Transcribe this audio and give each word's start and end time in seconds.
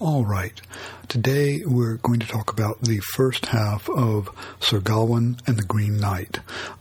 All 0.00 0.24
right. 0.24 0.58
Today 1.08 1.60
we're 1.66 1.96
going 1.96 2.20
to 2.20 2.26
talk 2.26 2.50
about 2.50 2.80
the 2.80 3.00
first 3.12 3.44
half 3.44 3.86
of 3.90 4.30
Sir 4.58 4.80
Gawain 4.80 5.36
and 5.46 5.58
the 5.58 5.62
Green 5.62 5.98
Knight. 5.98 6.38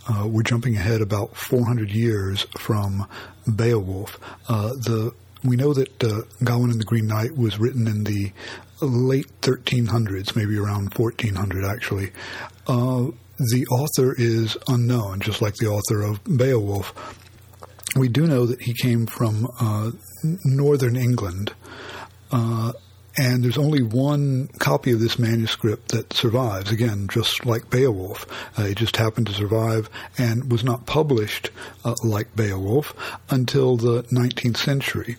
Uh, 0.07 0.25
we're 0.25 0.41
jumping 0.41 0.77
ahead 0.77 1.01
about 1.01 1.35
400 1.35 1.89
years 1.89 2.47
from 2.57 3.05
Beowulf. 3.45 4.17
Uh, 4.47 4.69
the 4.69 5.13
we 5.43 5.57
know 5.57 5.73
that 5.73 6.01
uh, 6.01 6.21
Gawain 6.45 6.71
and 6.71 6.79
the 6.79 6.85
Green 6.85 7.07
Knight 7.07 7.35
was 7.35 7.59
written 7.59 7.89
in 7.89 8.05
the 8.05 8.31
late 8.79 9.27
1300s, 9.41 10.33
maybe 10.37 10.57
around 10.57 10.93
1400 10.93 11.65
actually. 11.65 12.13
Uh, 12.67 13.07
the 13.51 13.67
author 13.69 14.15
is 14.17 14.55
unknown, 14.69 15.19
just 15.19 15.41
like 15.41 15.55
the 15.55 15.67
author 15.67 16.03
of 16.03 16.23
Beowulf. 16.23 16.93
We 17.97 18.07
do 18.07 18.25
know 18.27 18.45
that 18.45 18.61
he 18.61 18.73
came 18.73 19.07
from 19.07 19.45
uh, 19.59 19.91
northern 20.23 20.95
England. 20.95 21.51
Uh, 22.31 22.71
and 23.19 23.43
there's 23.43 23.57
only 23.57 23.81
one 23.81 24.47
copy 24.59 24.93
of 24.93 25.01
this 25.01 25.19
manuscript 25.19 25.89
that 25.89 26.13
survives. 26.13 26.71
Again, 26.71 27.09
just 27.11 27.45
like 27.45 27.69
Beowulf, 27.69 28.25
uh, 28.57 28.63
it 28.63 28.77
just 28.77 28.95
happened 28.95 29.27
to 29.27 29.33
survive 29.33 29.89
and 30.17 30.49
was 30.49 30.63
not 30.63 30.85
published 30.85 31.51
uh, 31.83 31.95
like 32.01 32.33
Beowulf 32.33 32.93
until 33.29 33.75
the 33.75 34.03
19th 34.03 34.55
century. 34.55 35.17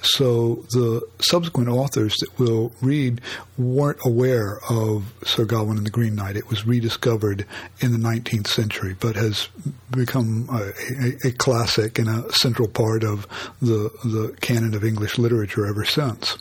So 0.00 0.64
the 0.70 1.06
subsequent 1.20 1.68
authors 1.68 2.16
that 2.20 2.38
we'll 2.38 2.72
read 2.80 3.20
weren't 3.58 4.00
aware 4.02 4.58
of 4.70 5.12
Sir 5.22 5.44
Gawain 5.44 5.76
and 5.76 5.86
the 5.86 5.90
Green 5.90 6.14
Knight. 6.14 6.36
It 6.36 6.48
was 6.48 6.66
rediscovered 6.66 7.44
in 7.80 7.92
the 7.92 7.98
19th 7.98 8.48
century, 8.48 8.96
but 8.98 9.14
has 9.14 9.48
become 9.90 10.48
a, 10.50 10.72
a, 11.04 11.28
a 11.28 11.32
classic 11.32 11.98
and 11.98 12.08
a 12.08 12.32
central 12.32 12.66
part 12.66 13.04
of 13.04 13.26
the 13.60 13.90
the 14.04 14.34
canon 14.40 14.74
of 14.74 14.84
English 14.84 15.18
literature 15.18 15.66
ever 15.66 15.84
since 15.84 16.38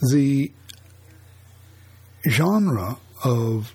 the 0.00 0.52
genre 2.28 2.98
of 3.24 3.74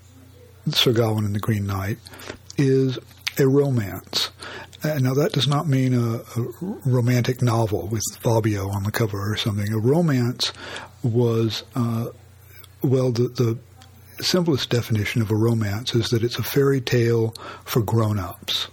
Sir 0.70 0.94
Gawain 0.94 1.26
and 1.26 1.36
the 1.36 1.40
Green 1.40 1.66
Knight 1.66 1.98
is 2.58 3.00
a 3.40 3.48
romance. 3.48 4.30
Uh, 4.84 4.98
now, 5.00 5.14
that 5.14 5.32
does 5.32 5.48
not 5.48 5.68
mean 5.68 5.94
a, 5.94 6.16
a, 6.16 6.54
romantic 6.86 7.42
novel 7.42 7.88
with 7.88 8.04
Fabio 8.20 8.70
on 8.70 8.84
the 8.84 8.92
cover 8.92 9.32
or 9.32 9.38
something. 9.38 9.72
A 9.72 9.78
romance 9.78 10.52
was, 11.04 11.64
uh, 11.76 12.08
well, 12.82 13.12
the, 13.12 13.28
the 13.28 13.60
simplest 14.24 14.70
definition 14.70 15.22
of 15.22 15.30
a 15.30 15.36
romance 15.36 15.94
is 15.94 16.10
that 16.10 16.24
it's 16.24 16.38
a 16.38 16.44
fairy 16.44 16.82
tale 16.82 17.36
for 17.64 17.82
grown 17.82 18.18
ups. 18.18 18.68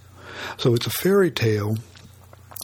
So 0.56 0.74
it's 0.74 0.86
a 0.86 0.90
fairy 0.90 1.30
tale 1.30 1.76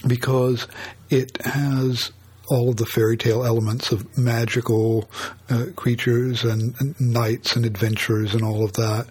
because 0.07 0.67
it 1.11 1.37
has 1.45 2.13
all 2.49 2.69
of 2.71 2.77
the 2.77 2.87
fairy 2.87 3.17
tale 3.17 3.45
elements 3.45 3.93
of 3.93 4.19
magical 4.19 5.11
uh, 5.49 5.67
creatures 5.77 6.45
and, 6.45 6.75
and, 6.81 7.01
knights 7.01 7.57
and 7.57 7.65
adventures 7.65 8.35
and 8.35 8.43
all 8.43 8.65
of 8.65 8.73
that. 8.75 9.07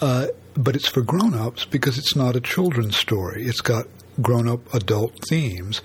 Uh, 0.00 0.26
but 0.54 0.76
it's 0.76 0.88
for 0.88 1.02
grown 1.02 1.34
ups 1.34 1.64
because 1.64 1.98
it's 1.98 2.16
not 2.16 2.36
a 2.36 2.40
children's 2.40 2.96
story. 2.96 3.44
It's 3.44 3.60
got 3.60 3.86
grown 4.20 4.48
up 4.48 4.74
adult 4.74 5.12
themes. 5.28 5.82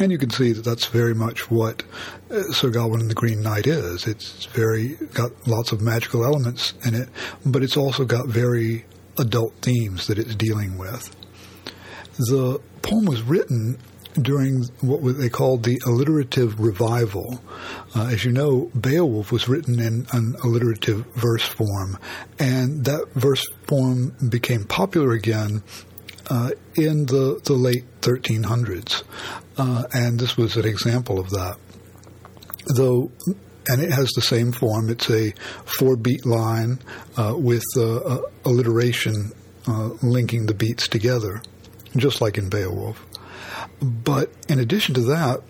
And 0.00 0.10
you 0.10 0.18
can 0.18 0.30
see 0.30 0.52
that 0.52 0.64
that's 0.64 0.86
very 0.86 1.14
much 1.14 1.50
what 1.50 1.82
uh, 2.30 2.42
Sir 2.52 2.70
Gawain 2.70 3.00
and 3.00 3.10
the 3.10 3.14
Green 3.14 3.42
Knight 3.42 3.66
is. 3.66 4.06
It's 4.06 4.46
very 4.46 4.96
got 5.12 5.30
lots 5.46 5.70
of 5.70 5.80
magical 5.80 6.24
elements 6.24 6.72
in 6.84 6.94
it, 6.94 7.08
but 7.44 7.62
it's 7.62 7.76
also 7.76 8.04
got 8.04 8.26
very 8.26 8.84
adult 9.18 9.54
themes 9.60 10.06
that 10.06 10.18
it's 10.18 10.34
dealing 10.34 10.78
with. 10.78 11.14
The 12.16 12.60
poem 12.82 13.04
was 13.04 13.22
written 13.22 13.78
during 14.20 14.64
what 14.80 15.18
they 15.18 15.28
called 15.28 15.62
the 15.62 15.80
alliterative 15.86 16.60
revival. 16.60 17.40
Uh, 17.94 18.08
as 18.12 18.24
you 18.24 18.32
know, 18.32 18.70
Beowulf 18.74 19.32
was 19.32 19.48
written 19.48 19.80
in 19.80 20.06
an 20.12 20.36
alliterative 20.44 21.06
verse 21.14 21.44
form, 21.44 21.98
and 22.38 22.84
that 22.84 23.08
verse 23.14 23.44
form 23.64 24.14
became 24.28 24.64
popular 24.64 25.12
again 25.12 25.62
uh, 26.28 26.50
in 26.74 27.06
the, 27.06 27.40
the 27.44 27.54
late 27.54 27.84
1300s. 28.00 29.02
Uh, 29.56 29.84
and 29.92 30.18
this 30.18 30.36
was 30.36 30.56
an 30.56 30.66
example 30.66 31.18
of 31.18 31.30
that. 31.30 31.56
Though 32.76 33.10
and 33.68 33.80
it 33.80 33.92
has 33.92 34.10
the 34.10 34.22
same 34.22 34.52
form. 34.52 34.90
It's 34.90 35.08
a 35.10 35.32
four 35.64 35.96
beat 35.96 36.26
line 36.26 36.80
uh, 37.16 37.34
with 37.36 37.64
uh, 37.76 38.18
alliteration 38.44 39.32
uh, 39.68 39.90
linking 40.02 40.46
the 40.46 40.54
beats 40.54 40.88
together, 40.88 41.42
just 41.96 42.20
like 42.20 42.38
in 42.38 42.48
Beowulf. 42.48 43.04
But 43.82 44.30
in 44.48 44.58
addition 44.60 44.94
to 44.94 45.00
that, 45.02 45.42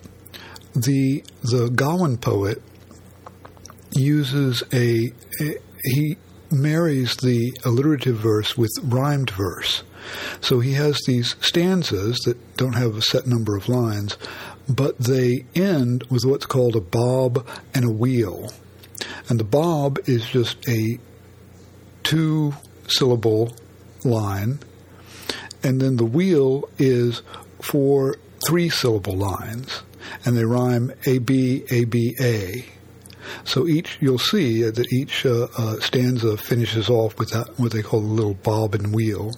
the 0.75 1.23
the 1.43 1.69
Gawain 1.69 2.17
poet 2.17 2.61
uses 3.95 4.63
a, 4.73 5.13
a 5.39 5.55
he 5.83 6.17
marries 6.49 7.17
the 7.17 7.55
alliterative 7.65 8.15
verse 8.17 8.57
with 8.57 8.71
rhymed 8.83 9.29
verse. 9.29 9.83
So 10.41 10.59
he 10.59 10.73
has 10.73 10.99
these 11.05 11.35
stanzas 11.41 12.19
that 12.19 12.57
don't 12.57 12.73
have 12.73 12.95
a 12.95 13.01
set 13.01 13.27
number 13.27 13.55
of 13.55 13.69
lines, 13.69 14.17
but 14.67 14.97
they 14.97 15.45
end 15.55 16.03
with 16.09 16.25
what's 16.25 16.45
called 16.45 16.75
a 16.75 16.81
bob 16.81 17.47
and 17.73 17.85
a 17.85 17.91
wheel. 17.91 18.51
And 19.29 19.39
the 19.39 19.45
bob 19.45 19.99
is 20.05 20.25
just 20.25 20.67
a 20.67 20.99
two 22.03 22.53
syllable 22.87 23.55
line, 24.03 24.59
and 25.63 25.79
then 25.79 25.95
the 25.95 26.05
wheel 26.05 26.69
is 26.77 27.21
four 27.63 28.17
three 28.47 28.69
syllable 28.69 29.15
lines, 29.15 29.83
and 30.25 30.35
they 30.37 30.45
rhyme 30.45 30.91
A 31.05 31.19
B 31.19 31.63
A 31.71 31.85
B 31.85 32.15
A. 32.19 32.65
So 33.45 33.67
each 33.67 33.97
you'll 34.01 34.19
see 34.19 34.63
that 34.63 34.91
each 34.91 35.25
uh, 35.25 35.47
uh, 35.57 35.79
stanza 35.79 36.35
finishes 36.37 36.89
off 36.89 37.17
with 37.17 37.29
that 37.31 37.57
what 37.57 37.71
they 37.71 37.81
call 37.81 37.99
a 37.99 38.01
little 38.01 38.33
bob 38.33 38.75
and 38.75 38.93
wheel. 38.93 39.31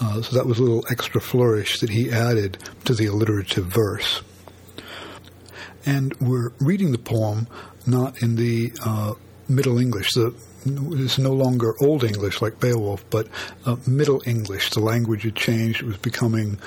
Uh, 0.00 0.20
so 0.22 0.36
that 0.36 0.46
was 0.46 0.58
a 0.58 0.62
little 0.62 0.84
extra 0.90 1.20
flourish 1.20 1.80
that 1.80 1.90
he 1.90 2.10
added 2.10 2.58
to 2.84 2.94
the 2.94 3.06
alliterative 3.06 3.66
verse. 3.66 4.22
And 5.86 6.14
we're 6.20 6.50
reading 6.58 6.90
the 6.92 6.98
poem 6.98 7.46
not 7.86 8.22
in 8.22 8.36
the 8.36 8.72
uh, 8.84 9.14
Middle 9.48 9.78
English. 9.78 10.12
The 10.14 10.34
it's 10.66 11.18
no 11.18 11.32
longer 11.32 11.74
Old 11.80 12.04
English 12.04 12.42
like 12.42 12.60
Beowulf, 12.60 13.08
but 13.10 13.28
uh, 13.64 13.76
Middle 13.86 14.20
English. 14.26 14.70
The 14.70 14.80
language 14.80 15.22
had 15.22 15.36
changed. 15.36 15.82
It 15.82 15.86
was 15.86 15.96
becoming 15.96 16.58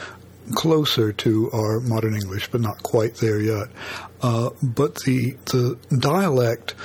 closer 0.52 1.12
to 1.14 1.50
our 1.52 1.80
modern 1.80 2.16
English, 2.16 2.50
but 2.52 2.62
not 2.62 2.82
quite 2.84 3.16
there 3.16 3.40
yet. 3.40 3.68
Uh, 4.22 4.50
but 4.62 4.96
the 5.06 5.38
the 5.46 5.78
dialect 5.98 6.76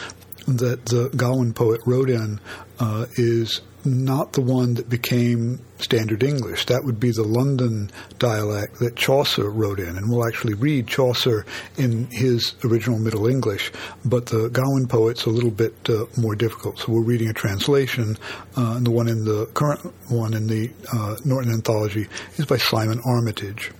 that 0.47 0.87
the 0.87 1.11
Gawain 1.17 1.53
poet 1.53 1.81
wrote 1.87 2.09
in 2.09 2.41
uh, 2.79 3.07
is 3.15 3.61
not 3.87 4.33
the 4.33 4.41
one 4.41 4.75
that 4.75 4.89
became 4.89 5.61
standard 5.79 6.23
English. 6.23 6.67
That 6.67 6.85
would 6.85 6.99
be 6.99 7.11
the 7.11 7.23
London 7.23 7.91
dialect 8.19 8.79
that 8.81 8.97
Chaucer 8.97 9.49
wrote 9.49 9.79
in, 9.81 9.97
and 9.97 10.11
we'll 10.11 10.27
actually 10.27 10.55
read 10.55 10.87
Chaucer 10.87 11.47
in 11.77 12.09
his 12.11 12.55
original 12.65 12.99
Middle 12.99 13.27
English. 13.27 13.73
But 14.05 14.27
the 14.27 14.49
Gawain 14.49 14.87
poet's 14.89 15.25
a 15.25 15.31
little 15.31 15.51
bit 15.51 15.75
uh, 15.89 16.07
more 16.17 16.35
difficult, 16.35 16.79
so 16.79 16.93
we're 16.93 17.03
reading 17.03 17.29
a 17.29 17.33
translation, 17.33 18.19
uh, 18.57 18.75
and 18.77 18.87
the 18.87 18.91
one 18.91 19.09
in 19.09 19.25
the 19.25 19.47
current 19.55 19.81
one 20.09 20.35
in 20.35 20.47
the 20.47 20.71
uh, 20.93 21.17
Norton 21.25 21.53
Anthology 21.53 22.09
is 22.37 22.47
by 22.47 22.57
Simon 22.57 23.01
Armitage. 23.07 23.73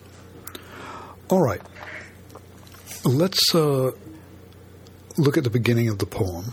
All 1.29 1.43
right, 1.43 1.61
let's 3.05 3.55
uh, 3.55 3.91
look 5.19 5.37
at 5.37 5.45
the 5.45 5.51
beginning 5.51 5.89
of 5.89 5.99
the 5.99 6.07
poem. 6.07 6.53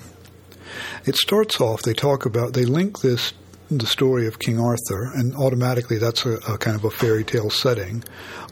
It 1.06 1.16
starts 1.16 1.60
off, 1.60 1.82
they 1.82 1.94
talk 1.94 2.26
about, 2.26 2.54
they 2.54 2.66
link 2.66 3.02
this 3.02 3.34
the 3.70 3.88
story 3.88 4.28
of 4.28 4.40
King 4.40 4.60
Arthur, 4.60 5.12
and 5.14 5.36
automatically 5.36 5.98
that's 5.98 6.26
a, 6.26 6.34
a, 6.48 6.58
kind 6.58 6.76
of 6.76 6.84
a 6.84 6.92
fairy 6.92 7.24
tale 7.24 7.50
setting. 7.50 8.04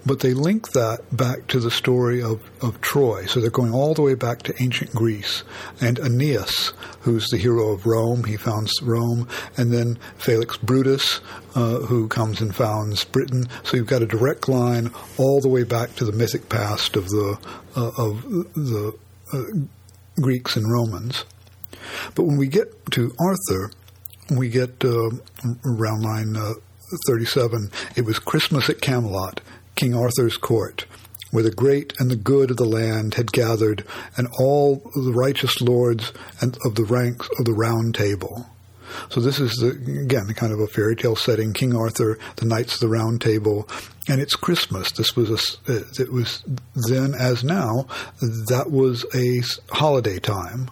But 0.06 0.22
they 0.22 0.34
link 0.34 0.72
that 0.72 1.00
back 1.12 1.48
to 1.48 1.60
the 1.60 1.70
story 1.70 2.22
of, 2.24 2.42
of 2.62 2.82
Troy. 2.82 3.26
So 3.26 3.40
they're 3.40 3.52
going 3.52 3.74
all 3.74 3.94
the 3.94 4.02
way 4.02 4.16
back 4.16 4.42
to 4.44 4.64
ancient 4.64 4.92
Greece. 4.92 5.44
And 5.80 6.00
Aeneas, 6.00 6.74
who's 7.02 7.28
the 7.28 7.38
hero 7.38 7.70
of 7.70 7.86
Rome, 7.86 8.24
he 8.24 8.36
founds 8.36 8.72
Rome. 8.82 9.28
And 9.58 9.72
then 9.72 10.00
Felix 10.18 10.58
Brutus, 10.58 11.20
uh, 11.54 11.80
who 11.80 12.08
comes 12.08 12.42
and 12.42 12.56
founds 12.56 13.04
Britain. 13.04 13.46
So 13.64 13.78
you've 13.78 13.88
got 13.88 14.02
a 14.02 14.08
direct 14.08 14.50
line 14.50 14.92
all 15.18 15.40
the 15.40 15.50
way 15.50 15.64
back 15.64 15.96
to 15.96 16.06
the 16.06 16.12
mythic 16.12 16.50
past 16.50 16.96
of 16.96 17.10
the, 17.10 17.38
uh, 17.76 17.92
of 17.98 18.24
the 18.56 18.98
uh, 19.34 19.44
Greeks 20.20 20.56
and 20.56 20.72
Romans. 20.72 21.26
But 22.16 22.24
when 22.24 22.38
we 22.38 22.48
get 22.48 22.92
to 22.92 23.14
Arthur, 23.20 23.72
we 24.38 24.50
get 24.50 24.84
uh, 24.84 25.10
around 25.66 26.02
line 26.02 26.36
uh, 26.36 26.54
37. 27.08 27.72
It 27.96 28.06
was 28.06 28.20
Christmas 28.20 28.70
at 28.70 28.82
Camelot, 28.82 29.42
King 29.76 29.96
Arthur's 29.96 30.38
court, 30.38 30.86
where 31.32 31.44
the 31.44 31.52
great 31.52 31.94
and 32.00 32.10
the 32.12 32.16
good 32.16 32.52
of 32.52 32.58
the 32.58 32.66
land 32.66 33.16
had 33.16 33.32
gathered, 33.32 33.86
and 34.18 34.28
all 34.40 34.78
the 34.96 35.14
righteous 35.14 35.62
lords 35.62 36.12
and 36.42 36.58
of 36.66 36.76
the 36.76 36.84
ranks 36.84 37.30
of 37.40 37.46
the 37.46 37.54
round 37.54 37.96
table. 37.96 38.48
So 39.10 39.22
this 39.22 39.40
is 39.40 39.54
the, 39.54 39.70
again 40.02 40.28
kind 40.34 40.54
of 40.54 40.60
a 40.60 40.68
fairy 40.68 40.96
tale 40.96 41.16
setting. 41.16 41.54
King 41.54 41.76
Arthur, 41.76 42.20
the 42.38 42.46
knights 42.46 42.76
of 42.76 42.82
the 42.82 42.90
Round 42.90 43.22
Table, 43.22 43.68
and 44.08 44.20
it's 44.20 44.36
Christmas. 44.36 44.92
This 44.92 45.16
was 45.16 45.60
a, 45.68 45.78
it 46.02 46.12
was 46.12 46.44
then 46.90 47.14
as 47.14 47.44
now 47.44 47.88
that 48.22 48.70
was 48.70 49.06
a 49.16 49.42
holiday 49.74 50.20
time. 50.20 50.70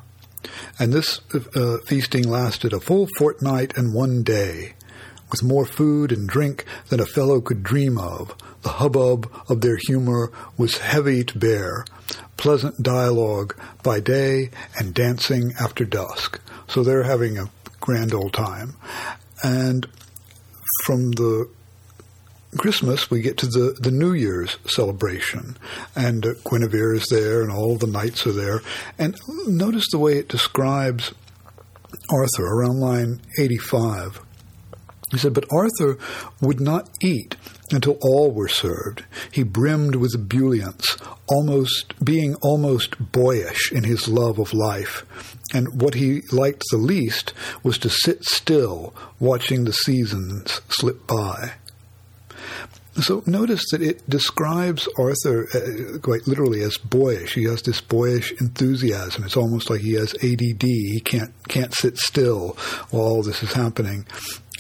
And 0.78 0.94
this 0.94 1.22
uh, 1.56 1.78
feasting 1.86 2.30
lasted 2.30 2.74
a 2.74 2.80
full 2.80 3.08
fortnight 3.18 3.78
and 3.78 3.94
one 3.94 4.24
day, 4.24 4.74
with 5.30 5.44
more 5.44 5.66
food 5.66 6.12
and 6.12 6.28
drink 6.28 6.66
than 6.90 7.00
a 7.00 7.06
fellow 7.06 7.42
could 7.42 7.64
dream 7.64 7.98
of. 7.98 8.36
The 8.64 8.70
hubbub 8.70 9.32
of 9.48 9.62
their 9.62 9.78
humor 9.78 10.32
was 10.58 10.80
heavy 10.80 11.24
to 11.24 11.38
bear, 11.38 11.86
pleasant 12.38 12.82
dialogue 12.82 13.56
by 13.84 14.00
day 14.00 14.50
and 14.78 14.94
dancing 14.94 15.54
after 15.60 15.86
dusk. 15.86 16.40
So 16.68 16.84
they're 16.84 17.04
having 17.04 17.38
a 17.38 17.50
grand 17.80 18.14
old 18.14 18.34
time. 18.34 18.76
And 19.44 19.88
from 20.86 21.12
the 21.12 21.50
Christmas, 22.57 23.12
we 23.12 23.22
get 23.22 23.38
to 23.38 23.46
the, 23.46 23.78
the 23.80 23.92
New 23.92 24.13
Year's 24.13 24.57
celebration, 24.66 25.56
and 25.96 26.25
uh, 26.25 26.34
Guinevere 26.50 26.96
is 26.96 27.06
there, 27.07 27.44
and 27.44 27.51
all 27.51 27.78
the 27.78 27.88
knights 27.88 28.25
are 28.25 28.31
there. 28.31 28.62
And 28.98 29.16
notice 29.48 29.86
the 29.92 30.00
way 30.00 30.13
it 30.18 30.30
describes 30.30 31.13
Arthur 32.12 32.46
around 32.46 32.80
line 32.80 33.22
85. 33.40 34.22
He 35.12 35.18
said, 35.18 35.34
But 35.34 35.51
Arthur 35.51 35.98
would 36.42 36.60
not 36.60 36.90
eat 37.01 37.36
until 37.72 37.98
all 38.01 38.31
were 38.31 38.48
served. 38.48 39.06
He 39.31 39.44
brimmed 39.44 39.95
with 39.95 40.16
ebullience, 40.16 40.98
almost 41.28 41.94
being 42.04 42.36
almost 42.42 43.12
boyish 43.12 43.72
in 43.72 43.84
his 43.84 44.07
love 44.07 44.40
of 44.40 44.54
life. 44.54 45.06
And 45.54 45.81
what 45.81 45.95
he 45.95 46.22
liked 46.31 46.63
the 46.72 46.78
least 46.78 47.34
was 47.63 47.78
to 47.80 47.90
sit 47.90 48.24
still, 48.24 48.94
watching 49.19 49.66
the 49.66 49.74
seasons 49.74 50.62
slip 50.69 51.06
by. 51.07 51.54
So 53.01 53.24
notice 53.25 53.63
that 53.72 53.81
it 53.81 54.07
describes 54.10 54.88
Arthur 54.98 55.48
uh, 55.54 56.00
quite 56.00 56.28
literally 56.28 56.62
as 56.62 56.78
boyish. 56.78 57.36
He 57.36 57.46
has 57.46 57.62
this 57.62 57.81
boyish 57.81 58.34
enthusiasm. 58.42 59.24
It's 59.24 59.38
almost 59.38 59.69
like 59.69 59.81
he 59.81 59.94
has 59.94 60.13
ADD. 60.16 60.63
He 60.63 61.01
can't 61.04 61.31
can't 61.48 61.74
sit 61.74 61.98
still 61.98 62.57
while 62.90 63.04
all 63.04 63.24
this 63.24 63.42
is 63.44 63.54
happening 63.54 64.06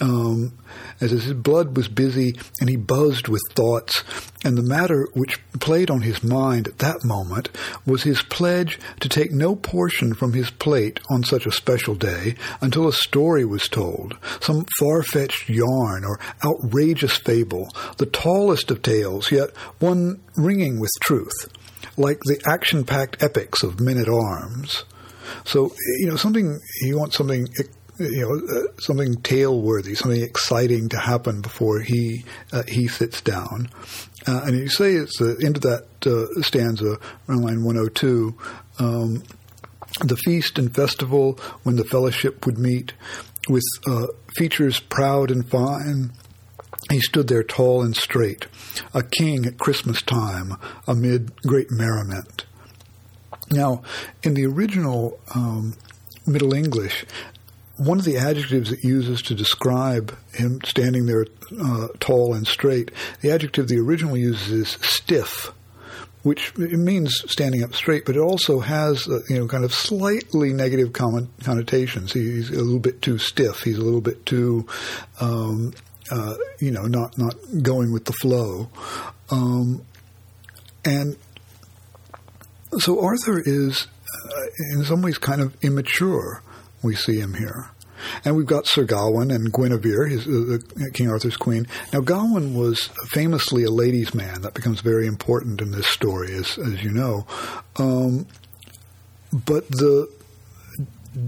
um, 0.01 0.57
as 1.01 1.11
his 1.11 1.33
blood 1.33 1.75
was 1.75 1.87
busy 1.87 2.33
and 2.59 2.69
he 2.69 2.75
buzzed 2.75 3.27
with 3.27 3.41
thoughts, 3.51 4.03
and 4.43 4.57
the 4.57 4.63
matter 4.63 5.07
which 5.13 5.39
played 5.59 5.89
on 5.89 6.01
his 6.01 6.23
mind 6.23 6.67
at 6.67 6.79
that 6.79 7.03
moment 7.03 7.49
was 7.85 8.03
his 8.03 8.21
pledge 8.23 8.79
to 8.99 9.09
take 9.09 9.31
no 9.31 9.55
portion 9.55 10.13
from 10.13 10.33
his 10.33 10.49
plate 10.49 10.99
on 11.09 11.23
such 11.23 11.45
a 11.45 11.51
special 11.51 11.95
day 11.95 12.35
until 12.61 12.87
a 12.87 12.93
story 12.93 13.45
was 13.45 13.67
told, 13.67 14.17
some 14.39 14.65
far-fetched 14.79 15.49
yarn 15.49 16.05
or 16.05 16.19
outrageous 16.45 17.17
fable, 17.17 17.69
the 17.97 18.05
tallest 18.05 18.71
of 18.71 18.81
tales, 18.81 19.31
yet 19.31 19.55
one 19.79 20.21
ringing 20.35 20.79
with 20.79 20.91
truth, 21.03 21.49
like 21.97 22.19
the 22.21 22.41
action-packed 22.47 23.21
epics 23.21 23.63
of 23.63 23.79
men-at-arms. 23.79 24.85
So, 25.45 25.71
you 25.99 26.07
know, 26.07 26.15
something, 26.15 26.59
you 26.81 26.97
want 26.97 27.13
something 27.13 27.47
you 27.99 28.21
know, 28.21 28.57
uh, 28.57 28.79
something 28.79 29.15
tale 29.21 29.61
worthy, 29.61 29.95
something 29.95 30.21
exciting 30.21 30.89
to 30.89 30.97
happen 30.97 31.41
before 31.41 31.81
he 31.81 32.23
uh, 32.53 32.63
he 32.67 32.87
sits 32.87 33.21
down. 33.21 33.69
Uh, 34.27 34.41
and 34.45 34.57
you 34.57 34.69
say 34.69 34.93
it's 34.93 35.19
the 35.19 35.39
end 35.43 35.57
of 35.57 35.63
that 35.63 35.85
uh, 36.05 36.41
stanza, 36.41 36.97
around 37.27 37.41
line 37.41 37.63
102. 37.63 38.35
Um, 38.79 39.23
the 40.01 40.17
feast 40.17 40.57
and 40.57 40.73
festival 40.73 41.39
when 41.63 41.75
the 41.75 41.83
fellowship 41.83 42.45
would 42.45 42.57
meet 42.57 42.93
with 43.47 43.65
uh, 43.87 44.07
features 44.35 44.79
proud 44.79 45.31
and 45.31 45.49
fine. 45.49 46.11
He 46.89 47.01
stood 47.01 47.27
there 47.27 47.43
tall 47.43 47.81
and 47.81 47.95
straight, 47.95 48.47
a 48.93 49.03
king 49.03 49.45
at 49.45 49.59
Christmas 49.59 50.01
time 50.01 50.55
amid 50.87 51.41
great 51.41 51.69
merriment. 51.69 52.45
Now, 53.51 53.81
in 54.23 54.33
the 54.35 54.45
original 54.45 55.19
um, 55.35 55.75
Middle 56.25 56.53
English, 56.53 57.05
one 57.79 57.97
of 57.97 58.03
the 58.03 58.17
adjectives 58.17 58.71
it 58.71 58.83
uses 58.83 59.21
to 59.21 59.33
describe 59.33 60.15
him 60.33 60.59
standing 60.65 61.05
there 61.05 61.25
uh, 61.63 61.87
tall 61.99 62.33
and 62.33 62.45
straight, 62.45 62.91
the 63.21 63.31
adjective 63.31 63.69
the 63.69 63.79
original 63.79 64.17
uses 64.17 64.51
is 64.51 64.67
stiff, 64.81 65.53
which 66.23 66.55
means 66.57 67.23
standing 67.31 67.63
up 67.63 67.73
straight, 67.73 68.05
but 68.05 68.17
it 68.17 68.19
also 68.19 68.59
has 68.59 69.07
uh, 69.07 69.21
you 69.29 69.39
know 69.39 69.47
kind 69.47 69.63
of 69.63 69.73
slightly 69.73 70.51
negative 70.51 70.91
connotations. 70.91 72.11
He's 72.11 72.49
a 72.49 72.55
little 72.61 72.79
bit 72.79 73.01
too 73.01 73.17
stiff. 73.17 73.63
He's 73.63 73.77
a 73.77 73.83
little 73.83 74.01
bit 74.01 74.25
too 74.25 74.67
um, 75.21 75.73
uh, 76.11 76.35
you 76.59 76.71
know 76.71 76.83
not 76.83 77.17
not 77.17 77.35
going 77.61 77.93
with 77.93 78.03
the 78.03 78.13
flow, 78.13 78.69
um, 79.31 79.85
and 80.83 81.15
so 82.77 83.01
Arthur 83.01 83.39
is 83.39 83.87
uh, 84.25 84.45
in 84.73 84.83
some 84.83 85.01
ways 85.01 85.17
kind 85.17 85.39
of 85.39 85.55
immature 85.63 86.43
we 86.81 86.95
see 86.95 87.19
him 87.19 87.33
here. 87.33 87.69
And 88.23 88.35
we've 88.35 88.45
got 88.45 88.65
Sir 88.65 88.85
Gawain 88.85 89.31
and 89.31 89.51
Guinevere, 89.51 90.07
his, 90.07 90.27
uh, 90.27 90.59
King 90.93 91.09
Arthur's 91.09 91.37
queen. 91.37 91.67
Now, 91.91 91.99
Gawain 91.99 92.53
was 92.53 92.89
famously 93.09 93.63
a 93.63 93.71
ladies' 93.71 94.13
man. 94.13 94.41
That 94.41 94.53
becomes 94.53 94.81
very 94.81 95.05
important 95.05 95.61
in 95.61 95.71
this 95.71 95.87
story, 95.87 96.33
as, 96.33 96.57
as 96.57 96.83
you 96.83 96.91
know. 96.91 97.27
Um, 97.77 98.25
but 99.33 99.67
the 99.69 100.09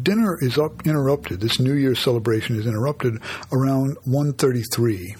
dinner 0.01 0.37
is 0.41 0.57
up, 0.57 0.85
interrupted. 0.87 1.41
This 1.41 1.59
New 1.59 1.73
Year's 1.73 1.99
celebration 1.99 2.57
is 2.57 2.65
interrupted 2.65 3.15
around 3.51 3.97
1.33. 4.07 5.17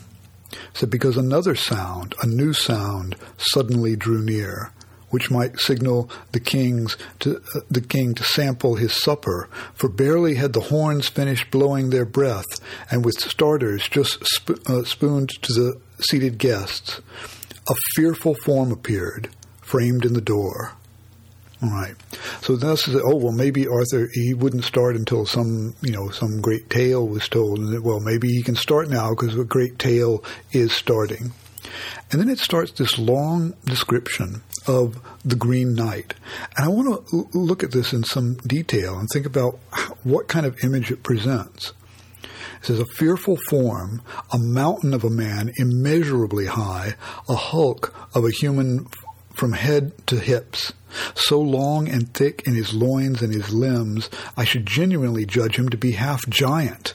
So 0.73 0.87
because 0.87 1.17
another 1.17 1.55
sound, 1.55 2.15
a 2.21 2.27
new 2.27 2.53
sound, 2.53 3.15
suddenly 3.37 3.95
drew 3.95 4.21
near 4.21 4.71
which 5.11 5.29
might 5.29 5.59
signal 5.59 6.09
the 6.31 6.39
king's 6.39 6.97
to, 7.19 7.37
uh, 7.55 7.59
the 7.69 7.81
king 7.81 8.13
to 8.15 8.23
sample 8.23 8.75
his 8.75 8.93
supper, 8.93 9.47
for 9.75 9.89
barely 9.89 10.35
had 10.35 10.53
the 10.53 10.61
horns 10.61 11.07
finished 11.07 11.51
blowing 11.51 11.89
their 11.89 12.05
breath, 12.05 12.59
and 12.89 13.05
with 13.05 13.19
starters 13.19 13.87
just 13.87 14.25
sp- 14.25 14.59
uh, 14.67 14.83
spooned 14.83 15.29
to 15.43 15.53
the 15.53 15.79
seated 15.99 16.37
guests, 16.37 16.99
a 17.69 17.73
fearful 17.95 18.35
form 18.43 18.71
appeared, 18.71 19.29
framed 19.61 20.03
in 20.03 20.13
the 20.13 20.21
door. 20.21 20.73
All 21.63 21.69
right. 21.69 21.93
So 22.41 22.55
this 22.55 22.87
is 22.87 22.95
oh 22.95 23.17
well 23.17 23.31
maybe 23.31 23.67
Arthur 23.67 24.09
he 24.13 24.33
wouldn't 24.33 24.63
start 24.63 24.95
until 24.95 25.27
some 25.27 25.75
you 25.81 25.91
know 25.91 26.09
some 26.09 26.41
great 26.41 26.71
tale 26.71 27.07
was 27.07 27.29
told 27.29 27.59
and 27.59 27.83
well 27.83 27.99
maybe 27.99 28.29
he 28.29 28.41
can 28.41 28.55
start 28.55 28.89
now 28.89 29.11
because 29.11 29.37
a 29.37 29.43
great 29.43 29.77
tale 29.77 30.23
is 30.51 30.71
starting. 30.71 31.33
And 32.11 32.19
then 32.19 32.29
it 32.29 32.39
starts 32.39 32.71
this 32.71 32.97
long 32.97 33.53
description 33.65 34.41
of 34.67 34.99
the 35.23 35.35
Green 35.35 35.73
Knight. 35.73 36.13
And 36.57 36.65
I 36.65 36.69
want 36.69 37.07
to 37.09 37.27
look 37.33 37.63
at 37.63 37.71
this 37.71 37.93
in 37.93 38.03
some 38.03 38.35
detail 38.35 38.97
and 38.97 39.07
think 39.11 39.25
about 39.25 39.59
what 40.03 40.27
kind 40.27 40.45
of 40.45 40.57
image 40.63 40.91
it 40.91 41.03
presents. 41.03 41.73
It 42.23 42.67
says, 42.67 42.79
a 42.79 42.85
fearful 42.85 43.37
form, 43.49 44.01
a 44.31 44.37
mountain 44.37 44.93
of 44.93 45.03
a 45.03 45.09
man 45.09 45.51
immeasurably 45.57 46.45
high, 46.45 46.95
a 47.27 47.35
hulk 47.35 47.93
of 48.13 48.23
a 48.23 48.31
human 48.31 48.87
from 49.33 49.53
head 49.53 49.93
to 50.07 50.19
hips, 50.19 50.73
so 51.15 51.39
long 51.39 51.87
and 51.87 52.13
thick 52.13 52.43
in 52.45 52.53
his 52.53 52.73
loins 52.73 53.21
and 53.21 53.33
his 53.33 53.53
limbs, 53.53 54.09
I 54.37 54.43
should 54.43 54.65
genuinely 54.65 55.25
judge 55.25 55.55
him 55.55 55.69
to 55.69 55.77
be 55.77 55.93
half 55.93 56.27
giant, 56.27 56.93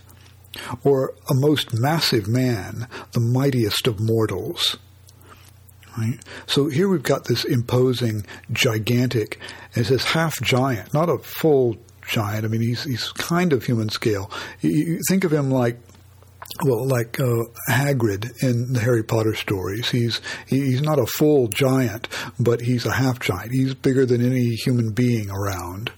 or 0.84 1.14
a 1.30 1.34
most 1.34 1.74
massive 1.74 2.28
man, 2.28 2.88
the 3.12 3.20
mightiest 3.20 3.86
of 3.86 4.00
mortals. 4.00 4.76
Right? 5.96 6.18
So 6.46 6.68
here 6.68 6.88
we've 6.88 7.02
got 7.02 7.24
this 7.24 7.44
imposing, 7.44 8.26
gigantic, 8.52 9.38
it 9.74 9.84
says 9.84 10.04
half 10.04 10.40
giant, 10.42 10.92
not 10.92 11.08
a 11.08 11.18
full 11.18 11.76
giant. 12.06 12.44
I 12.44 12.48
mean, 12.48 12.60
he's 12.60 12.84
he's 12.84 13.12
kind 13.12 13.52
of 13.52 13.64
human 13.64 13.88
scale. 13.88 14.30
You 14.60 15.00
think 15.08 15.24
of 15.24 15.32
him 15.32 15.50
like 15.50 15.78
well, 16.64 16.86
like 16.86 17.20
uh, 17.20 17.44
Hagrid 17.68 18.42
in 18.42 18.72
the 18.72 18.80
Harry 18.80 19.02
Potter 19.02 19.34
stories. 19.34 19.90
He's 19.90 20.20
he's 20.46 20.80
not 20.80 20.98
a 20.98 21.06
full 21.06 21.48
giant, 21.48 22.08
but 22.38 22.60
he's 22.60 22.86
a 22.86 22.92
half 22.92 23.20
giant. 23.20 23.52
He's 23.52 23.74
bigger 23.74 24.06
than 24.06 24.24
any 24.24 24.54
human 24.54 24.92
being 24.92 25.30
around. 25.30 25.92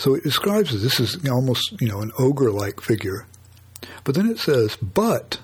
So 0.00 0.14
it 0.14 0.22
describes 0.22 0.70
this 0.70 0.98
is 0.98 1.28
almost 1.28 1.74
you 1.78 1.86
know 1.86 2.00
an 2.00 2.10
ogre-like 2.18 2.80
figure, 2.80 3.26
but 4.02 4.14
then 4.14 4.30
it 4.30 4.38
says, 4.38 4.76
but 4.76 5.40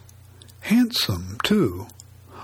handsome 0.61 1.37
too 1.45 1.89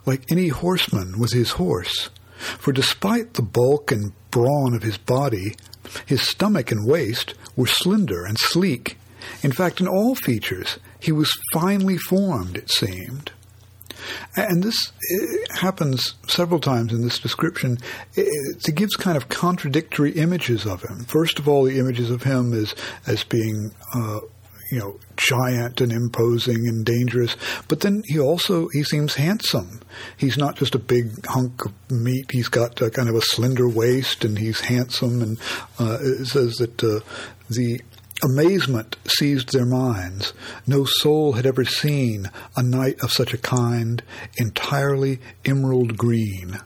like 0.04 0.30
any 0.30 0.48
horseman 0.48 1.18
with 1.18 1.32
his 1.32 1.52
horse. 1.52 2.10
For 2.58 2.70
despite 2.70 3.32
the 3.32 3.42
bulk 3.42 3.90
and 3.90 4.12
brawn 4.30 4.74
of 4.74 4.82
his 4.82 4.98
body, 4.98 5.56
his 6.04 6.20
stomach 6.20 6.70
and 6.70 6.86
waist 6.86 7.32
were 7.56 7.66
slender 7.66 8.26
and 8.26 8.36
sleek. 8.38 8.98
In 9.42 9.52
fact, 9.52 9.80
in 9.80 9.88
all 9.88 10.14
features, 10.14 10.78
he 11.00 11.12
was 11.12 11.32
finely 11.54 11.96
formed, 11.96 12.58
it 12.58 12.70
seemed. 12.70 13.30
And 14.36 14.62
this 14.62 14.92
happens 15.50 16.14
several 16.28 16.60
times 16.60 16.92
in 16.92 17.02
this 17.02 17.18
description. 17.18 17.78
It, 18.14 18.74
gives 18.74 18.96
kind 18.96 19.18
of 19.18 19.28
contradictory 19.28 20.12
images 20.12 20.64
of 20.66 20.82
him. 20.82 21.04
First 21.04 21.38
of 21.38 21.46
all, 21.46 21.64
the 21.64 21.78
images 21.78 22.10
of 22.10 22.22
him 22.22 22.54
as 22.54 22.74
as 23.06 23.22
being 23.22 23.70
uh, 23.94 24.20
you 24.72 24.78
know, 24.78 24.98
giant 25.18 25.82
and 25.82 25.92
imposing 25.92 26.66
and 26.66 26.82
dangerous. 26.82 27.36
But 27.68 27.80
then 27.80 28.02
he 28.06 28.18
also 28.18 28.68
he 28.72 28.82
seems 28.82 29.16
handsome. 29.16 29.82
He's 30.16 30.38
not 30.38 30.56
just 30.56 30.74
a 30.74 30.78
big 30.78 31.26
hunk 31.26 31.66
of 31.66 31.74
meat. 31.90 32.30
He's 32.30 32.48
got 32.48 32.76
kind 32.76 33.10
of 33.10 33.14
a 33.14 33.20
slender 33.20 33.68
waist, 33.68 34.24
and 34.24 34.38
he's 34.38 34.60
handsome. 34.60 35.20
And 35.20 35.38
uh, 35.78 35.98
it 36.00 36.26
says 36.26 36.54
that 36.54 36.82
uh, 36.82 37.00
the 37.50 37.82
Amazement 38.22 38.96
seized 39.04 39.52
their 39.52 39.66
minds. 39.66 40.32
No 40.66 40.84
soul 40.84 41.32
had 41.32 41.44
ever 41.44 41.64
seen 41.64 42.30
a 42.56 42.62
knight 42.62 43.00
of 43.02 43.10
such 43.10 43.34
a 43.34 43.38
kind, 43.38 44.00
entirely 44.36 45.18
emerald 45.44 45.96
green. 45.98 46.60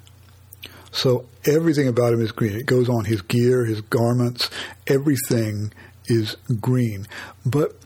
So 0.93 1.27
everything 1.47 1.89
about 1.89 2.13
him 2.13 2.21
is 2.21 2.33
green. 2.33 2.57
It 2.57 2.67
goes 2.67 2.89
on 2.89 3.07
his 3.07 3.23
gear, 3.23 3.65
his 3.65 3.81
garments, 3.81 4.51
everything 4.87 5.73
is 6.07 6.37
green. 6.61 7.07
But, 7.45 7.77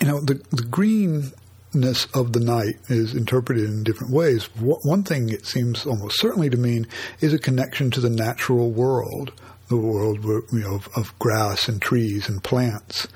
you 0.00 0.06
know, 0.06 0.20
the, 0.20 0.34
the 0.50 0.64
greenness 0.64 2.06
of 2.14 2.32
the 2.32 2.40
knight 2.40 2.76
is 2.88 3.14
interpreted 3.14 3.64
in 3.64 3.84
different 3.84 4.12
ways. 4.12 4.44
One 4.56 5.02
thing 5.02 5.28
it 5.28 5.46
seems 5.46 5.84
almost 5.86 6.18
certainly 6.18 6.48
to 6.50 6.56
mean 6.56 6.86
is 7.20 7.34
a 7.34 7.38
connection 7.38 7.90
to 7.92 8.00
the 8.00 8.10
natural 8.10 8.70
world 8.70 9.32
the 9.68 9.76
world 9.76 10.24
you 10.24 10.60
know, 10.60 10.74
of, 10.74 10.88
of 10.96 11.18
grass 11.18 11.68
and 11.68 11.80
trees 11.80 12.28
and 12.28 12.42
plants. 12.42 13.08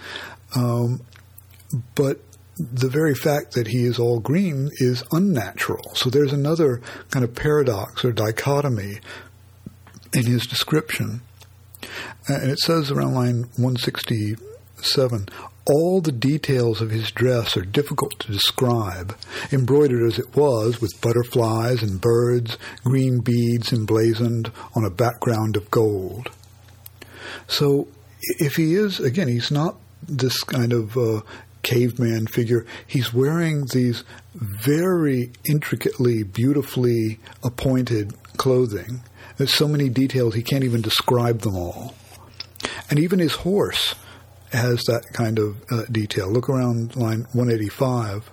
Um, 0.55 1.03
but 1.95 2.21
the 2.59 2.89
very 2.89 3.15
fact 3.15 3.53
that 3.53 3.69
he 3.69 3.85
is 3.85 3.99
all 3.99 4.19
green 4.19 4.71
is 4.79 5.05
unnatural. 5.13 5.95
So 5.95 6.11
there's 6.11 6.33
another 6.33 6.81
kind 7.11 7.25
of 7.25 7.35
paradox 7.35 8.05
or 8.05 8.13
dichotomy 8.13 8.99
in 10.13 10.27
his 10.27 10.47
description. 10.47 11.21
And 12.27 12.51
it 12.51 12.59
says 12.59 12.91
around 12.91 13.15
line 13.15 13.43
167 13.57 15.29
all 15.69 16.01
the 16.01 16.13
details 16.13 16.81
of 16.81 16.91
his 16.91 17.11
dress 17.11 17.55
are 17.57 17.65
difficult 17.65 18.19
to 18.21 18.33
describe, 18.33 19.15
embroidered 19.53 20.03
as 20.03 20.19
it 20.19 20.35
was 20.35 20.81
with 20.81 20.99
butterflies 21.03 21.83
and 21.83 22.01
birds, 22.01 22.57
green 22.85 23.21
beads 23.21 23.71
emblazoned 23.71 24.51
on 24.75 24.85
a 24.85 24.91
background 24.91 25.57
of 25.57 25.71
gold. 25.71 26.31
So 27.49 27.89
if 28.23 28.57
he 28.57 28.75
is, 28.75 29.01
again, 29.01 29.29
he's 29.29 29.51
not 29.51 29.77
this 30.07 30.43
kind 30.43 30.73
of 30.73 30.97
uh, 30.97 31.23
caveman 31.63 32.27
figure. 32.27 32.65
He's 32.87 33.13
wearing 33.13 33.67
these 33.73 34.05
very 34.35 35.33
intricately, 35.45 36.23
beautifully 36.23 37.19
appointed 37.43 38.15
clothing. 38.37 39.03
There's 39.37 39.55
so 39.55 39.69
many 39.69 39.89
details, 39.89 40.35
he 40.35 40.43
can't 40.43 40.65
even 40.65 40.83
describe 40.83 41.41
them 41.41 41.57
all. 41.57 41.95
And 42.91 42.99
even 42.99 43.19
his 43.19 43.35
horse 43.35 43.95
has 44.53 44.83
that 44.85 45.05
kind 45.13 45.39
of 45.39 45.63
uh, 45.71 45.85
detail. 45.91 46.31
Look 46.31 46.49
around 46.49 46.97
line 46.97 47.27
185 47.33 48.31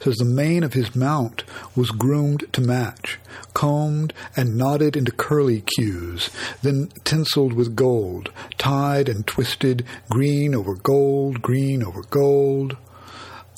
says 0.00 0.16
the 0.16 0.24
mane 0.24 0.62
of 0.62 0.72
his 0.72 0.94
mount 0.94 1.44
was 1.74 1.90
groomed 1.90 2.44
to 2.52 2.60
match, 2.60 3.18
combed 3.54 4.12
and 4.36 4.56
knotted 4.56 4.96
into 4.96 5.12
curly 5.12 5.62
cues, 5.62 6.30
then 6.62 6.88
tinseled 7.04 7.52
with 7.52 7.76
gold, 7.76 8.30
tied 8.58 9.08
and 9.08 9.26
twisted, 9.26 9.84
green 10.10 10.54
over 10.54 10.74
gold, 10.74 11.42
green 11.42 11.82
over 11.82 12.02
gold. 12.10 12.76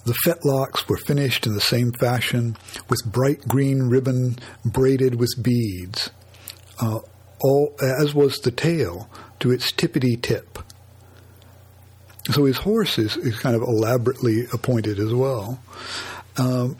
The 0.05 0.19
fetlocks 0.25 0.89
were 0.89 0.97
finished 0.97 1.47
in 1.47 1.55
the 1.55 1.61
same 1.61 1.93
fashion, 1.93 2.57
with 2.89 3.05
bright 3.05 3.47
green 3.47 3.89
ribbon 3.89 4.37
braided 4.65 5.17
with 5.17 5.43
beads, 5.43 6.11
uh, 6.81 7.01
all 7.41 7.75
as 7.81 8.15
was 8.15 8.39
the 8.39 8.51
tail 8.51 9.11
to 9.41 9.51
its 9.51 9.71
tippity 9.71 10.21
tip. 10.21 10.59
So 12.31 12.45
his 12.45 12.59
horse 12.59 12.99
is, 12.99 13.17
is 13.17 13.39
kind 13.39 13.57
of 13.57 13.63
elaborately 13.63 14.47
appointed 14.53 14.99
as 14.99 15.15
well. 15.15 15.61
Um, 16.39 16.77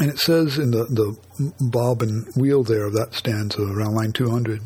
and 0.00 0.10
it 0.10 0.18
says 0.18 0.58
in 0.58 0.70
the, 0.72 0.84
the 0.84 1.16
bob 1.60 2.02
and 2.02 2.26
wheel 2.34 2.62
there 2.62 2.86
of 2.86 2.92
that 2.94 3.14
stanza 3.14 3.62
around 3.62 3.94
line 3.94 4.12
200 4.12 4.60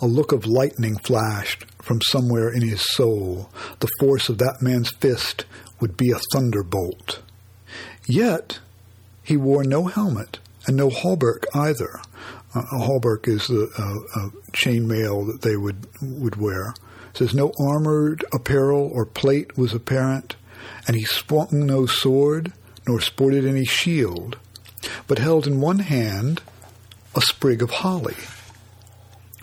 a 0.00 0.06
look 0.06 0.32
of 0.32 0.46
lightning 0.46 0.96
flashed 0.98 1.64
from 1.82 2.00
somewhere 2.02 2.52
in 2.52 2.62
his 2.62 2.80
soul. 2.94 3.50
The 3.80 3.90
force 4.00 4.28
of 4.28 4.38
that 4.38 4.58
man's 4.60 4.90
fist 4.90 5.44
would 5.80 5.96
be 5.96 6.10
a 6.10 6.20
thunderbolt. 6.32 7.20
Yet 8.08 8.60
he 9.22 9.36
wore 9.36 9.64
no 9.64 9.86
helmet 9.86 10.38
and 10.66 10.76
no 10.76 10.88
hauberk 10.88 11.44
either. 11.54 12.00
Uh, 12.54 12.60
a 12.60 12.86
hauberk 12.86 13.28
is 13.28 13.48
the 13.48 13.68
uh, 13.78 14.20
uh, 14.20 14.30
chainmail 14.52 15.26
that 15.26 15.42
they 15.42 15.56
would 15.56 15.86
would 16.00 16.36
wear. 16.36 16.70
It 17.10 17.18
says 17.18 17.34
no 17.34 17.52
armored 17.60 18.24
apparel 18.32 18.90
or 18.92 19.04
plate 19.04 19.56
was 19.56 19.74
apparent, 19.74 20.36
and 20.86 20.96
he 20.96 21.04
swung 21.04 21.48
no 21.52 21.86
sword 21.86 22.52
nor 22.86 23.00
sported 23.00 23.44
any 23.44 23.64
shield, 23.64 24.38
but 25.06 25.18
held 25.18 25.46
in 25.46 25.60
one 25.60 25.80
hand 25.80 26.40
a 27.14 27.20
sprig 27.20 27.62
of 27.62 27.70
holly, 27.70 28.16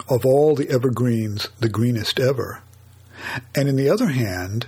of 0.09 0.25
all 0.25 0.55
the 0.55 0.69
evergreens 0.69 1.49
the 1.59 1.69
greenest 1.69 2.19
ever, 2.19 2.61
and 3.55 3.67
in 3.67 3.75
the 3.75 3.89
other 3.89 4.07
hand 4.07 4.67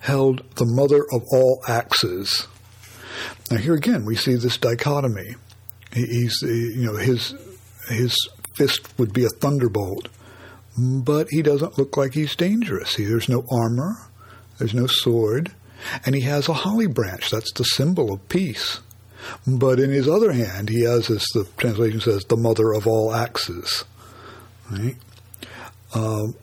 held 0.00 0.42
the 0.56 0.66
mother 0.66 1.04
of 1.12 1.22
all 1.32 1.62
axes. 1.68 2.46
Now 3.50 3.58
here 3.58 3.74
again 3.74 4.04
we 4.04 4.16
see 4.16 4.34
this 4.34 4.56
dichotomy. 4.56 5.36
He's 5.92 6.40
you 6.42 6.86
know 6.86 6.96
his 6.96 7.34
his 7.88 8.16
fist 8.54 8.98
would 8.98 9.12
be 9.12 9.24
a 9.24 9.28
thunderbolt, 9.28 10.08
but 10.76 11.28
he 11.30 11.42
doesn't 11.42 11.78
look 11.78 11.96
like 11.96 12.14
he's 12.14 12.36
dangerous. 12.36 12.96
There's 12.96 13.28
no 13.28 13.44
armor, 13.50 13.96
there's 14.58 14.74
no 14.74 14.86
sword, 14.86 15.52
and 16.04 16.14
he 16.14 16.22
has 16.22 16.48
a 16.48 16.54
holly 16.54 16.86
branch. 16.86 17.30
That's 17.30 17.52
the 17.52 17.64
symbol 17.64 18.12
of 18.12 18.28
peace. 18.28 18.80
But 19.46 19.78
in 19.78 19.90
his 19.90 20.08
other 20.08 20.32
hand, 20.32 20.68
he 20.68 20.82
has, 20.82 21.10
as 21.10 21.24
the 21.34 21.46
translation 21.56 22.00
says, 22.00 22.24
the 22.24 22.36
mother 22.36 22.72
of 22.72 22.86
all 22.86 23.14
axes. 23.14 23.84
Right? 24.70 24.96
Um, 25.94 26.34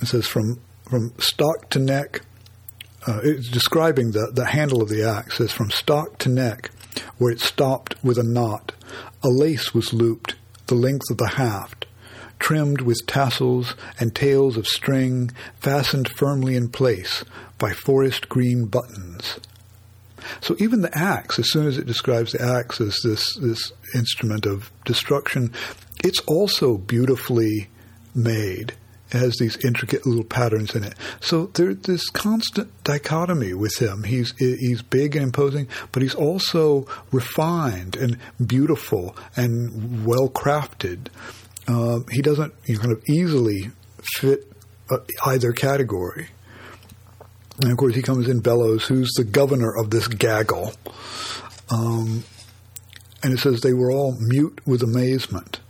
it 0.00 0.06
says 0.06 0.26
from 0.26 0.60
from 0.88 1.12
stock 1.18 1.70
to 1.70 1.78
neck. 1.78 2.20
Uh, 3.06 3.20
it's 3.24 3.48
describing 3.48 4.12
the, 4.12 4.30
the 4.32 4.44
handle 4.44 4.82
of 4.82 4.88
the 4.88 5.02
axe. 5.02 5.38
Says 5.38 5.52
from 5.52 5.70
stock 5.70 6.18
to 6.18 6.28
neck, 6.28 6.70
where 7.18 7.32
it 7.32 7.40
stopped 7.40 7.94
with 8.04 8.18
a 8.18 8.22
knot, 8.22 8.72
a 9.22 9.28
lace 9.28 9.72
was 9.72 9.92
looped 9.92 10.34
the 10.66 10.74
length 10.74 11.10
of 11.10 11.18
the 11.18 11.28
haft, 11.28 11.86
trimmed 12.38 12.80
with 12.80 13.06
tassels 13.06 13.74
and 13.98 14.14
tails 14.14 14.56
of 14.56 14.66
string, 14.66 15.30
fastened 15.60 16.08
firmly 16.08 16.56
in 16.56 16.68
place 16.68 17.24
by 17.62 17.72
forest 17.72 18.28
green 18.28 18.66
buttons. 18.66 19.38
So 20.40 20.56
even 20.58 20.82
the 20.82 20.98
axe, 20.98 21.38
as 21.38 21.52
soon 21.52 21.68
as 21.68 21.78
it 21.78 21.86
describes 21.86 22.32
the 22.32 22.42
axe 22.42 22.80
as 22.80 22.98
this, 23.04 23.36
this 23.36 23.72
instrument 23.94 24.46
of 24.46 24.72
destruction, 24.84 25.52
it's 26.02 26.18
also 26.26 26.76
beautifully 26.76 27.68
made. 28.16 28.74
It 29.12 29.18
has 29.18 29.36
these 29.36 29.64
intricate 29.64 30.04
little 30.04 30.24
patterns 30.24 30.74
in 30.74 30.82
it. 30.82 30.94
So 31.20 31.46
there's 31.54 31.78
this 31.82 32.08
constant 32.10 32.72
dichotomy 32.82 33.54
with 33.54 33.80
him. 33.80 34.02
He's 34.02 34.34
he's 34.38 34.82
big 34.82 35.14
and 35.14 35.26
imposing, 35.26 35.68
but 35.92 36.02
he's 36.02 36.14
also 36.14 36.86
refined 37.12 37.94
and 37.94 38.16
beautiful 38.44 39.14
and 39.36 40.04
well 40.04 40.28
crafted. 40.28 41.08
Uh, 41.68 42.00
he 42.10 42.22
doesn't 42.22 42.54
you 42.64 42.74
know, 42.74 42.80
kind 42.80 42.92
of 42.92 43.08
easily 43.08 43.70
fit 44.18 44.50
uh, 44.90 44.96
either 45.26 45.52
category. 45.52 46.28
And 47.62 47.70
of 47.70 47.78
course, 47.78 47.94
he 47.94 48.02
comes 48.02 48.28
in 48.28 48.40
bellows, 48.40 48.86
who's 48.86 49.12
the 49.12 49.22
governor 49.24 49.72
of 49.76 49.90
this 49.90 50.08
gaggle. 50.08 50.72
Um, 51.70 52.24
and 53.22 53.32
it 53.32 53.38
says 53.38 53.60
they 53.60 53.72
were 53.72 53.92
all 53.92 54.16
mute 54.18 54.60
with 54.66 54.82
amazement. 54.82 55.60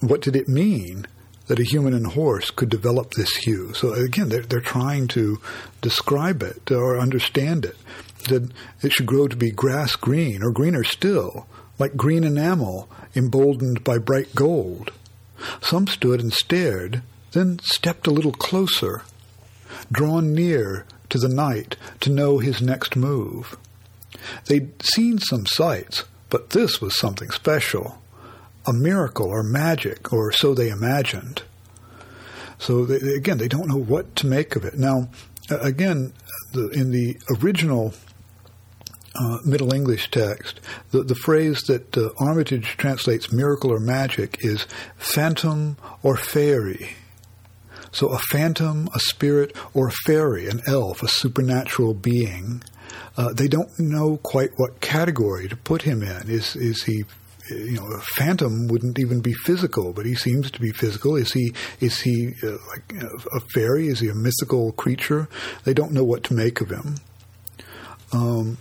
What 0.00 0.20
did 0.20 0.36
it 0.36 0.48
mean 0.48 1.06
that 1.46 1.58
a 1.58 1.64
human 1.64 1.94
and 1.94 2.08
horse 2.08 2.50
could 2.50 2.68
develop 2.68 3.12
this 3.12 3.36
hue? 3.36 3.72
So 3.72 3.94
again, 3.94 4.28
they're, 4.28 4.42
they're 4.42 4.60
trying 4.60 5.08
to 5.08 5.40
describe 5.80 6.42
it 6.42 6.70
or 6.70 6.98
understand 6.98 7.64
it. 7.64 7.76
That 8.28 8.52
it 8.82 8.92
should 8.92 9.06
grow 9.06 9.26
to 9.26 9.36
be 9.36 9.50
grass 9.50 9.96
green 9.96 10.42
or 10.42 10.52
greener 10.52 10.84
still, 10.84 11.46
like 11.78 11.96
green 11.96 12.24
enamel 12.24 12.88
emboldened 13.16 13.82
by 13.82 13.96
bright 13.96 14.34
gold. 14.34 14.92
Some 15.62 15.86
stood 15.86 16.20
and 16.20 16.34
stared, 16.34 17.02
then 17.32 17.60
stepped 17.62 18.06
a 18.06 18.12
little 18.12 18.32
closer, 18.32 19.02
drawn 19.90 20.34
near 20.34 20.86
to 21.14 21.18
the 21.18 21.28
knight 21.32 21.76
to 22.00 22.10
know 22.10 22.38
his 22.38 22.60
next 22.60 22.96
move. 22.96 23.56
They'd 24.46 24.82
seen 24.82 25.18
some 25.20 25.46
sights, 25.46 26.02
but 26.28 26.50
this 26.50 26.80
was 26.80 26.98
something 26.98 27.30
special. 27.30 28.02
A 28.66 28.72
miracle 28.72 29.28
or 29.28 29.44
magic, 29.44 30.12
or 30.12 30.32
so 30.32 30.54
they 30.54 30.70
imagined. 30.70 31.44
So 32.58 32.84
they, 32.84 33.14
again, 33.14 33.38
they 33.38 33.46
don't 33.46 33.68
know 33.68 33.78
what 33.78 34.16
to 34.16 34.26
make 34.26 34.56
of 34.56 34.64
it. 34.64 34.76
Now, 34.76 35.08
again, 35.50 36.12
the, 36.52 36.70
in 36.70 36.90
the 36.90 37.16
original 37.38 37.94
uh, 39.14 39.38
Middle 39.44 39.72
English 39.72 40.10
text, 40.10 40.58
the, 40.90 41.04
the 41.04 41.14
phrase 41.14 41.62
that 41.68 41.96
uh, 41.96 42.08
Armitage 42.18 42.76
translates 42.76 43.32
miracle 43.32 43.70
or 43.70 43.78
magic 43.78 44.38
is 44.40 44.66
phantom 44.96 45.76
or 46.02 46.16
fairy. 46.16 46.96
So 47.94 48.08
a 48.08 48.18
phantom, 48.18 48.88
a 48.92 48.98
spirit, 48.98 49.56
or 49.72 49.88
a 49.88 49.92
fairy, 50.04 50.48
an 50.48 50.60
elf, 50.66 51.02
a 51.02 51.08
supernatural 51.08 51.94
being. 51.94 52.62
Uh, 53.16 53.32
they 53.32 53.46
don't 53.46 53.70
know 53.78 54.16
quite 54.18 54.50
what 54.56 54.80
category 54.80 55.48
to 55.48 55.56
put 55.56 55.82
him 55.82 56.02
in. 56.02 56.28
Is 56.28 56.56
is 56.56 56.82
he 56.82 57.04
you 57.50 57.76
know, 57.76 57.86
a 57.86 58.00
phantom 58.00 58.68
wouldn't 58.68 58.98
even 58.98 59.20
be 59.20 59.32
physical, 59.32 59.92
but 59.92 60.06
he 60.06 60.14
seems 60.14 60.50
to 60.50 60.60
be 60.60 60.72
physical. 60.72 61.14
Is 61.14 61.32
he 61.32 61.54
is 61.78 62.00
he 62.00 62.32
uh, 62.42 62.56
like 62.68 63.02
a 63.02 63.40
fairy? 63.52 63.88
Is 63.88 64.00
he 64.00 64.08
a 64.08 64.14
mythical 64.14 64.72
creature? 64.72 65.28
They 65.64 65.74
don't 65.74 65.92
know 65.92 66.04
what 66.04 66.24
to 66.24 66.34
make 66.34 66.60
of 66.60 66.70
him. 66.70 66.96
Um, 68.12 68.58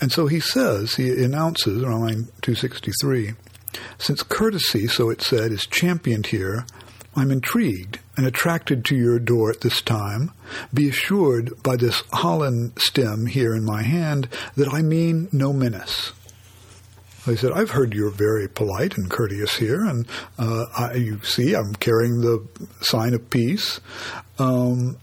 and 0.00 0.12
so 0.12 0.26
he 0.26 0.40
says, 0.40 0.96
he 0.96 1.24
announces 1.24 1.82
line 1.82 2.28
263, 2.42 3.32
since 3.98 4.22
courtesy, 4.22 4.86
so 4.86 5.08
it 5.08 5.22
said, 5.22 5.52
is 5.52 5.66
championed 5.66 6.26
here, 6.26 6.66
I'm 7.14 7.30
intrigued 7.30 8.00
and 8.16 8.26
attracted 8.26 8.84
to 8.84 8.96
your 8.96 9.18
door 9.18 9.50
at 9.50 9.60
this 9.60 9.82
time. 9.82 10.32
Be 10.72 10.88
assured 10.88 11.62
by 11.62 11.76
this 11.76 12.02
Holland 12.12 12.72
stem 12.78 13.26
here 13.26 13.54
in 13.54 13.64
my 13.64 13.82
hand 13.82 14.28
that 14.56 14.72
I 14.72 14.82
mean 14.82 15.28
no 15.32 15.52
menace. 15.52 16.12
I 17.26 17.34
said, 17.34 17.52
I've 17.52 17.70
heard 17.70 17.92
you're 17.92 18.10
very 18.10 18.48
polite 18.48 18.96
and 18.96 19.10
courteous 19.10 19.56
here, 19.56 19.84
and 19.84 20.06
uh, 20.38 20.66
I, 20.76 20.94
you 20.94 21.20
see, 21.24 21.54
I'm 21.54 21.74
carrying 21.74 22.20
the 22.20 22.46
sign 22.82 23.14
of 23.14 23.30
peace. 23.30 23.80
Um, 24.38 24.96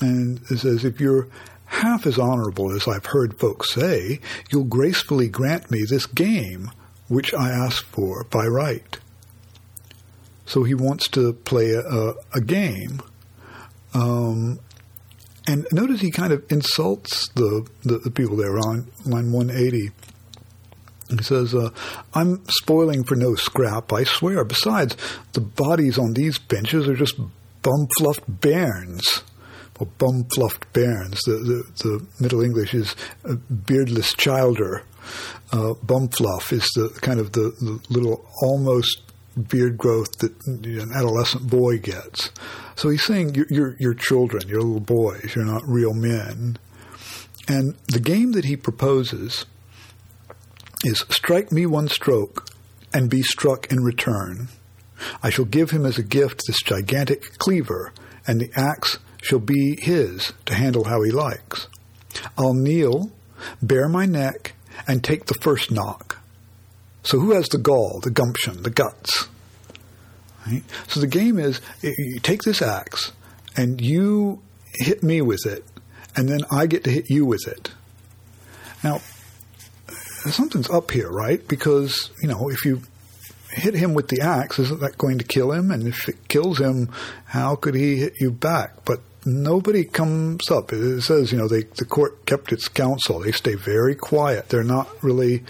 and 0.00 0.40
it 0.50 0.58
says, 0.58 0.84
if 0.84 1.00
you're 1.00 1.28
half 1.66 2.06
as 2.06 2.18
honorable 2.18 2.74
as 2.74 2.88
I've 2.88 3.06
heard 3.06 3.38
folks 3.38 3.74
say, 3.74 4.20
you'll 4.50 4.64
gracefully 4.64 5.28
grant 5.28 5.70
me 5.70 5.84
this 5.84 6.06
game, 6.06 6.70
which 7.08 7.34
I 7.34 7.50
ask 7.50 7.84
for 7.84 8.24
by 8.24 8.46
right. 8.46 8.98
So 10.46 10.62
he 10.62 10.74
wants 10.74 11.08
to 11.08 11.32
play 11.32 11.72
a, 11.72 12.14
a 12.32 12.40
game. 12.40 13.02
Um, 13.94 14.60
and 15.46 15.66
notice 15.72 16.00
he 16.00 16.10
kind 16.10 16.32
of 16.32 16.44
insults 16.50 17.28
the, 17.30 17.68
the, 17.82 17.98
the 17.98 18.10
people 18.10 18.36
there 18.36 18.58
on 18.58 18.90
line 19.04 19.32
180. 19.32 19.90
He 21.08 21.22
says, 21.22 21.54
uh, 21.54 21.70
I'm 22.14 22.44
spoiling 22.48 23.04
for 23.04 23.14
no 23.14 23.36
scrap, 23.36 23.92
I 23.92 24.04
swear. 24.04 24.44
Besides, 24.44 24.96
the 25.34 25.40
bodies 25.40 25.98
on 25.98 26.14
these 26.14 26.38
benches 26.38 26.88
are 26.88 26.96
just 26.96 27.16
bum-fluffed 27.62 28.40
bairns. 28.40 29.22
Well, 29.78 29.90
bum-fluffed 29.98 30.72
bairns. 30.72 31.20
The, 31.26 31.32
the, 31.32 31.88
the, 31.88 32.06
Middle 32.18 32.42
English 32.42 32.74
is 32.74 32.96
beardless 33.50 34.14
childer. 34.14 34.82
Uh, 35.52 35.74
bum-fluff 35.74 36.52
is 36.52 36.68
the 36.74 36.88
kind 37.02 37.20
of 37.20 37.32
the, 37.32 37.54
the 37.60 37.80
little 37.88 38.28
almost 38.42 39.02
beard 39.36 39.76
growth 39.76 40.18
that 40.18 40.32
an 40.46 40.92
adolescent 40.94 41.48
boy 41.48 41.78
gets. 41.78 42.30
So 42.74 42.88
he's 42.88 43.04
saying 43.04 43.34
you're, 43.34 43.46
you're, 43.50 43.76
you're 43.78 43.94
children, 43.94 44.48
you're 44.48 44.62
little 44.62 44.80
boys, 44.80 45.34
you're 45.34 45.44
not 45.44 45.62
real 45.66 45.94
men. 45.94 46.58
And 47.48 47.74
the 47.88 48.00
game 48.00 48.32
that 48.32 48.44
he 48.44 48.56
proposes 48.56 49.46
is 50.84 51.04
strike 51.10 51.52
me 51.52 51.66
one 51.66 51.88
stroke 51.88 52.48
and 52.92 53.10
be 53.10 53.22
struck 53.22 53.70
in 53.70 53.78
return. 53.82 54.48
I 55.22 55.30
shall 55.30 55.44
give 55.44 55.70
him 55.70 55.84
as 55.84 55.98
a 55.98 56.02
gift 56.02 56.42
this 56.46 56.62
gigantic 56.62 57.38
cleaver, 57.38 57.92
and 58.26 58.40
the 58.40 58.50
axe 58.56 58.98
shall 59.22 59.38
be 59.38 59.76
his 59.80 60.32
to 60.46 60.54
handle 60.54 60.84
how 60.84 61.02
he 61.02 61.10
likes. 61.10 61.68
I'll 62.38 62.54
kneel, 62.54 63.12
bare 63.60 63.88
my 63.88 64.06
neck, 64.06 64.54
and 64.88 65.02
take 65.02 65.26
the 65.26 65.34
first 65.34 65.70
knock. 65.70 66.05
So 67.06 67.20
who 67.20 67.30
has 67.30 67.48
the 67.48 67.58
gall, 67.58 68.00
the 68.02 68.10
gumption, 68.10 68.64
the 68.64 68.70
guts? 68.70 69.28
Right? 70.44 70.64
So 70.88 70.98
the 70.98 71.06
game 71.06 71.38
is 71.38 71.60
you 71.80 72.18
take 72.18 72.42
this 72.42 72.60
axe 72.60 73.12
and 73.56 73.80
you 73.80 74.42
hit 74.74 75.04
me 75.04 75.22
with 75.22 75.46
it, 75.46 75.64
and 76.16 76.28
then 76.28 76.40
I 76.50 76.66
get 76.66 76.82
to 76.84 76.90
hit 76.90 77.08
you 77.08 77.24
with 77.24 77.46
it. 77.46 77.70
Now, 78.82 79.00
something's 80.30 80.68
up 80.68 80.90
here, 80.90 81.08
right? 81.08 81.46
Because, 81.46 82.10
you 82.20 82.28
know, 82.28 82.50
if 82.50 82.64
you 82.64 82.82
hit 83.52 83.74
him 83.74 83.94
with 83.94 84.08
the 84.08 84.20
axe, 84.20 84.58
isn't 84.58 84.80
that 84.80 84.98
going 84.98 85.18
to 85.18 85.24
kill 85.24 85.52
him? 85.52 85.70
And 85.70 85.86
if 85.86 86.08
it 86.08 86.28
kills 86.28 86.58
him, 86.58 86.90
how 87.26 87.54
could 87.54 87.76
he 87.76 87.96
hit 87.98 88.20
you 88.20 88.32
back? 88.32 88.84
But 88.84 89.00
nobody 89.24 89.84
comes 89.84 90.50
up. 90.50 90.72
It 90.72 91.02
says, 91.02 91.30
you 91.30 91.38
know, 91.38 91.48
they, 91.48 91.62
the 91.62 91.84
court 91.84 92.26
kept 92.26 92.52
its 92.52 92.68
counsel. 92.68 93.20
They 93.20 93.32
stay 93.32 93.54
very 93.54 93.94
quiet. 93.94 94.48
They're 94.48 94.64
not 94.64 94.88
really 95.02 95.44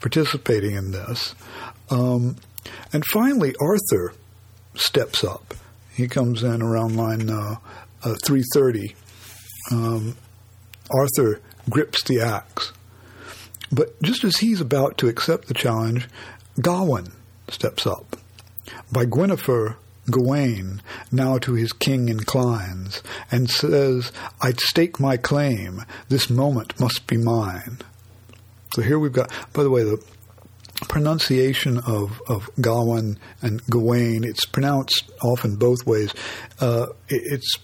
participating 0.00 0.74
in 0.74 0.90
this. 0.92 1.34
Um, 1.90 2.36
and 2.92 3.04
finally, 3.06 3.54
Arthur 3.60 4.14
steps 4.74 5.24
up. 5.24 5.54
He 5.94 6.06
comes 6.06 6.42
in 6.42 6.62
around 6.62 6.96
line 6.96 7.28
uh, 7.28 7.56
uh, 8.02 8.14
330. 8.24 8.94
Um, 9.70 10.16
Arthur 10.90 11.40
grips 11.68 12.02
the 12.04 12.20
axe 12.20 12.72
but 13.70 14.00
just 14.02 14.24
as 14.24 14.38
he's 14.38 14.60
about 14.60 14.98
to 14.98 15.08
accept 15.08 15.48
the 15.48 15.54
challenge, 15.54 16.08
Gawain 16.60 17.12
steps 17.48 17.86
up. 17.86 18.16
By 18.90 19.04
Guinevere, 19.04 19.76
Gawain 20.10 20.80
now 21.12 21.38
to 21.38 21.52
his 21.52 21.72
king 21.72 22.08
inclines, 22.08 23.02
and 23.30 23.50
says, 23.50 24.10
I'd 24.40 24.60
stake 24.60 24.98
my 24.98 25.16
claim, 25.16 25.84
this 26.08 26.30
moment 26.30 26.78
must 26.80 27.06
be 27.06 27.18
mine. 27.18 27.78
So 28.74 28.82
here 28.82 28.98
we've 28.98 29.12
got, 29.12 29.30
by 29.52 29.62
the 29.62 29.70
way, 29.70 29.82
the 29.82 30.02
pronunciation 30.88 31.78
of, 31.78 32.20
of 32.28 32.50
Gawain 32.60 33.18
and 33.42 33.64
Gawain, 33.66 34.24
it's 34.24 34.44
pronounced 34.46 35.10
often 35.22 35.56
both 35.56 35.86
ways. 35.86 36.14
Uh, 36.60 36.86
it, 37.08 37.22
it's, 37.24 37.56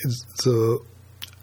it's 0.00 0.24
the 0.44 0.80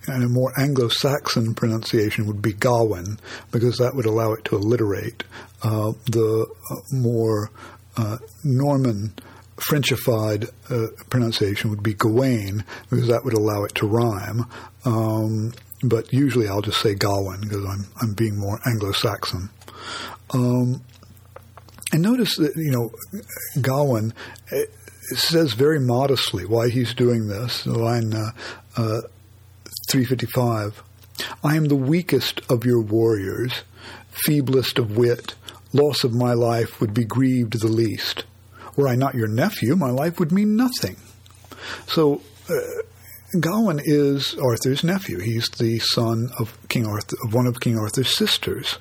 and 0.08 0.24
a 0.24 0.28
more 0.28 0.52
Anglo-Saxon 0.60 1.54
pronunciation 1.54 2.26
would 2.26 2.42
be 2.42 2.54
Gawain, 2.54 3.20
because 3.52 3.78
that 3.78 3.96
would 3.96 4.06
allow 4.06 4.34
it 4.34 4.44
to 4.46 4.56
alliterate. 4.56 5.24
Uh, 5.62 5.94
the 6.08 6.48
uh, 6.72 6.76
more 6.92 7.52
uh, 7.98 8.18
Norman 8.44 9.14
Frenchified 9.58 10.50
uh, 10.72 10.88
pronunciation 11.10 11.70
would 11.70 11.84
be 11.84 11.94
Gawain, 11.94 12.64
because 12.90 13.08
that 13.10 13.24
would 13.24 13.36
allow 13.36 13.64
it 13.64 13.76
to 13.76 13.86
rhyme. 13.86 14.48
Um, 14.86 15.54
but 15.84 16.12
usually 16.14 16.48
I'll 16.48 16.62
just 16.62 16.82
say 16.82 16.96
Gawain 16.96 17.42
because 17.42 17.66
I'm 17.66 17.88
I'm 18.02 18.14
being 18.14 18.38
more 18.38 18.60
Anglo-Saxon. 18.66 19.50
Um, 20.34 20.84
and 21.92 22.02
notice 22.02 22.38
that 22.38 22.56
you 22.56 22.72
know 22.72 22.92
Gawain 23.62 24.14
says 25.16 25.54
very 25.54 25.80
modestly 25.80 26.46
why 26.46 26.70
he's 26.70 26.94
doing 26.94 27.28
this. 27.28 27.66
Line. 27.66 28.14
Uh, 28.14 28.32
uh, 28.78 29.02
355. 29.92 30.84
I 31.44 31.56
am 31.58 31.66
the 31.66 31.76
weakest 31.76 32.42
of 32.50 32.66
your 32.66 32.82
warriors, 32.82 33.64
feeblest 34.26 34.80
of 34.80 34.98
wit. 34.98 35.36
Loss 35.74 36.04
of 36.04 36.14
my 36.14 36.34
life 36.34 36.80
would 36.80 36.94
be 36.94 37.04
grieved 37.04 37.60
the 37.60 37.68
least. 37.68 38.24
Were 38.76 38.88
I 38.88 38.96
not 38.96 39.16
your 39.16 39.28
nephew, 39.28 39.76
my 39.76 39.90
life 39.90 40.20
would 40.20 40.32
mean 40.32 40.56
nothing. 40.56 40.96
So, 41.88 42.22
uh, 42.50 42.54
Gawain 43.40 43.80
is 43.82 44.36
Arthur's 44.36 44.84
nephew. 44.84 45.20
He's 45.20 45.48
the 45.50 45.80
son 45.80 46.32
of 46.38 46.58
King 46.68 46.86
Arthur, 46.86 47.16
of 47.24 47.34
one 47.34 47.48
of 47.48 47.62
King 47.62 47.78
Arthur's 47.78 48.16
sisters, 48.16 48.78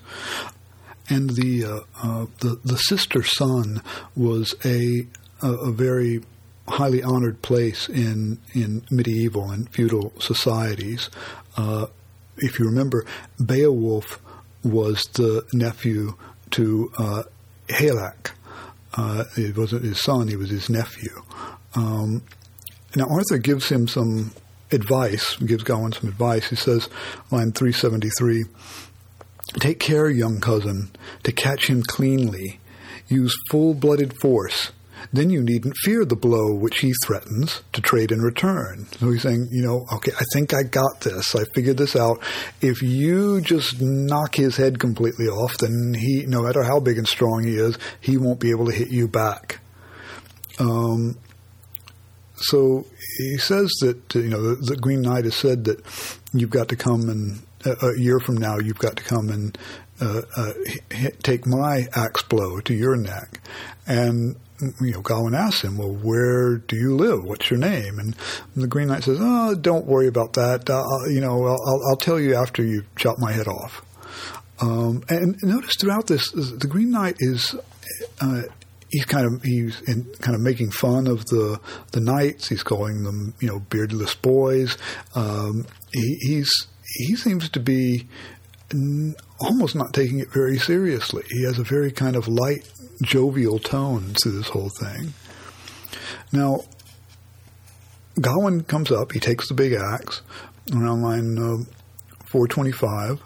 and 1.09 1.31
the 1.31 1.65
uh, 1.65 1.81
uh, 2.03 2.27
the, 2.41 2.59
the 2.65 2.77
sister 2.77 3.23
son 3.23 3.81
was 4.17 4.55
a 4.65 5.07
a, 5.41 5.53
a 5.53 5.71
very 5.71 6.23
highly 6.67 7.01
honored 7.01 7.43
place 7.43 7.89
in 7.89 8.39
in 8.53 8.83
medieval 8.91 9.51
and 9.51 9.69
feudal 9.71 10.13
societies. 10.19 11.11
Uh, 11.57 11.87
if 12.39 12.59
you 12.59 12.65
remember, 12.65 13.07
Beowulf 13.45 14.21
was 14.65 15.05
the 15.13 15.47
nephew 15.53 16.15
to 16.53 16.91
uh, 16.99 17.23
Hygelac. 17.69 18.33
Uh, 18.95 19.25
it 19.37 19.57
wasn't 19.57 19.85
his 19.85 20.03
son; 20.03 20.27
he 20.27 20.35
was 20.35 20.51
his 20.51 20.69
nephew. 20.69 21.23
Um, 21.77 22.23
now 22.97 23.07
Arthur 23.09 23.39
gives 23.39 23.69
him 23.69 23.87
some 23.87 24.33
advice. 24.73 25.37
Gives 25.37 25.65
Gawain 25.65 25.93
some 25.93 26.09
advice. 26.09 26.51
He 26.51 26.57
says, 26.57 26.89
line 27.31 27.53
three 27.53 27.73
seventy 27.73 28.11
three. 28.19 28.45
Take 29.59 29.81
care, 29.81 30.09
young 30.09 30.41
cousin, 30.41 30.91
to 31.25 31.33
catch 31.33 31.69
him 31.69 31.83
cleanly. 31.83 32.61
Use 33.09 33.35
full 33.51 33.75
blooded 33.75 34.21
force 34.21 34.71
then 35.13 35.31
you 35.31 35.43
needn't 35.43 35.77
fear 35.83 36.05
the 36.05 36.17
blow 36.17 36.55
which 36.55 36.81
he 36.81 36.93
threatens 37.05 37.63
to 37.73 37.81
trade 37.81 38.13
in 38.13 38.21
return. 38.21 38.87
So 38.99 39.11
he's 39.11 39.23
saying, 39.23 39.49
you 39.51 39.63
know, 39.63 39.87
okay, 39.95 40.13
I 40.13 40.25
think 40.33 40.55
I 40.55 40.63
got 40.63 41.01
this. 41.01 41.35
I 41.35 41.45
figured 41.55 41.77
this 41.77 41.97
out. 41.97 42.21
If 42.61 42.83
you 42.83 43.41
just 43.41 43.81
knock 43.81 44.35
his 44.35 44.57
head 44.57 44.79
completely 44.79 45.27
off, 45.27 45.57
then 45.59 45.95
he, 45.99 46.25
no 46.27 46.43
matter 46.43 46.63
how 46.63 46.81
big 46.81 46.99
and 46.99 47.09
strong 47.09 47.45
he 47.45 47.57
is, 47.57 47.79
he 48.01 48.17
won't 48.17 48.41
be 48.41 48.51
able 48.51 48.67
to 48.67 48.73
hit 48.73 48.91
you 48.91 49.09
back. 49.09 49.61
Um, 50.59 51.19
so 52.37 52.87
he 53.21 53.39
says 53.39 53.71
that, 53.81 54.15
you 54.15 54.29
know, 54.29 54.55
the, 54.55 54.75
the 54.75 54.77
Green 54.77 55.03
Knight 55.03 55.25
has 55.25 55.35
said 55.35 55.65
that 55.65 55.81
you've 56.33 56.51
got 56.51 56.69
to 56.69 56.77
come 56.77 57.09
and 57.09 57.43
a 57.65 57.99
year 57.99 58.19
from 58.21 58.37
now, 58.37 58.59
you've 58.59 58.79
got 58.79 58.97
to 58.97 59.05
come 59.05 59.29
and 59.29 59.59
uh, 60.01 60.23
uh, 60.37 60.53
hit, 60.91 61.23
take 61.23 61.47
my 61.47 61.87
axe 61.95 62.23
blow 62.23 62.61
to 62.61 62.75
your 62.75 62.97
neck. 62.97 63.41
And 63.87 64.37
you 64.81 64.93
know, 64.93 65.01
Gawain 65.01 65.35
asks 65.35 65.63
him, 65.63 65.79
"Well, 65.79 65.95
where 65.95 66.57
do 66.57 66.77
you 66.77 66.97
live? 66.97 67.25
What's 67.25 67.51
your 67.51 67.59
name?" 67.59 67.99
And 67.99 68.15
the 68.57 68.67
Green 68.67 68.89
Knight 68.89 69.05
says, 69.05 69.19
"Oh, 69.21 69.55
don't 69.55 69.87
worry 69.87 70.07
about 70.07 70.35
that. 70.35 70.69
Uh, 70.69 70.85
you 71.11 71.21
know, 71.21 71.47
I'll, 71.47 71.81
I'll, 71.89 71.97
tell 71.97 72.21
you 72.21 72.35
after 72.35 72.63
you 72.63 72.85
chop 72.97 73.19
my 73.19 73.33
head 73.33 73.49
off." 73.49 73.83
Um, 74.61 75.03
and 75.09 75.37
notice 75.43 75.77
throughout 75.77 76.07
this, 76.07 76.31
the 76.33 76.67
Green 76.69 76.91
Knight 76.91 77.17
is. 77.19 77.55
He's 78.91 79.05
kind 79.05 79.27
of 79.27 79.43
he's 79.43 79.81
in, 79.83 80.05
kind 80.21 80.35
of 80.35 80.41
making 80.41 80.73
fun 80.73 81.07
of 81.07 81.25
the 81.27 81.61
the 81.93 82.01
knights. 82.01 82.49
He's 82.49 82.63
calling 82.63 83.05
them 83.05 83.35
you 83.41 83.49
know 83.49 83.61
beardless 83.61 84.15
boys. 84.15 84.77
Um, 85.15 85.67
he, 85.93 86.17
he's 86.21 86.51
he 86.97 87.15
seems 87.17 87.49
to 87.51 87.61
be 87.61 88.09
almost 89.41 89.75
not 89.75 89.93
taking 89.93 90.21
it 90.21 90.33
very 90.33 90.59
seriously. 90.59 91.25
He 91.31 91.45
has 91.45 91.59
a 91.59 91.65
very 91.65 91.91
kind 91.91 92.17
of 92.17 92.29
light, 92.29 92.71
jovial 93.03 93.59
tone 93.59 94.15
to 94.23 94.31
this 94.31 94.49
whole 94.49 94.71
thing. 94.81 95.13
Now, 96.33 96.61
Gawain 98.21 98.63
comes 98.63 98.91
up. 98.91 99.13
He 99.13 99.21
takes 99.21 99.49
the 99.49 99.55
big 99.55 99.73
axe 99.73 100.23
around 100.73 101.03
line 101.03 101.39
uh, 101.39 101.65
425. 102.27 103.21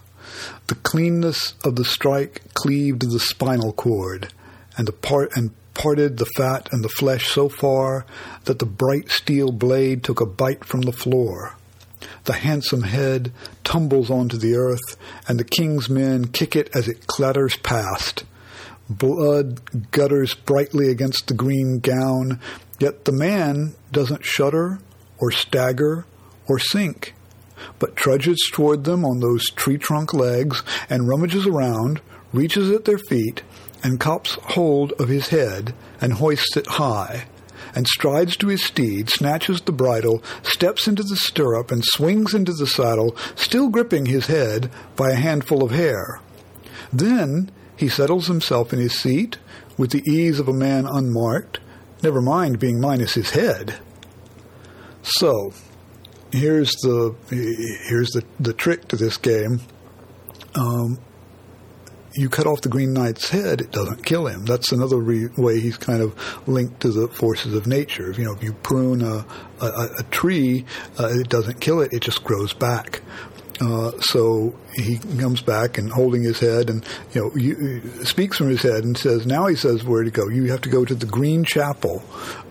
The 0.68 0.74
cleanness 0.76 1.54
of 1.64 1.76
the 1.76 1.84
strike 1.84 2.42
cleaved 2.54 3.02
the 3.02 3.20
spinal 3.20 3.72
cord, 3.72 4.32
and 4.76 4.88
the 4.88 4.92
part 4.92 5.36
and 5.36 5.50
parted 5.74 6.16
the 6.16 6.26
fat 6.36 6.68
and 6.72 6.84
the 6.84 6.88
flesh 6.88 7.28
so 7.28 7.48
far 7.48 8.06
that 8.44 8.60
the 8.60 8.66
bright 8.66 9.10
steel 9.10 9.50
blade 9.50 10.02
took 10.04 10.20
a 10.20 10.26
bite 10.26 10.64
from 10.64 10.82
the 10.82 10.92
floor. 10.92 11.56
The 12.24 12.34
handsome 12.34 12.82
head 12.82 13.32
tumbles 13.64 14.10
onto 14.10 14.36
the 14.36 14.54
earth, 14.54 14.96
and 15.28 15.38
the 15.38 15.44
king's 15.44 15.88
men 15.90 16.26
kick 16.26 16.54
it 16.56 16.70
as 16.74 16.88
it 16.88 17.06
clatters 17.06 17.56
past. 17.56 18.24
Blood 18.88 19.90
gutters 19.90 20.34
brightly 20.34 20.90
against 20.90 21.26
the 21.26 21.34
green 21.34 21.80
gown, 21.80 22.40
yet 22.78 23.04
the 23.04 23.12
man 23.12 23.74
doesn't 23.92 24.24
shudder 24.24 24.78
or 25.18 25.30
stagger 25.30 26.06
or 26.46 26.58
sink, 26.58 27.14
but 27.78 27.96
trudges 27.96 28.38
toward 28.52 28.84
them 28.84 29.04
on 29.04 29.20
those 29.20 29.50
tree 29.50 29.78
trunk 29.78 30.12
legs 30.12 30.62
and 30.90 31.08
rummages 31.08 31.46
around, 31.46 32.00
reaches 32.32 32.70
at 32.70 32.84
their 32.84 32.98
feet, 32.98 33.42
and 33.84 34.00
cops 34.00 34.34
hold 34.42 34.92
of 34.94 35.08
his 35.08 35.28
head 35.28 35.74
and 36.00 36.14
hoists 36.14 36.56
it 36.56 36.66
high 36.66 37.26
and 37.74 37.86
strides 37.86 38.36
to 38.36 38.48
his 38.48 38.64
steed, 38.64 39.10
snatches 39.10 39.60
the 39.60 39.72
bridle, 39.72 40.22
steps 40.42 40.86
into 40.86 41.02
the 41.02 41.16
stirrup, 41.16 41.70
and 41.70 41.84
swings 41.84 42.34
into 42.34 42.52
the 42.52 42.66
saddle, 42.66 43.16
still 43.34 43.68
gripping 43.68 44.06
his 44.06 44.26
head 44.26 44.70
by 44.96 45.10
a 45.10 45.16
handful 45.16 45.62
of 45.62 45.72
hair. 45.72 46.20
Then 46.92 47.50
he 47.76 47.88
settles 47.88 48.28
himself 48.28 48.72
in 48.72 48.78
his 48.78 48.98
seat 48.98 49.38
with 49.76 49.90
the 49.90 50.08
ease 50.08 50.38
of 50.38 50.48
a 50.48 50.52
man 50.52 50.86
unmarked, 50.86 51.58
never 52.02 52.20
mind 52.20 52.60
being 52.60 52.80
minus 52.80 53.14
his 53.14 53.30
head. 53.30 53.76
So, 55.02 55.52
here's 56.30 56.72
the 56.82 57.14
here's 57.88 58.10
the, 58.10 58.24
the 58.38 58.52
trick 58.52 58.88
to 58.88 58.96
this 58.96 59.16
game. 59.16 59.60
Um, 60.54 60.98
you 62.16 62.28
cut 62.28 62.46
off 62.46 62.60
the 62.60 62.68
Green 62.68 62.92
Knight's 62.92 63.28
head, 63.28 63.60
it 63.60 63.72
doesn't 63.72 64.04
kill 64.04 64.26
him. 64.26 64.44
That's 64.44 64.72
another 64.72 64.96
re- 64.98 65.28
way 65.36 65.60
he's 65.60 65.76
kind 65.76 66.00
of 66.00 66.14
linked 66.48 66.80
to 66.80 66.92
the 66.92 67.08
forces 67.08 67.54
of 67.54 67.66
nature. 67.66 68.12
You 68.12 68.24
know, 68.24 68.32
if 68.32 68.42
you 68.42 68.52
prune 68.52 69.02
a, 69.02 69.26
a, 69.60 69.88
a 69.98 70.02
tree, 70.10 70.64
uh, 70.98 71.08
it 71.10 71.28
doesn't 71.28 71.60
kill 71.60 71.80
it; 71.80 71.92
it 71.92 72.00
just 72.00 72.22
grows 72.22 72.52
back. 72.52 73.02
Uh, 73.60 73.92
so 74.00 74.54
he 74.74 74.98
comes 74.98 75.40
back 75.40 75.78
and 75.78 75.92
holding 75.92 76.24
his 76.24 76.40
head 76.40 76.68
and 76.68 76.84
you 77.12 77.20
know 77.20 77.30
you, 77.36 78.04
speaks 78.04 78.36
from 78.36 78.48
his 78.48 78.62
head 78.62 78.82
and 78.82 78.98
says 78.98 79.26
now 79.26 79.46
he 79.46 79.54
says 79.54 79.84
where 79.84 80.02
to 80.02 80.10
go 80.10 80.28
you 80.28 80.50
have 80.50 80.60
to 80.60 80.68
go 80.68 80.84
to 80.84 80.94
the 80.94 81.06
green 81.06 81.44
chapel 81.44 82.02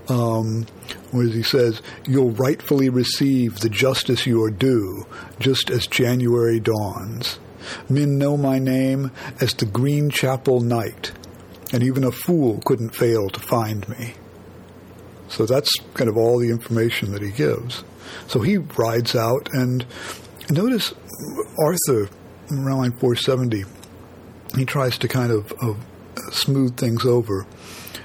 um, 0.07 0.65
where 1.11 1.25
he 1.25 1.43
says 1.43 1.81
you'll 2.07 2.31
rightfully 2.31 2.87
receive 2.87 3.59
the 3.59 3.67
justice 3.67 4.25
you 4.25 4.41
are 4.43 4.49
due 4.49 5.05
just 5.39 5.69
as 5.69 5.87
january 5.87 6.61
dawns 6.61 7.37
Men 7.89 8.17
know 8.17 8.37
my 8.37 8.59
name 8.59 9.11
as 9.39 9.53
the 9.53 9.65
Green 9.65 10.09
Chapel 10.09 10.59
Knight, 10.61 11.11
and 11.71 11.83
even 11.83 12.03
a 12.03 12.11
fool 12.11 12.61
couldn't 12.65 12.95
fail 12.95 13.29
to 13.29 13.39
find 13.39 13.87
me. 13.89 14.13
So 15.27 15.45
that's 15.45 15.71
kind 15.93 16.09
of 16.09 16.17
all 16.17 16.39
the 16.39 16.49
information 16.49 17.11
that 17.13 17.21
he 17.21 17.31
gives. 17.31 17.83
So 18.27 18.41
he 18.41 18.57
rides 18.57 19.15
out, 19.15 19.49
and 19.53 19.85
notice 20.49 20.93
Arthur, 21.57 22.09
around 22.51 22.77
line 22.77 22.91
470, 22.91 23.63
he 24.55 24.65
tries 24.65 24.97
to 24.99 25.07
kind 25.07 25.31
of, 25.31 25.51
of 25.61 25.77
smooth 26.31 26.77
things 26.77 27.05
over. 27.05 27.47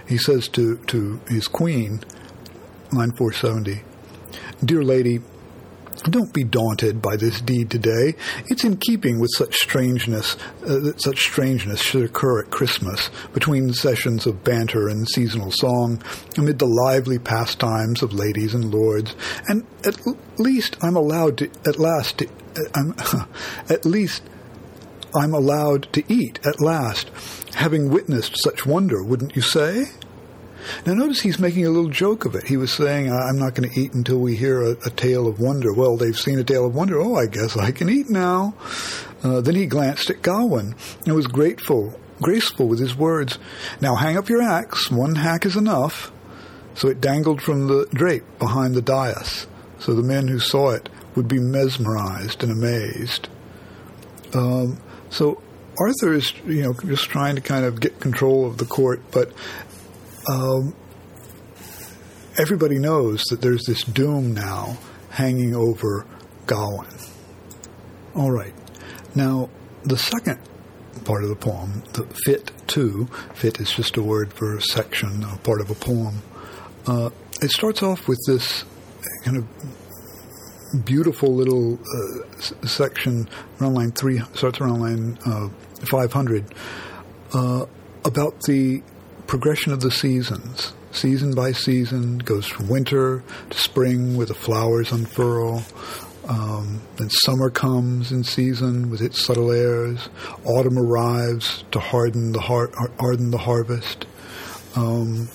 He 0.08 0.16
says 0.16 0.48
to, 0.48 0.78
to 0.86 1.20
his 1.28 1.48
queen, 1.48 2.00
line 2.92 3.12
470, 3.12 3.82
Dear 4.64 4.82
lady, 4.82 5.20
don't 6.04 6.32
be 6.32 6.44
daunted 6.44 7.02
by 7.02 7.16
this 7.16 7.40
deed 7.40 7.70
today. 7.70 8.14
It's 8.46 8.64
in 8.64 8.76
keeping 8.76 9.20
with 9.20 9.30
such 9.34 9.54
strangeness 9.56 10.36
uh, 10.62 10.78
that 10.80 11.00
such 11.02 11.22
strangeness 11.22 11.80
should 11.80 12.04
occur 12.04 12.40
at 12.40 12.50
Christmas, 12.50 13.10
between 13.32 13.72
sessions 13.72 14.26
of 14.26 14.44
banter 14.44 14.88
and 14.88 15.08
seasonal 15.08 15.50
song, 15.50 16.02
amid 16.36 16.58
the 16.58 16.66
lively 16.66 17.18
pastimes 17.18 18.02
of 18.02 18.12
ladies 18.12 18.54
and 18.54 18.72
lords. 18.72 19.14
And 19.48 19.66
at 19.84 19.98
l- 20.06 20.16
least 20.38 20.76
I'm 20.82 20.96
allowed 20.96 21.38
to, 21.38 21.50
at 21.66 21.78
last, 21.78 22.18
to, 22.18 22.26
uh, 22.26 22.30
I'm, 22.74 22.94
at 23.68 23.84
least 23.84 24.22
I'm 25.14 25.34
allowed 25.34 25.92
to 25.94 26.04
eat 26.12 26.38
at 26.46 26.60
last, 26.60 27.10
having 27.54 27.90
witnessed 27.90 28.40
such 28.42 28.66
wonder, 28.66 29.02
wouldn't 29.02 29.34
you 29.34 29.42
say? 29.42 29.86
Now, 30.86 30.94
notice 30.94 31.20
he's 31.20 31.38
making 31.38 31.66
a 31.66 31.70
little 31.70 31.90
joke 31.90 32.24
of 32.24 32.34
it. 32.34 32.46
He 32.46 32.56
was 32.56 32.72
saying, 32.72 33.10
I'm 33.10 33.38
not 33.38 33.54
going 33.54 33.68
to 33.70 33.80
eat 33.80 33.92
until 33.94 34.18
we 34.18 34.36
hear 34.36 34.62
a, 34.62 34.70
a, 34.86 34.90
tale 34.90 35.26
of 35.26 35.40
wonder. 35.40 35.72
Well, 35.72 35.96
they've 35.96 36.18
seen 36.18 36.38
a 36.38 36.44
tale 36.44 36.66
of 36.66 36.74
wonder. 36.74 37.00
Oh, 37.00 37.16
I 37.16 37.26
guess 37.26 37.56
I 37.56 37.70
can 37.70 37.88
eat 37.88 38.08
now. 38.08 38.54
Uh, 39.22 39.40
then 39.40 39.54
he 39.54 39.66
glanced 39.66 40.10
at 40.10 40.22
Gawain 40.22 40.74
and 41.04 41.14
was 41.14 41.26
grateful, 41.26 41.98
graceful 42.20 42.68
with 42.68 42.78
his 42.78 42.96
words. 42.96 43.38
Now 43.80 43.96
hang 43.96 44.16
up 44.16 44.28
your 44.28 44.42
axe. 44.42 44.90
One 44.90 45.16
hack 45.16 45.44
is 45.44 45.56
enough. 45.56 46.12
So 46.78 46.86
it 46.86 47.00
dangled 47.00 47.42
from 47.42 47.66
the 47.66 47.88
drape 47.92 48.22
behind 48.38 48.76
the 48.76 48.82
dais, 48.82 49.48
so 49.80 49.94
the 49.94 50.02
men 50.02 50.28
who 50.28 50.38
saw 50.38 50.70
it 50.70 50.88
would 51.16 51.26
be 51.26 51.40
mesmerized 51.40 52.44
and 52.44 52.52
amazed. 52.52 53.28
Um, 54.32 54.80
so 55.10 55.42
Arthur 55.76 56.14
is, 56.14 56.32
you 56.46 56.62
know, 56.62 56.74
just 56.74 57.10
trying 57.10 57.34
to 57.34 57.40
kind 57.40 57.64
of 57.64 57.80
get 57.80 57.98
control 57.98 58.46
of 58.46 58.58
the 58.58 58.64
court, 58.64 59.02
but 59.10 59.32
um, 60.28 60.74
everybody 62.38 62.78
knows 62.78 63.22
that 63.30 63.40
there's 63.40 63.64
this 63.64 63.82
doom 63.82 64.34
now 64.34 64.78
hanging 65.10 65.54
over 65.54 66.06
Gawain. 66.46 66.88
All 68.14 68.30
right. 68.30 68.54
Now, 69.14 69.48
the 69.84 69.98
second 69.98 70.38
part 71.04 71.22
of 71.22 71.30
the 71.30 71.36
poem, 71.36 71.82
the 71.94 72.04
fit 72.24 72.52
two, 72.66 73.06
fit 73.34 73.60
is 73.60 73.72
just 73.72 73.96
a 73.96 74.02
word 74.02 74.32
for 74.32 74.56
a 74.56 74.62
section, 74.62 75.24
a 75.24 75.36
part 75.38 75.60
of 75.60 75.70
a 75.70 75.74
poem. 75.74 76.22
Uh, 76.86 77.10
it 77.40 77.50
starts 77.50 77.82
off 77.82 78.08
with 78.08 78.18
this 78.26 78.64
kind 79.24 79.36
of 79.36 80.84
beautiful 80.84 81.34
little 81.34 81.74
uh, 81.74 82.40
section 82.66 83.28
around 83.60 83.74
line 83.74 83.92
three, 83.92 84.20
starts 84.34 84.60
around 84.60 84.80
line 84.80 85.18
uh, 85.24 85.48
500, 85.90 86.54
uh, 87.32 87.64
about 88.04 88.40
the 88.42 88.82
progression 89.28 89.74
of 89.74 89.80
the 89.80 89.90
seasons. 89.90 90.72
Season 90.90 91.34
by 91.34 91.52
season 91.52 92.16
goes 92.16 92.46
from 92.46 92.66
winter 92.66 93.22
to 93.50 93.58
spring 93.58 94.16
where 94.16 94.24
the 94.24 94.34
flowers 94.34 94.90
unfurl. 94.90 95.62
Um, 96.26 96.80
then 96.96 97.10
summer 97.10 97.50
comes 97.50 98.10
in 98.10 98.24
season 98.24 98.90
with 98.90 99.02
its 99.02 99.22
subtle 99.22 99.52
airs. 99.52 100.08
Autumn 100.44 100.78
arrives 100.78 101.62
to 101.72 101.78
harden 101.78 102.32
the 102.32 102.40
har- 102.40 102.72
harden 102.98 103.30
the 103.30 103.38
harvest. 103.38 104.06
Um, 104.74 105.28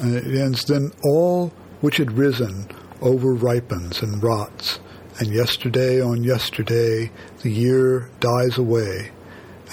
and 0.00 0.16
it 0.16 0.40
ends. 0.40 0.64
Then 0.64 0.90
all 1.04 1.52
which 1.80 1.98
had 1.98 2.18
risen 2.18 2.66
over 3.00 3.34
ripens 3.34 4.02
and 4.02 4.20
rots, 4.20 4.80
and 5.20 5.32
yesterday 5.32 6.00
on 6.00 6.24
yesterday 6.24 7.12
the 7.42 7.50
year 7.50 8.10
dies 8.18 8.58
away, 8.58 9.12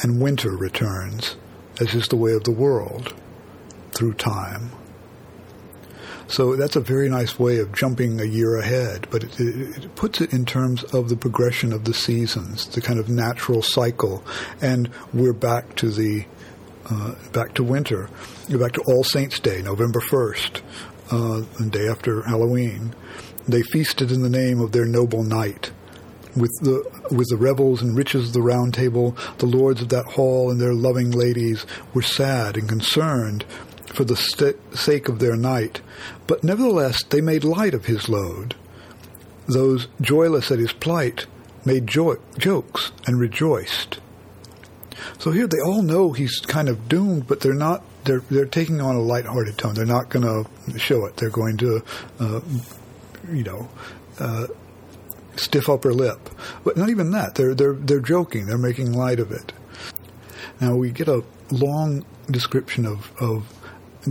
and 0.03 0.21
winter 0.21 0.55
returns, 0.55 1.35
as 1.81 1.95
is 1.95 2.07
the 2.09 2.15
way 2.15 2.33
of 2.33 2.43
the 2.43 2.51
world 2.51 3.15
through 3.99 4.13
time. 4.13 4.71
So 6.29 6.55
that's 6.55 6.77
a 6.77 6.79
very 6.79 7.09
nice 7.09 7.37
way 7.37 7.59
of 7.59 7.73
jumping 7.73 8.21
a 8.21 8.23
year 8.23 8.55
ahead, 8.57 9.07
but 9.11 9.25
it, 9.25 9.39
it, 9.39 9.95
puts 9.95 10.21
it 10.21 10.31
in 10.31 10.45
terms 10.45 10.85
of 10.85 11.09
the 11.09 11.17
progression 11.17 11.73
of 11.73 11.83
the 11.83 11.93
seasons, 11.93 12.67
the 12.67 12.79
kind 12.81 12.97
of 12.97 13.09
natural 13.09 13.61
cycle, 13.61 14.23
and 14.61 14.89
we're 15.13 15.33
back 15.33 15.75
to 15.77 15.89
the 15.89 16.25
uh, 16.89 17.15
back 17.33 17.53
to 17.55 17.63
winter, 17.63 18.09
we're 18.47 18.57
back 18.57 18.71
to 18.73 18.81
All 18.87 19.03
Saints' 19.03 19.39
Day, 19.39 19.61
November 19.61 19.99
first, 19.99 20.61
uh, 21.11 21.41
the 21.59 21.69
day 21.69 21.87
after 21.89 22.21
Halloween. 22.23 22.95
They 23.47 23.61
feasted 23.63 24.09
in 24.11 24.21
the 24.21 24.29
name 24.29 24.61
of 24.61 24.71
their 24.71 24.85
noble 24.85 25.23
knight. 25.23 25.71
with 26.35 26.51
the 26.61 26.83
with 27.11 27.27
the 27.29 27.37
revels 27.37 27.81
and 27.81 27.97
riches 27.97 28.27
of 28.27 28.33
the 28.33 28.41
round 28.41 28.73
table, 28.73 29.17
the 29.39 29.45
lords 29.45 29.81
of 29.81 29.89
that 29.89 30.05
hall 30.05 30.51
and 30.51 30.61
their 30.61 30.75
loving 30.75 31.11
ladies 31.11 31.65
were 31.93 32.03
sad 32.03 32.55
and 32.55 32.69
concerned 32.69 33.43
for 33.93 34.03
the 34.03 34.15
st- 34.15 34.57
sake 34.77 35.09
of 35.09 35.19
their 35.19 35.35
knight, 35.35 35.81
but 36.27 36.43
nevertheless 36.43 37.03
they 37.03 37.21
made 37.21 37.43
light 37.43 37.73
of 37.73 37.85
his 37.85 38.07
load. 38.09 38.55
Those 39.47 39.87
joyless 39.99 40.51
at 40.51 40.59
his 40.59 40.73
plight 40.73 41.25
made 41.65 41.87
jo- 41.87 42.19
jokes 42.37 42.91
and 43.05 43.19
rejoiced. 43.19 43.99
So 45.17 45.31
here 45.31 45.47
they 45.47 45.59
all 45.59 45.81
know 45.81 46.11
he's 46.11 46.39
kind 46.39 46.69
of 46.69 46.87
doomed, 46.87 47.27
but 47.27 47.41
they're 47.41 47.53
not. 47.53 47.83
They're 48.05 48.21
they're 48.31 48.45
taking 48.45 48.79
on 48.79 48.95
a 48.95 49.01
lighthearted 49.01 49.57
tone. 49.57 49.73
They're 49.73 49.85
not 49.85 50.09
going 50.09 50.25
to 50.25 50.79
show 50.79 51.05
it. 51.05 51.17
They're 51.17 51.29
going 51.29 51.57
to, 51.57 51.83
uh, 52.19 52.41
you 53.31 53.43
know, 53.43 53.69
uh, 54.19 54.47
stiff 55.35 55.67
upper 55.69 55.93
lip. 55.93 56.29
But 56.63 56.77
not 56.77 56.89
even 56.89 57.11
that. 57.11 57.35
They're 57.35 57.55
they're 57.55 57.73
they're 57.73 57.99
joking. 57.99 58.45
They're 58.45 58.57
making 58.57 58.93
light 58.93 59.19
of 59.19 59.31
it. 59.31 59.51
Now 60.61 60.75
we 60.75 60.91
get 60.91 61.07
a 61.07 61.23
long 61.51 62.05
description 62.29 62.85
of 62.85 63.11
of 63.21 63.58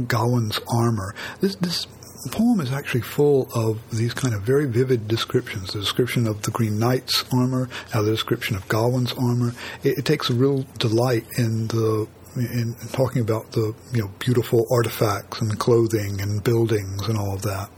Gawain's 0.06 0.60
armor. 0.68 1.14
This 1.40 1.56
this 1.56 1.86
poem 2.30 2.60
is 2.60 2.72
actually 2.72 3.02
full 3.02 3.48
of 3.54 3.80
these 3.96 4.12
kind 4.12 4.34
of 4.34 4.42
very 4.42 4.66
vivid 4.66 5.08
descriptions. 5.08 5.72
The 5.72 5.80
description 5.80 6.26
of 6.26 6.42
the 6.42 6.50
Green 6.50 6.78
Knight's 6.78 7.24
armor, 7.32 7.68
now 7.94 8.02
the 8.02 8.10
description 8.10 8.56
of 8.56 8.68
Gawain's 8.68 9.12
armor. 9.12 9.52
It, 9.82 9.98
it 9.98 10.04
takes 10.04 10.30
a 10.30 10.34
real 10.34 10.64
delight 10.78 11.24
in 11.38 11.68
the 11.68 12.08
in 12.36 12.76
talking 12.92 13.22
about 13.22 13.52
the 13.52 13.74
you 13.92 14.02
know 14.02 14.10
beautiful 14.18 14.66
artifacts 14.70 15.40
and 15.40 15.58
clothing 15.58 16.20
and 16.20 16.42
buildings 16.44 17.08
and 17.08 17.18
all 17.18 17.34
of 17.34 17.42
that. 17.42 17.70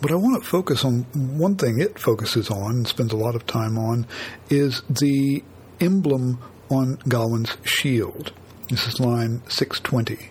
But 0.00 0.12
I 0.12 0.14
want 0.14 0.42
to 0.42 0.48
focus 0.48 0.84
on 0.84 1.02
one 1.38 1.56
thing 1.56 1.80
it 1.80 1.98
focuses 1.98 2.50
on 2.50 2.70
and 2.72 2.88
spends 2.88 3.12
a 3.12 3.16
lot 3.16 3.34
of 3.34 3.46
time 3.46 3.78
on 3.78 4.06
is 4.50 4.82
the 4.90 5.42
emblem 5.80 6.38
on 6.70 6.96
Gawain's 7.08 7.56
shield. 7.64 8.32
This 8.68 8.86
is 8.86 9.00
line 9.00 9.42
620. 9.48 10.30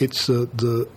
It's 0.00 0.28
uh, 0.28 0.46
the 0.52 0.88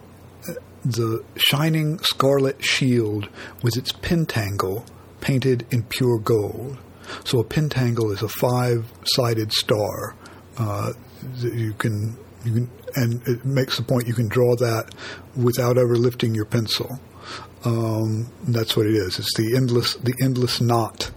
the 0.86 1.24
shining 1.38 2.00
scarlet 2.00 2.64
shield 2.64 3.30
with 3.62 3.78
its 3.78 3.92
pentangle 3.92 4.86
painted 5.22 5.66
in 5.72 5.84
pure 5.84 6.20
gold. 6.20 6.78
So 7.24 7.40
a 7.40 7.44
pentangle 7.44 8.12
is 8.14 8.22
a 8.22 8.28
five-sided 8.28 9.54
star. 9.54 10.16
Uh, 10.58 10.94
you 11.42 11.74
can 11.74 12.18
you 12.44 12.54
can 12.54 12.70
and 12.96 13.28
it 13.28 13.46
makes 13.46 13.78
the 13.78 13.84
point 13.84 14.08
you 14.08 14.14
can 14.14 14.28
draw 14.28 14.56
that 14.58 14.94
without 15.36 15.78
ever 15.78 15.96
lifting 15.96 16.36
your 16.36 16.46
pencil. 16.46 17.00
Um, 17.66 18.30
that's 18.48 18.76
what 18.76 18.86
it 18.86 18.94
is. 18.94 19.20
It's 19.20 19.36
the 19.36 19.56
endless 19.56 19.96
the 19.96 20.14
endless 20.22 20.62
knot. 20.62 21.12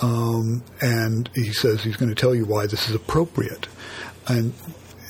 Um, 0.00 0.64
and 0.80 1.30
he 1.34 1.52
says 1.52 1.84
he's 1.84 1.96
going 1.96 2.08
to 2.08 2.20
tell 2.20 2.34
you 2.34 2.44
why 2.44 2.66
this 2.66 2.88
is 2.88 2.94
appropriate. 2.94 3.68
And 4.26 4.52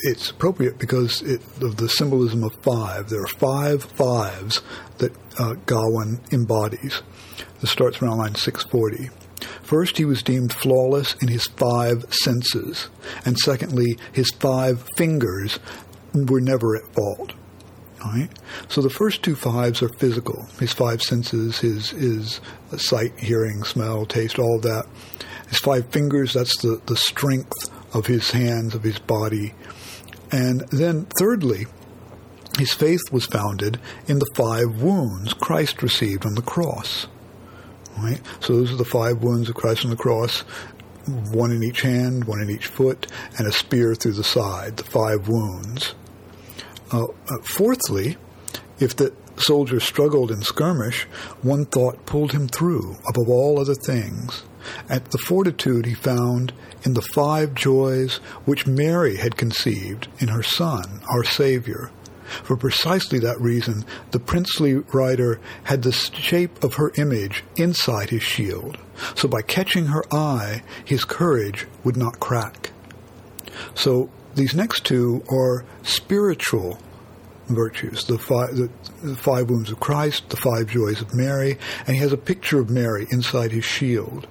it's 0.05 0.31
appropriate 0.31 0.79
because 0.79 1.23
it, 1.23 1.41
of 1.63 1.79
the 1.79 1.89
symbolism 1.89 2.45
of 2.45 2.55
five. 2.63 3.09
There 3.09 3.23
are 3.23 3.27
five 3.27 3.83
fives 3.83 4.61
that 4.99 5.13
uh, 5.39 5.55
Gawain 5.67 6.21
embodies. 6.31 7.03
This 7.61 7.71
starts 7.71 8.03
around 8.03 8.19
line 8.19 8.35
640. 8.35 9.09
First, 9.63 9.97
he 9.97 10.05
was 10.05 10.23
deemed 10.23 10.53
flawless 10.53 11.15
in 11.23 11.29
his 11.29 11.47
five 11.47 12.05
senses, 12.13 12.89
and 13.25 13.39
secondly, 13.39 13.97
his 14.13 14.31
five 14.39 14.87
fingers 14.97 15.59
were 16.13 16.41
never 16.41 16.77
at 16.77 16.95
fault. 16.95 17.33
Right? 18.05 18.29
So 18.69 18.83
the 18.83 18.91
first 18.91 19.23
two 19.23 19.35
fives 19.35 19.83
are 19.83 19.89
physical. 19.89 20.47
His 20.61 20.75
five 20.75 21.01
senses, 21.03 21.61
his 21.61 21.91
his 21.91 22.41
sight, 22.77 23.19
hearing, 23.19 23.65
smell, 23.65 24.05
taste, 24.05 24.39
all 24.39 24.61
that. 24.61 24.85
His 25.49 25.59
five 25.59 25.89
fingers, 25.89 26.35
that's 26.35 26.61
the, 26.61 26.81
the 26.85 26.97
strength 26.97 27.71
of 27.95 28.07
his 28.07 28.31
hands, 28.31 28.75
of 28.75 28.83
his 28.83 28.99
body. 28.99 29.55
And 30.35 30.63
then 30.73 31.07
thirdly, 31.17 31.67
his 32.59 32.73
faith 32.73 33.03
was 33.13 33.25
founded 33.25 33.79
in 34.09 34.19
the 34.19 34.31
five 34.35 34.83
wounds 34.83 35.33
Christ 35.33 35.81
received 35.81 36.27
on 36.27 36.35
the 36.35 36.43
cross. 36.43 37.07
Right? 37.97 38.21
So 38.41 38.57
those 38.57 38.73
are 38.73 38.77
the 38.77 38.85
five 38.85 39.23
wounds 39.23 39.49
of 39.49 39.55
Christ 39.55 39.85
on 39.85 39.93
the 39.93 39.97
cross, 39.97 40.41
one 41.07 41.53
in 41.53 41.63
each 41.63 41.83
hand, 41.83 42.25
one 42.25 42.41
in 42.41 42.51
each 42.51 42.67
foot, 42.67 43.07
and 43.39 43.47
a 43.47 43.53
spear 43.53 43.95
through 43.95 44.15
the 44.15 44.25
side, 44.25 44.77
the 44.77 44.83
five 44.83 45.29
wounds. 45.29 45.95
Uh, 46.91 47.05
uh, 47.05 47.39
fourthly, 47.45 48.17
if 48.81 48.97
the 48.97 49.15
soldier 49.37 49.79
struggled 49.79 50.33
in 50.33 50.43
skirmish, 50.43 51.05
one 51.43 51.65
thought 51.65 52.07
pulled 52.07 52.33
him 52.33 52.49
through 52.49 52.97
above 53.09 53.29
all 53.29 53.61
other 53.61 53.77
things. 53.87 54.43
At 54.89 55.11
the 55.11 55.19
fortitude 55.19 55.87
he 55.87 55.95
found 55.95 56.53
in 56.85 56.95
the 56.95 57.03
five 57.03 57.55
joys 57.55 58.17
which 58.45 58.67
Mary 58.67 59.17
had 59.17 59.37
conceived 59.37 60.09
in 60.19 60.29
her 60.29 60.43
Son, 60.43 61.01
our 61.11 61.25
Savior. 61.25 61.91
For 62.43 62.57
precisely 62.57 63.19
that 63.21 63.41
reason, 63.41 63.85
the 64.11 64.19
princely 64.19 64.75
rider 64.75 65.41
had 65.65 65.83
the 65.83 65.93
shape 65.93 66.65
of 66.65 66.75
her 66.75 66.93
image 66.97 67.45
inside 67.57 68.11
his 68.11 68.23
shield, 68.23 68.79
so 69.15 69.29
by 69.29 69.43
catching 69.43 69.87
her 69.87 70.05
eye, 70.13 70.63
his 70.85 71.05
courage 71.05 71.67
would 71.85 71.97
not 71.97 72.21
crack. 72.21 72.71
So 73.75 74.11
these 74.35 74.55
next 74.55 74.85
two 74.85 75.23
are 75.31 75.65
spiritual 75.83 76.79
virtues 77.49 78.05
the 78.05 78.19
five, 78.19 78.57
the, 78.57 78.71
the 79.03 79.17
five 79.17 79.51
wounds 79.51 79.71
of 79.71 79.79
Christ, 79.81 80.31
the 80.31 80.37
five 80.37 80.67
joys 80.67 81.01
of 81.01 81.15
Mary, 81.15 81.59
and 81.87 81.95
he 81.95 82.03
has 82.03 82.13
a 82.13 82.17
picture 82.17 82.59
of 82.59 82.71
Mary 82.71 83.07
inside 83.11 83.53
his 83.53 83.65
shield. 83.65 84.27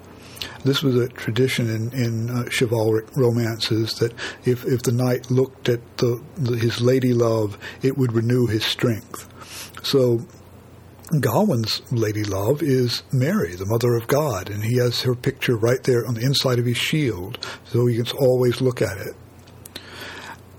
This 0.63 0.81
was 0.81 0.95
a 0.95 1.09
tradition 1.09 1.69
in, 1.69 1.91
in 1.93 2.29
uh, 2.29 2.43
chivalric 2.49 3.15
romances 3.17 3.95
that 3.95 4.13
if, 4.45 4.65
if 4.65 4.83
the 4.83 4.93
knight 4.93 5.29
looked 5.29 5.67
at 5.67 5.97
the, 5.97 6.23
the, 6.37 6.55
his 6.55 6.81
lady 6.81 7.13
love, 7.13 7.57
it 7.81 7.97
would 7.97 8.13
renew 8.13 8.47
his 8.47 8.63
strength. 8.63 9.27
So 9.83 10.19
Gawain's 11.19 11.81
lady 11.91 12.23
love 12.23 12.63
is 12.63 13.03
Mary, 13.11 13.55
the 13.55 13.65
Mother 13.65 13.95
of 13.95 14.07
God, 14.07 14.49
and 14.49 14.63
he 14.63 14.77
has 14.77 15.01
her 15.01 15.15
picture 15.15 15.57
right 15.57 15.83
there 15.83 16.07
on 16.07 16.15
the 16.15 16.23
inside 16.23 16.59
of 16.59 16.65
his 16.65 16.77
shield, 16.77 17.45
so 17.65 17.85
he 17.85 17.97
can 17.97 18.17
always 18.17 18.61
look 18.61 18.81
at 18.81 18.97
it. 18.97 19.13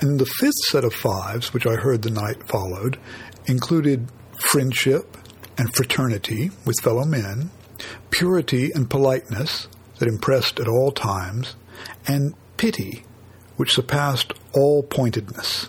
And 0.00 0.20
the 0.20 0.26
fifth 0.26 0.58
set 0.68 0.84
of 0.84 0.92
fives, 0.92 1.54
which 1.54 1.66
I 1.66 1.76
heard 1.76 2.02
the 2.02 2.10
knight 2.10 2.46
followed, 2.46 2.98
included 3.46 4.08
friendship 4.38 5.16
and 5.56 5.74
fraternity 5.74 6.50
with 6.66 6.76
fellow 6.82 7.04
men, 7.04 7.50
purity 8.10 8.70
and 8.72 8.90
politeness 8.90 9.68
that 9.98 10.08
impressed 10.08 10.60
at 10.60 10.68
all 10.68 10.92
times, 10.92 11.56
and 12.06 12.34
pity, 12.56 13.04
which 13.56 13.72
surpassed 13.72 14.32
all 14.52 14.82
pointedness. 14.82 15.68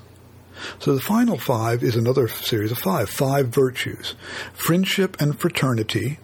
So 0.79 0.95
the 0.95 1.01
final 1.01 1.37
five 1.37 1.83
is 1.83 1.95
another 1.95 2.27
series 2.27 2.71
of 2.71 2.79
five, 2.79 3.09
five 3.09 3.47
virtues 3.47 4.15
friendship 4.53 5.17
and 5.19 5.39
fraternity. 5.39 6.19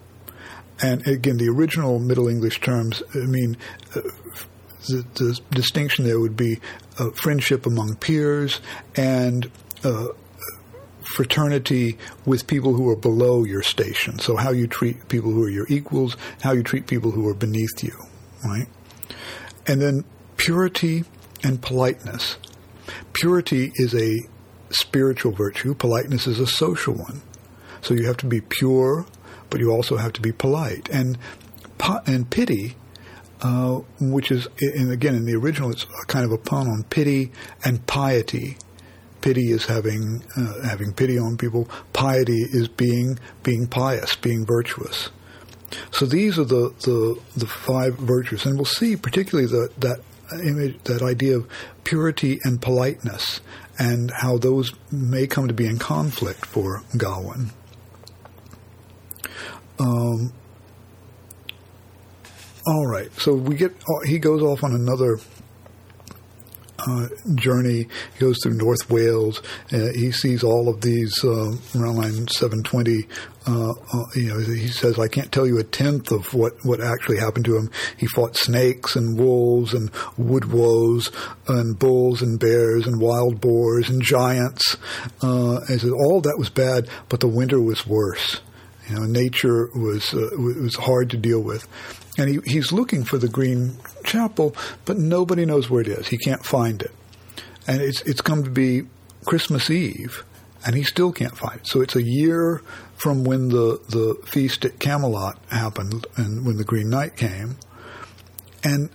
And 0.80 1.06
again, 1.06 1.36
the 1.36 1.48
original 1.48 1.98
Middle 2.00 2.28
English 2.28 2.60
terms, 2.60 3.02
I 3.14 3.18
mean, 3.18 3.56
uh, 3.94 4.00
the, 4.88 5.06
the, 5.14 5.40
distinction 5.50 6.04
there 6.04 6.18
would 6.18 6.36
be 6.36 6.58
uh, 6.98 7.10
friendship 7.10 7.66
among 7.66 7.96
peers 7.96 8.60
and 8.96 9.48
uh, 9.84 10.08
fraternity 11.12 11.98
with 12.26 12.46
people 12.46 12.74
who 12.74 12.88
are 12.88 12.96
below 12.96 13.44
your 13.44 13.62
station. 13.62 14.18
So 14.18 14.36
how 14.36 14.50
you 14.50 14.66
treat 14.66 15.08
people 15.08 15.30
who 15.30 15.42
are 15.44 15.50
your 15.50 15.66
equals, 15.68 16.16
how 16.42 16.52
you 16.52 16.62
treat 16.62 16.86
people 16.86 17.10
who 17.10 17.28
are 17.28 17.34
beneath 17.34 17.82
you, 17.82 17.96
right? 18.44 18.66
And 19.66 19.80
then 19.80 20.04
purity 20.36 21.04
and 21.42 21.60
politeness. 21.60 22.36
Purity 23.12 23.72
is 23.76 23.94
a 23.94 24.20
spiritual 24.70 25.32
virtue. 25.32 25.74
Politeness 25.74 26.26
is 26.26 26.40
a 26.40 26.46
social 26.46 26.94
one. 26.94 27.22
So 27.80 27.94
you 27.94 28.06
have 28.06 28.16
to 28.18 28.26
be 28.26 28.40
pure, 28.40 29.06
but 29.50 29.60
you 29.60 29.70
also 29.70 29.96
have 29.96 30.12
to 30.14 30.20
be 30.20 30.32
polite. 30.32 30.88
And 30.90 31.18
and 32.06 32.30
pity, 32.30 32.76
uh, 33.40 33.80
which 34.00 34.30
is, 34.30 34.46
and 34.60 34.92
again 34.92 35.16
in 35.16 35.24
the 35.24 35.34
original, 35.34 35.70
it's 35.70 35.82
a 35.82 36.06
kind 36.06 36.24
of 36.24 36.30
a 36.30 36.38
pun 36.38 36.68
on 36.68 36.84
pity 36.84 37.32
and 37.64 37.84
piety 37.88 38.56
pity 39.22 39.52
is 39.52 39.64
having 39.66 40.22
uh, 40.36 40.68
having 40.68 40.92
pity 40.92 41.18
on 41.18 41.36
people. 41.36 41.68
Piety 41.92 42.42
is 42.50 42.68
being 42.68 43.18
being 43.42 43.66
pious, 43.66 44.14
being 44.16 44.44
virtuous. 44.44 45.10
So 45.90 46.04
these 46.04 46.38
are 46.38 46.44
the 46.44 46.74
the, 46.80 47.20
the 47.36 47.46
five 47.46 47.94
virtues, 47.96 48.44
and 48.44 48.56
we'll 48.56 48.64
see 48.66 48.96
particularly 48.96 49.48
the, 49.48 49.70
that 49.78 50.00
image, 50.44 50.82
that 50.84 51.02
idea 51.02 51.36
of 51.36 51.48
purity 51.84 52.38
and 52.44 52.60
politeness, 52.60 53.40
and 53.78 54.10
how 54.10 54.38
those 54.38 54.72
may 54.90 55.26
come 55.26 55.48
to 55.48 55.54
be 55.54 55.66
in 55.66 55.78
conflict 55.78 56.44
for 56.46 56.82
Gawain. 56.96 57.50
Um, 59.78 60.32
all 62.66 62.86
right, 62.86 63.10
so 63.18 63.34
we 63.34 63.56
get 63.56 63.72
he 64.04 64.18
goes 64.18 64.42
off 64.42 64.62
on 64.62 64.72
another 64.72 65.18
uh, 66.86 67.08
journey. 67.34 67.88
He 68.14 68.20
goes 68.20 68.38
through 68.42 68.54
North 68.54 68.90
Wales. 68.90 69.42
Uh, 69.72 69.88
he 69.94 70.12
sees 70.12 70.42
all 70.42 70.68
of 70.68 70.80
these 70.80 71.24
uh, 71.24 71.52
around 71.76 71.96
line 71.96 72.28
720. 72.28 73.06
Uh, 73.44 73.70
uh, 73.70 74.04
you 74.14 74.28
know, 74.28 74.38
he 74.38 74.68
says, 74.68 74.98
"I 74.98 75.08
can't 75.08 75.32
tell 75.32 75.46
you 75.46 75.58
a 75.58 75.64
tenth 75.64 76.12
of 76.12 76.32
what 76.32 76.52
what 76.62 76.80
actually 76.80 77.18
happened 77.18 77.44
to 77.46 77.56
him. 77.56 77.70
He 77.96 78.06
fought 78.06 78.36
snakes 78.36 78.94
and 78.94 79.18
wolves 79.18 79.74
and 79.74 79.90
woodwoes 80.16 81.10
and 81.48 81.76
bulls 81.78 82.22
and 82.22 82.38
bears 82.38 82.86
and 82.86 83.00
wild 83.00 83.40
boars 83.40 83.88
and 83.88 84.00
giants. 84.00 84.76
Uh, 85.22 85.56
and 85.68 85.80
says 85.80 85.90
all 85.90 86.20
that 86.20 86.38
was 86.38 86.50
bad, 86.50 86.88
but 87.08 87.20
the 87.20 87.28
winter 87.28 87.60
was 87.60 87.86
worse." 87.86 88.40
You 88.88 88.96
know, 88.96 89.04
nature 89.04 89.70
was 89.74 90.12
uh, 90.12 90.30
was 90.36 90.76
hard 90.76 91.10
to 91.10 91.16
deal 91.16 91.40
with, 91.40 91.66
and 92.18 92.28
he, 92.28 92.40
he's 92.44 92.72
looking 92.72 93.04
for 93.04 93.18
the 93.18 93.28
Green 93.28 93.76
Chapel, 94.04 94.54
but 94.84 94.98
nobody 94.98 95.44
knows 95.44 95.70
where 95.70 95.80
it 95.80 95.88
is. 95.88 96.08
He 96.08 96.18
can't 96.18 96.44
find 96.44 96.82
it, 96.82 96.92
and 97.66 97.80
it's 97.80 98.02
it's 98.02 98.20
come 98.20 98.44
to 98.44 98.50
be 98.50 98.82
Christmas 99.24 99.70
Eve, 99.70 100.24
and 100.66 100.74
he 100.74 100.82
still 100.82 101.12
can't 101.12 101.36
find 101.36 101.60
it. 101.60 101.66
So 101.66 101.80
it's 101.80 101.96
a 101.96 102.02
year 102.02 102.62
from 102.96 103.24
when 103.24 103.48
the 103.48 103.80
the 103.88 104.20
feast 104.26 104.64
at 104.64 104.78
Camelot 104.78 105.38
happened, 105.50 106.06
and 106.16 106.44
when 106.44 106.56
the 106.56 106.64
Green 106.64 106.90
Knight 106.90 107.16
came, 107.16 107.56
and 108.62 108.90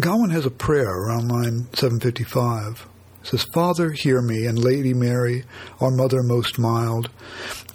Gawain 0.00 0.30
has 0.30 0.46
a 0.46 0.50
prayer 0.50 0.90
around 0.90 1.28
line 1.28 1.68
seven 1.74 2.00
fifty 2.00 2.24
five. 2.24 2.86
Says, 3.22 3.44
Father, 3.54 3.92
hear 3.92 4.20
me, 4.20 4.44
and 4.44 4.58
Lady 4.58 4.92
Mary, 4.92 5.44
our 5.80 5.90
mother 5.90 6.22
most 6.22 6.58
mild, 6.58 7.08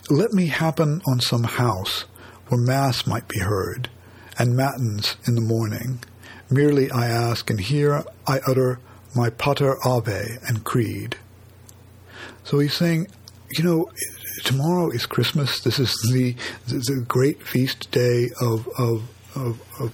let 0.07 0.31
me 0.31 0.45
happen 0.45 1.01
on 1.07 1.19
some 1.19 1.43
house 1.43 2.05
where 2.49 2.61
Mass 2.61 3.07
might 3.07 3.27
be 3.27 3.39
heard, 3.39 3.89
and 4.39 4.55
Matins 4.55 5.17
in 5.27 5.35
the 5.35 5.41
morning. 5.41 5.99
Merely 6.49 6.89
I 6.89 7.07
ask, 7.07 7.49
and 7.49 7.59
here 7.59 8.03
I 8.25 8.39
utter 8.47 8.79
my 9.15 9.29
Pater 9.29 9.75
Ave 9.85 10.37
and 10.47 10.63
Creed. 10.63 11.17
So 12.43 12.59
he's 12.59 12.73
saying, 12.73 13.07
you 13.51 13.63
know, 13.63 13.91
tomorrow 14.43 14.89
is 14.89 15.05
Christmas. 15.05 15.59
This 15.61 15.77
is 15.77 15.93
the 16.11 16.35
the, 16.67 17.05
great 17.07 17.43
feast 17.43 17.91
day 17.91 18.29
of, 18.41 18.67
of 18.77 19.03
of, 19.35 19.61
of 19.79 19.93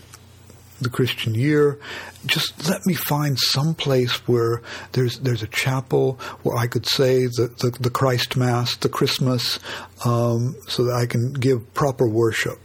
the 0.80 0.90
Christian 0.90 1.36
year. 1.36 1.80
Just 2.26 2.70
let 2.70 2.86
me 2.86 2.94
find 2.94 3.40
some 3.40 3.74
place 3.74 4.28
where 4.28 4.62
there's 4.92 5.20
there's 5.20 5.44
a 5.44 5.48
chapel 5.48 6.20
where 6.44 6.58
I 6.58 6.68
could 6.68 6.86
say 6.86 7.26
the 7.26 7.54
the, 7.60 7.78
the 7.80 7.90
Christ 7.90 8.38
Mass, 8.38 8.76
the 8.78 8.90
Christmas, 8.90 9.60
um, 10.06 10.56
so 10.68 10.86
that 10.86 10.96
I 10.96 11.06
can 11.06 11.34
give 11.34 11.74
proper 11.74 12.08
worship. 12.08 12.65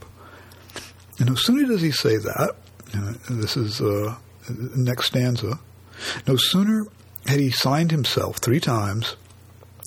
And 1.21 1.29
no 1.29 1.35
sooner 1.37 1.69
does 1.69 1.83
he 1.83 1.93
say 1.93 2.17
that, 2.17 2.57
this 3.29 3.57
is 3.57 3.81
uh, 3.81 4.17
next 4.49 5.07
stanza. 5.07 5.61
No 6.27 6.37
sooner 6.37 6.87
had 7.27 7.39
he 7.39 7.51
signed 7.51 7.91
himself 7.91 8.39
three 8.39 8.59
times, 8.59 9.17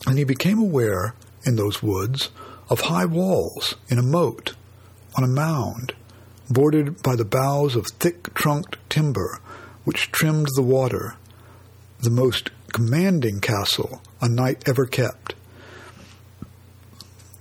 than 0.05 0.17
he 0.17 0.23
became 0.23 0.59
aware 0.59 1.15
in 1.45 1.55
those 1.55 1.81
woods 1.81 2.29
of 2.69 2.81
high 2.81 3.05
walls 3.05 3.75
in 3.89 3.97
a 3.97 4.03
moat 4.03 4.53
on 5.17 5.23
a 5.23 5.27
mound 5.27 5.93
bordered 6.49 7.01
by 7.01 7.15
the 7.15 7.25
boughs 7.25 7.75
of 7.75 7.87
thick 7.87 8.33
trunked 8.33 8.77
timber 8.89 9.39
which 9.85 10.11
trimmed 10.11 10.47
the 10.55 10.61
water, 10.61 11.15
the 12.01 12.09
most 12.09 12.51
commanding 12.73 13.39
castle 13.39 14.01
a 14.21 14.29
knight 14.29 14.63
ever 14.67 14.85
kept. 14.85 15.35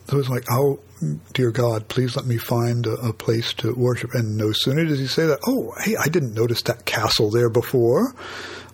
So 0.08 0.18
it's 0.18 0.28
like, 0.28 0.44
oh, 0.50 0.80
dear 1.32 1.50
God, 1.50 1.88
please 1.88 2.16
let 2.16 2.26
me 2.26 2.36
find 2.38 2.86
a, 2.86 2.94
a, 2.94 3.12
place 3.12 3.52
to 3.54 3.74
worship. 3.74 4.10
And 4.14 4.36
no 4.36 4.52
sooner 4.52 4.84
does 4.84 4.98
he 4.98 5.06
say 5.06 5.26
that, 5.26 5.40
oh, 5.46 5.74
hey, 5.80 5.96
I 5.96 6.08
didn't 6.08 6.34
notice 6.34 6.62
that 6.62 6.84
castle 6.84 7.30
there 7.30 7.50
before, 7.50 8.14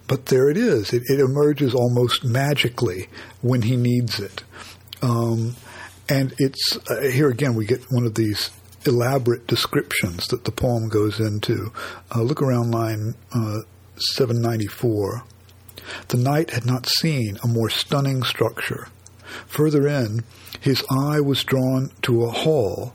but 0.06 0.26
there 0.26 0.48
it 0.48 0.56
is. 0.56 0.92
It, 0.92 1.02
it 1.06 1.20
emerges 1.20 1.74
almost 1.74 2.24
magically 2.24 3.08
when 3.40 3.62
he 3.62 3.76
needs 3.76 4.20
it. 4.20 4.42
Um, 5.02 5.56
and 6.08 6.34
it's 6.38 6.78
uh, 6.90 7.02
here 7.02 7.28
again 7.28 7.54
we 7.54 7.66
get 7.66 7.84
one 7.90 8.06
of 8.06 8.14
these 8.14 8.50
elaborate 8.86 9.46
descriptions 9.46 10.26
that 10.28 10.44
the 10.44 10.52
poem 10.52 10.88
goes 10.88 11.20
into. 11.20 11.72
Uh, 12.14 12.22
look 12.22 12.40
around 12.42 12.70
line 12.70 13.14
uh, 13.34 13.60
794. 13.96 15.24
The 16.08 16.16
knight 16.16 16.50
had 16.50 16.66
not 16.66 16.86
seen 16.86 17.38
a 17.42 17.48
more 17.48 17.70
stunning 17.70 18.22
structure. 18.22 18.88
Further 19.46 19.86
in, 19.86 20.24
his 20.60 20.82
eye 20.90 21.20
was 21.20 21.44
drawn 21.44 21.90
to 22.02 22.24
a 22.24 22.30
hall 22.30 22.94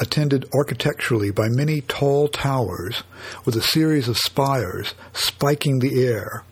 attended 0.00 0.48
architecturally 0.54 1.30
by 1.30 1.48
many 1.48 1.80
tall 1.80 2.28
towers 2.28 3.02
with 3.44 3.56
a 3.56 3.62
series 3.62 4.08
of 4.08 4.18
spires 4.18 4.94
spiking 5.12 5.78
the 5.78 6.04
air, 6.04 6.44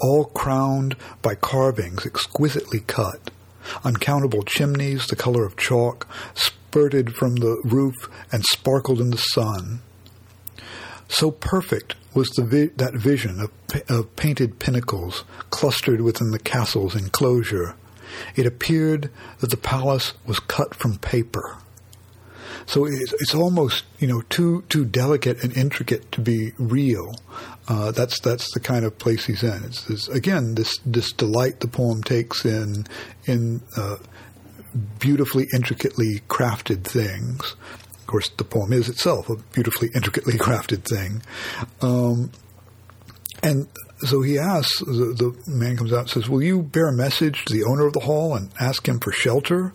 all 0.00 0.24
crowned 0.24 0.96
by 1.22 1.34
carvings 1.34 2.06
exquisitely 2.06 2.80
cut. 2.80 3.30
Uncountable 3.84 4.42
chimneys, 4.42 5.06
the 5.06 5.16
color 5.16 5.44
of 5.44 5.56
chalk, 5.56 6.06
spurted 6.34 7.14
from 7.14 7.36
the 7.36 7.60
roof 7.64 7.94
and 8.30 8.44
sparkled 8.44 9.00
in 9.00 9.10
the 9.10 9.16
sun. 9.16 9.80
So 11.08 11.30
perfect 11.30 11.94
was 12.14 12.30
vi- 12.38 12.70
that 12.76 12.94
vision 12.94 13.40
of, 13.40 13.50
of 13.88 14.14
painted 14.16 14.58
pinnacles 14.58 15.24
clustered 15.50 16.00
within 16.00 16.30
the 16.30 16.38
castle's 16.38 16.96
enclosure 16.96 17.76
it 18.34 18.46
appeared 18.46 19.10
that 19.40 19.50
the 19.50 19.56
palace 19.56 20.14
was 20.26 20.40
cut 20.40 20.74
from 20.74 20.98
paper. 20.98 21.58
So 22.66 22.84
it's, 22.84 23.12
it's 23.14 23.34
almost 23.34 23.84
you 23.98 24.08
know 24.08 24.22
too 24.22 24.62
too 24.68 24.84
delicate 24.84 25.42
and 25.42 25.56
intricate 25.56 26.10
to 26.12 26.20
be 26.20 26.52
real. 26.58 27.14
Uh, 27.68 27.92
that's 27.92 28.20
that's 28.20 28.52
the 28.54 28.60
kind 28.60 28.84
of 28.84 28.98
place 28.98 29.26
he's 29.26 29.42
in. 29.42 29.64
It's, 29.64 29.88
it's, 29.88 30.08
again 30.08 30.56
this 30.56 30.78
this 30.84 31.12
delight 31.12 31.60
the 31.60 31.68
poem 31.68 32.02
takes 32.02 32.44
in 32.44 32.86
in 33.26 33.62
uh, 33.76 33.96
beautifully 34.98 35.46
intricately 35.54 36.22
crafted 36.28 36.84
things. 36.84 37.54
Of 38.00 38.06
course, 38.06 38.28
the 38.30 38.44
poem 38.44 38.72
is 38.72 38.88
itself 38.88 39.28
a 39.30 39.36
beautifully 39.36 39.90
intricately 39.94 40.34
crafted 40.38 40.84
thing, 40.84 41.22
um, 41.80 42.30
and 43.42 43.68
so 44.04 44.20
he 44.22 44.38
asks, 44.38 44.80
the, 44.80 45.34
the 45.46 45.50
man 45.50 45.76
comes 45.76 45.92
out 45.92 46.00
and 46.00 46.10
says, 46.10 46.28
Will 46.28 46.42
you 46.42 46.62
bear 46.62 46.88
a 46.88 46.92
message 46.92 47.44
to 47.46 47.52
the 47.52 47.64
owner 47.64 47.86
of 47.86 47.94
the 47.94 48.00
hall 48.00 48.34
and 48.34 48.50
ask 48.60 48.86
him 48.86 49.00
for 49.00 49.12
shelter? 49.12 49.72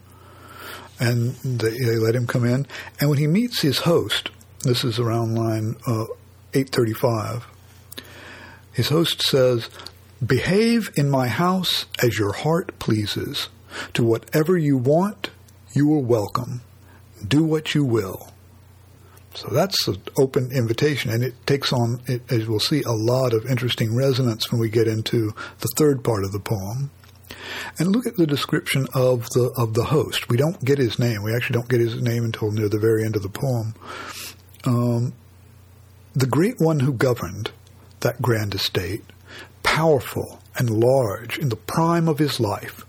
And 0.99 1.33
they, 1.37 1.71
they 1.71 1.95
let 1.97 2.15
him 2.15 2.27
come 2.27 2.45
in. 2.45 2.67
And 2.99 3.09
when 3.09 3.17
he 3.17 3.25
meets 3.25 3.61
his 3.61 3.79
host, 3.79 4.29
this 4.63 4.83
is 4.83 4.99
around 4.99 5.35
line 5.35 5.75
uh, 5.87 6.05
835, 6.53 7.47
his 8.73 8.89
host 8.89 9.23
says, 9.23 9.69
Behave 10.25 10.91
in 10.95 11.09
my 11.09 11.27
house 11.27 11.87
as 12.03 12.19
your 12.19 12.33
heart 12.33 12.77
pleases. 12.77 13.49
To 13.93 14.03
whatever 14.03 14.57
you 14.57 14.77
want, 14.77 15.31
you 15.73 15.91
are 15.93 15.99
welcome. 15.99 16.61
Do 17.25 17.43
what 17.43 17.73
you 17.73 17.83
will. 17.83 18.30
So 19.33 19.47
that's 19.49 19.87
an 19.87 20.01
open 20.17 20.51
invitation, 20.51 21.11
and 21.11 21.23
it 21.23 21.33
takes 21.47 21.71
on, 21.71 22.01
it, 22.07 22.21
as 22.31 22.47
we'll 22.47 22.59
see, 22.59 22.83
a 22.83 22.91
lot 22.91 23.33
of 23.33 23.45
interesting 23.45 23.95
resonance 23.95 24.51
when 24.51 24.59
we 24.59 24.69
get 24.69 24.87
into 24.87 25.33
the 25.59 25.69
third 25.77 26.03
part 26.03 26.23
of 26.23 26.31
the 26.31 26.39
poem. 26.39 26.91
And 27.79 27.95
look 27.95 28.05
at 28.05 28.17
the 28.17 28.27
description 28.27 28.87
of 28.93 29.29
the 29.29 29.51
of 29.57 29.73
the 29.73 29.85
host. 29.85 30.29
We 30.29 30.35
don't 30.35 30.63
get 30.63 30.77
his 30.77 30.99
name. 30.99 31.23
We 31.23 31.33
actually 31.33 31.53
don't 31.53 31.69
get 31.69 31.79
his 31.79 32.01
name 32.01 32.25
until 32.25 32.51
near 32.51 32.67
the 32.67 32.77
very 32.77 33.05
end 33.05 33.15
of 33.15 33.23
the 33.23 33.29
poem. 33.29 33.73
Um, 34.65 35.13
the 36.13 36.27
great 36.27 36.55
one 36.59 36.81
who 36.81 36.91
governed 36.91 37.51
that 38.01 38.21
grand 38.21 38.53
estate, 38.53 39.03
powerful 39.63 40.41
and 40.57 40.69
large 40.69 41.39
in 41.39 41.49
the 41.49 41.55
prime 41.55 42.09
of 42.09 42.19
his 42.19 42.39
life, 42.39 42.85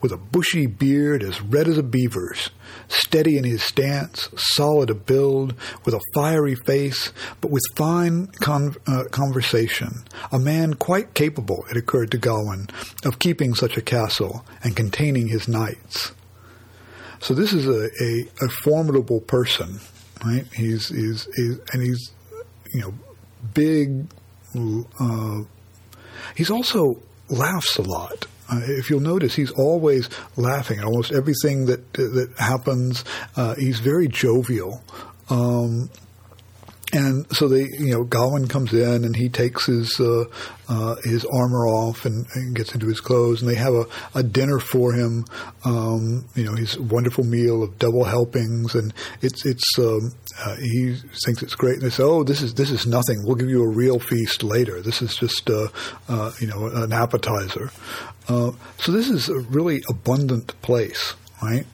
with 0.00 0.12
a 0.12 0.16
bushy 0.16 0.66
beard 0.66 1.22
as 1.22 1.40
red 1.40 1.68
as 1.68 1.78
a 1.78 1.82
beaver's, 1.82 2.50
steady 2.88 3.36
in 3.36 3.44
his 3.44 3.62
stance, 3.62 4.28
solid 4.36 4.90
of 4.90 5.06
build, 5.06 5.54
with 5.84 5.94
a 5.94 6.00
fiery 6.14 6.54
face, 6.54 7.12
but 7.40 7.50
with 7.50 7.62
fine 7.76 8.26
con- 8.40 8.76
uh, 8.86 9.04
conversation. 9.10 10.04
A 10.32 10.38
man 10.38 10.74
quite 10.74 11.14
capable, 11.14 11.64
it 11.70 11.76
occurred 11.76 12.10
to 12.12 12.18
Gawain, 12.18 12.68
of 13.04 13.18
keeping 13.18 13.54
such 13.54 13.76
a 13.76 13.82
castle 13.82 14.44
and 14.62 14.76
containing 14.76 15.28
his 15.28 15.48
knights. 15.48 16.12
So 17.20 17.32
this 17.32 17.52
is 17.52 17.66
a, 17.66 17.88
a, 18.02 18.28
a 18.44 18.48
formidable 18.62 19.20
person, 19.20 19.80
right? 20.24 20.44
He's, 20.52 20.88
he's, 20.88 21.26
he's, 21.36 21.58
and 21.72 21.82
he's, 21.82 22.12
you 22.72 22.80
know, 22.80 22.94
big. 23.54 24.06
Uh, 25.00 25.42
he's 26.36 26.50
also 26.50 27.00
laughs 27.28 27.78
a 27.78 27.82
lot. 27.82 28.26
Uh, 28.54 28.60
if 28.66 28.90
you'll 28.90 29.00
notice, 29.00 29.34
he's 29.34 29.50
always 29.52 30.08
laughing 30.36 30.78
at 30.78 30.84
almost 30.84 31.12
everything 31.12 31.66
that 31.66 31.92
that 31.94 32.32
happens. 32.38 33.04
Uh, 33.36 33.54
he's 33.56 33.80
very 33.80 34.06
jovial, 34.08 34.82
um, 35.28 35.90
and 36.94 37.26
so 37.34 37.48
they, 37.48 37.62
you 37.62 37.90
know, 37.90 38.04
Gawain 38.04 38.46
comes 38.46 38.72
in 38.72 39.04
and 39.04 39.16
he 39.16 39.28
takes 39.28 39.66
his 39.66 39.98
uh, 39.98 40.24
uh, 40.68 40.94
his 41.02 41.24
armor 41.24 41.66
off 41.66 42.04
and, 42.04 42.24
and, 42.34 42.54
gets 42.54 42.72
into 42.72 42.86
his 42.86 43.00
clothes, 43.00 43.42
and 43.42 43.50
they 43.50 43.56
have 43.56 43.74
a, 43.74 43.86
a 44.14 44.22
dinner 44.22 44.60
for 44.60 44.92
him. 44.92 45.24
Um, 45.64 46.24
you 46.36 46.44
know, 46.44 46.54
his 46.54 46.78
wonderful 46.78 47.24
meal 47.24 47.64
of 47.64 47.80
double 47.80 48.04
helpings, 48.04 48.76
and 48.76 48.94
it's 49.22 49.44
it's 49.44 49.76
um, 49.76 50.12
uh, 50.40 50.54
he 50.56 50.94
thinks 51.24 51.42
it's 51.42 51.56
great. 51.56 51.74
And 51.74 51.82
they 51.82 51.90
say, 51.90 52.04
"Oh, 52.04 52.22
this 52.22 52.42
is 52.42 52.54
this 52.54 52.70
is 52.70 52.86
nothing. 52.86 53.24
We'll 53.24 53.34
give 53.34 53.50
you 53.50 53.64
a 53.64 53.68
real 53.68 53.98
feast 53.98 54.44
later. 54.44 54.80
This 54.80 55.02
is 55.02 55.16
just 55.16 55.50
uh, 55.50 55.68
uh, 56.08 56.30
you 56.40 56.46
know 56.46 56.66
an 56.66 56.92
appetizer." 56.92 57.72
Uh, 58.28 58.52
so 58.78 58.92
this 58.92 59.10
is 59.10 59.28
a 59.28 59.40
really 59.40 59.82
abundant 59.88 60.60
place, 60.62 61.14
right? 61.42 61.66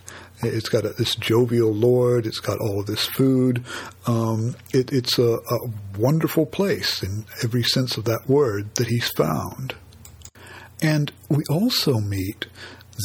It's 0.43 0.69
got 0.69 0.85
a, 0.85 0.91
this 0.91 1.15
jovial 1.17 1.73
lord. 1.73 2.27
It's 2.27 2.41
got 2.41 2.61
all 2.61 2.81
of 2.81 2.87
this 2.87 3.07
food. 3.07 3.65
Um, 4.07 4.57
it, 4.73 4.93
it's 4.93 5.19
a, 5.19 5.35
a 5.35 5.59
wonderful 5.99 6.47
place 6.47 7.03
in 7.03 7.27
every 7.43 7.63
sense 7.63 7.97
of 7.97 8.05
that 8.05 8.23
word 8.27 8.75
that 8.77 8.89
he's 8.89 9.09
found. 9.11 9.75
And 10.83 11.13
we 11.29 11.43
also 11.51 12.01
meet 12.01 12.47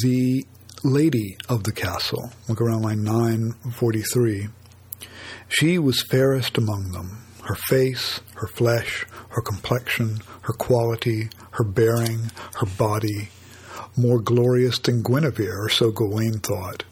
the 0.02 0.46
lady 0.82 1.36
of 1.48 1.64
the 1.64 1.72
castle. 1.72 2.30
Look 2.48 2.60
around 2.60 2.82
line 2.82 3.02
943. 3.02 4.48
She 5.48 5.78
was 5.78 6.02
fairest 6.02 6.56
among 6.56 6.92
them. 6.92 7.22
Her 7.44 7.54
face, 7.54 8.20
her 8.36 8.48
flesh, 8.48 9.06
her 9.30 9.42
complexion, 9.42 10.20
her 10.42 10.54
quality, 10.54 11.28
her 11.52 11.64
bearing, 11.64 12.30
her 12.56 12.66
body, 12.78 13.28
more 13.96 14.20
glorious 14.20 14.78
than 14.78 15.02
Guinevere, 15.02 15.56
or 15.56 15.68
so 15.68 15.90
Gawain 15.90 16.40
thought 16.40 16.84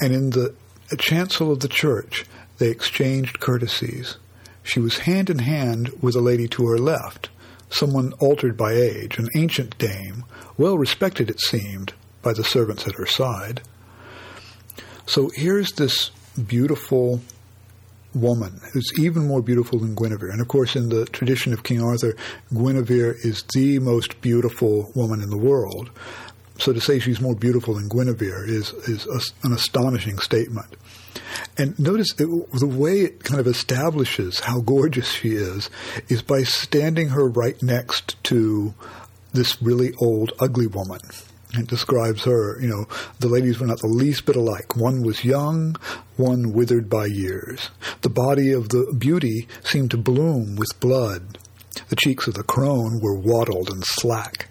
and 0.00 0.12
in 0.12 0.30
the 0.30 0.54
chancel 0.98 1.52
of 1.52 1.60
the 1.60 1.68
church 1.68 2.24
they 2.58 2.68
exchanged 2.68 3.40
courtesies. 3.40 4.16
She 4.62 4.80
was 4.80 4.98
hand 5.00 5.30
in 5.30 5.38
hand 5.38 5.90
with 6.00 6.14
a 6.14 6.20
lady 6.20 6.46
to 6.48 6.66
her 6.66 6.78
left, 6.78 7.30
someone 7.70 8.12
altered 8.14 8.56
by 8.56 8.74
age, 8.74 9.18
an 9.18 9.28
ancient 9.34 9.78
dame, 9.78 10.24
well 10.58 10.76
respected, 10.76 11.30
it 11.30 11.40
seemed, 11.40 11.94
by 12.22 12.32
the 12.34 12.44
servants 12.44 12.86
at 12.86 12.94
her 12.94 13.06
side. 13.06 13.62
So 15.06 15.30
here's 15.34 15.72
this 15.72 16.10
beautiful 16.46 17.20
woman 18.14 18.60
who's 18.72 18.92
even 18.98 19.26
more 19.26 19.42
beautiful 19.42 19.78
than 19.78 19.94
Guinevere. 19.94 20.30
And 20.30 20.40
of 20.40 20.48
course, 20.48 20.76
in 20.76 20.88
the 20.88 21.06
tradition 21.06 21.52
of 21.52 21.62
King 21.62 21.82
Arthur, 21.82 22.16
Guinevere 22.52 23.16
is 23.22 23.44
the 23.54 23.78
most 23.78 24.20
beautiful 24.20 24.90
woman 24.94 25.22
in 25.22 25.30
the 25.30 25.38
world. 25.38 25.90
So 26.60 26.74
to 26.74 26.80
say 26.80 26.98
she's 26.98 27.20
more 27.20 27.34
beautiful 27.34 27.74
than 27.74 27.88
Guinevere 27.88 28.44
is 28.46 28.72
is 28.86 29.06
a, 29.06 29.46
an 29.46 29.52
astonishing 29.52 30.18
statement. 30.18 30.76
And 31.56 31.78
notice 31.78 32.12
it, 32.12 32.28
the 32.52 32.66
way 32.66 33.00
it 33.00 33.24
kind 33.24 33.40
of 33.40 33.46
establishes 33.46 34.40
how 34.40 34.60
gorgeous 34.60 35.08
she 35.10 35.30
is 35.30 35.70
is 36.08 36.22
by 36.22 36.42
standing 36.42 37.08
her 37.08 37.28
right 37.28 37.60
next 37.62 38.22
to 38.24 38.74
this 39.32 39.62
really 39.62 39.92
old, 40.02 40.32
ugly 40.38 40.66
woman. 40.66 41.00
It 41.54 41.66
describes 41.66 42.24
her, 42.24 42.60
you 42.60 42.68
know, 42.68 42.86
the 43.18 43.28
ladies 43.28 43.58
were 43.58 43.66
not 43.66 43.80
the 43.80 43.88
least 43.88 44.26
bit 44.26 44.36
alike. 44.36 44.76
One 44.76 45.02
was 45.02 45.24
young, 45.24 45.76
one 46.16 46.52
withered 46.52 46.88
by 46.90 47.06
years. 47.06 47.70
The 48.02 48.10
body 48.10 48.52
of 48.52 48.68
the 48.68 48.94
beauty 48.96 49.48
seemed 49.64 49.90
to 49.92 49.96
bloom 49.96 50.56
with 50.56 50.78
blood. 50.78 51.38
The 51.88 51.96
cheeks 51.96 52.28
of 52.28 52.34
the 52.34 52.44
crone 52.44 53.00
were 53.00 53.18
wattled 53.18 53.70
and 53.70 53.82
slack. 53.84 54.49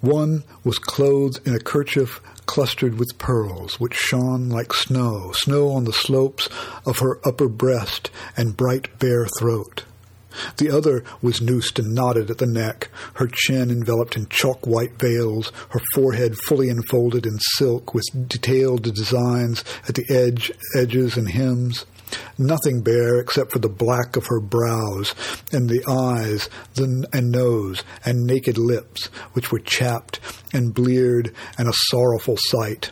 One 0.00 0.44
was 0.64 0.78
clothed 0.78 1.46
in 1.46 1.54
a 1.54 1.58
kerchief 1.60 2.20
clustered 2.46 2.98
with 2.98 3.18
pearls, 3.18 3.80
which 3.80 3.94
shone 3.94 4.48
like 4.48 4.72
snow, 4.72 5.32
snow 5.32 5.70
on 5.70 5.84
the 5.84 5.92
slopes 5.92 6.48
of 6.86 7.00
her 7.00 7.18
upper 7.26 7.48
breast 7.48 8.10
and 8.36 8.56
bright 8.56 8.98
bare 8.98 9.26
throat. 9.38 9.84
The 10.58 10.70
other 10.70 11.02
was 11.22 11.40
noosed 11.40 11.78
and 11.78 11.94
knotted 11.94 12.30
at 12.30 12.38
the 12.38 12.46
neck, 12.46 12.88
her 13.14 13.26
chin 13.26 13.70
enveloped 13.70 14.16
in 14.16 14.26
chalk 14.26 14.66
white 14.66 14.98
veils, 14.98 15.50
her 15.70 15.80
forehead 15.94 16.36
fully 16.46 16.68
enfolded 16.68 17.24
in 17.26 17.38
silk 17.56 17.94
with 17.94 18.28
detailed 18.28 18.82
designs 18.94 19.64
at 19.88 19.94
the 19.94 20.04
edge, 20.10 20.52
edges 20.74 21.16
and 21.16 21.30
hems 21.30 21.86
nothing 22.38 22.82
bare 22.82 23.18
except 23.20 23.52
for 23.52 23.58
the 23.58 23.68
black 23.68 24.16
of 24.16 24.26
her 24.26 24.40
brows 24.40 25.14
and 25.52 25.68
the 25.68 25.82
eyes 25.88 26.48
and 26.76 27.30
nose 27.32 27.82
and 28.04 28.26
naked 28.26 28.58
lips, 28.58 29.06
which 29.32 29.50
were 29.50 29.58
chapped 29.58 30.20
and 30.52 30.74
bleared 30.74 31.34
and 31.58 31.68
a 31.68 31.72
sorrowful 31.74 32.36
sight. 32.38 32.90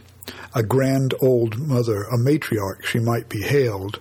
A 0.54 0.62
grand 0.62 1.14
old 1.20 1.58
mother, 1.58 2.04
a 2.04 2.16
matriarch 2.16 2.84
she 2.84 2.98
might 2.98 3.28
be 3.28 3.42
hailed. 3.42 4.00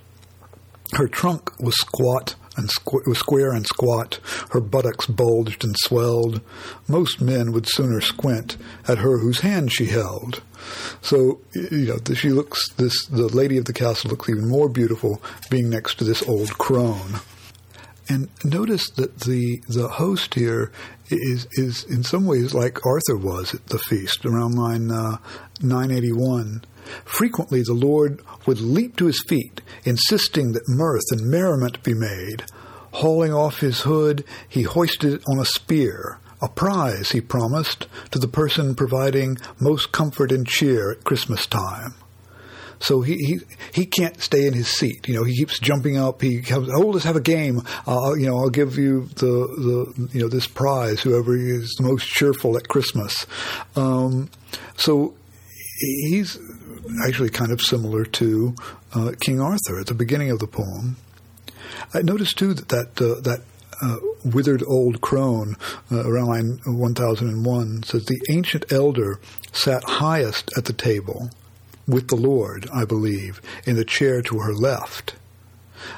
Her 0.94 1.08
trunk 1.08 1.60
was 1.60 1.76
squat 1.76 2.36
and 2.56 2.70
squ- 2.70 3.08
was 3.08 3.20
square 3.20 3.52
and 3.52 3.66
squat. 3.66 4.20
Her 4.52 4.62
buttocks 4.62 5.06
bulged 5.06 5.64
and 5.64 5.76
swelled. 5.78 6.42
Most 6.88 7.22
men 7.22 7.52
would 7.52 7.68
sooner 7.68 8.02
squint 8.02 8.58
at 8.88 9.00
her 9.00 9.18
whose 9.20 9.42
hand 9.42 9.72
she 9.72 9.86
held. 9.86 10.42
So 11.02 11.42
you 11.54 11.88
know, 11.88 12.14
she 12.14 12.30
looks. 12.30 12.70
This 12.74 13.06
the 13.08 13.28
lady 13.28 13.58
of 13.58 13.66
the 13.66 13.74
castle 13.74 14.12
looks 14.12 14.30
even 14.30 14.48
more 14.48 14.70
beautiful 14.70 15.22
being 15.50 15.70
next 15.70 15.96
to 15.96 16.04
this 16.04 16.28
old 16.28 16.58
crone. 16.58 17.20
And 18.10 18.30
notice 18.44 18.90
that 18.92 19.22
the 19.22 19.62
the 19.68 19.88
host 19.88 20.34
here 20.36 20.72
is 21.10 21.48
is 21.54 21.84
in 21.86 22.04
some 22.04 22.26
ways 22.26 22.54
like 22.54 22.86
Arthur 22.86 23.18
was 23.18 23.54
at 23.54 23.68
the 23.68 23.80
feast 23.80 24.26
around 24.26 24.56
line 24.56 24.92
uh, 24.92 25.18
981. 25.62 26.64
Frequently, 27.06 27.62
the 27.62 27.74
Lord 27.74 28.22
would 28.46 28.60
leap 28.62 28.98
to 28.98 29.06
his 29.06 29.24
feet, 29.28 29.62
insisting 29.84 30.54
that 30.54 30.68
mirth 30.68 31.12
and 31.12 31.30
merriment 31.30 31.84
be 31.84 31.94
made. 31.94 32.44
Hauling 32.94 33.34
off 33.34 33.60
his 33.60 33.82
hood, 33.82 34.24
he 34.48 34.64
hoisted 34.64 35.14
it 35.14 35.24
on 35.28 35.40
a 35.40 35.46
spear, 35.46 36.20
a 36.42 36.50
prize, 36.50 37.12
he 37.12 37.22
promised, 37.22 37.88
to 38.12 38.20
the 38.20 38.28
person 38.28 38.76
providing 38.76 39.38
most 39.60 39.92
comfort 39.92 40.32
and 40.32 40.48
cheer 40.48 40.92
at 40.92 41.04
Christmas 41.04 41.48
time. 41.48 41.96
So 42.84 43.00
he, 43.00 43.16
he 43.16 43.40
he 43.72 43.86
can't 43.86 44.22
stay 44.22 44.46
in 44.46 44.54
his 44.54 44.68
seat. 44.68 45.08
You 45.08 45.16
know, 45.16 45.24
he 45.24 45.38
keeps 45.38 45.58
jumping 45.58 45.98
up. 45.98 46.22
He 46.22 46.42
comes, 46.42 46.70
oh, 46.70 46.88
let's 46.88 47.06
have 47.06 47.16
a 47.16 47.22
game. 47.22 47.62
Uh, 47.88 48.14
you 48.18 48.26
know, 48.26 48.38
I'll 48.38 48.50
give 48.50 48.78
you 48.78 49.06
the 49.16 49.26
the 49.26 50.10
you 50.12 50.22
know 50.22 50.28
this 50.28 50.48
prize. 50.48 51.02
Whoever 51.02 51.34
is 51.38 51.74
the 51.78 51.84
most 51.84 52.06
cheerful 52.06 52.58
at 52.58 52.68
Christmas. 52.68 53.26
Um, 53.78 54.30
so 54.76 55.14
he's 55.80 56.38
actually 57.06 57.30
kind 57.30 57.52
of 57.52 57.62
similar 57.62 58.06
to 58.06 58.56
uh, 58.94 59.12
King 59.20 59.40
Arthur 59.40 59.80
at 59.80 59.88
the 59.88 59.94
beginning 59.94 60.32
of 60.32 60.40
the 60.40 60.48
poem. 60.48 60.98
I 61.94 62.02
noticed 62.02 62.38
too 62.38 62.54
that 62.54 62.70
that, 62.70 63.02
uh, 63.02 63.22
that 63.22 63.42
uh, 63.82 63.98
withered 64.24 64.64
old 64.68 65.02
crone 65.02 65.56
uh, 65.92 66.06
around 66.06 66.28
line 66.28 66.60
1001 66.66 67.84
says 67.84 68.06
the 68.06 68.22
ancient 68.30 68.72
elder 68.72 69.20
sat 69.52 69.84
highest 69.84 70.52
at 70.58 70.66
the 70.66 70.74
table 70.74 71.30
with 71.88 72.08
the 72.08 72.16
Lord, 72.16 72.68
I 72.74 72.86
believe, 72.86 73.42
in 73.66 73.76
the 73.76 73.86
chair 73.86 74.22
to 74.22 74.40
her 74.40 74.54
left. 74.54 75.16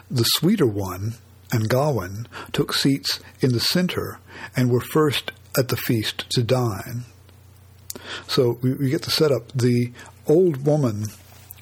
The 0.10 0.24
sweeter 0.24 0.66
one 0.66 1.16
and 1.52 1.70
Gawain 1.70 2.28
took 2.52 2.74
seats 2.74 3.20
in 3.40 3.54
the 3.54 3.60
center 3.60 4.20
and 4.56 4.72
were 4.72 4.82
first 4.82 5.32
at 5.58 5.68
the 5.68 5.78
feast 5.78 6.30
to 6.32 6.44
dine. 6.44 7.06
So 8.28 8.58
we, 8.62 8.74
we 8.74 8.90
get 8.90 9.04
the 9.04 9.12
setup. 9.12 9.52
The 9.54 9.92
old 10.28 10.66
woman 10.66 11.06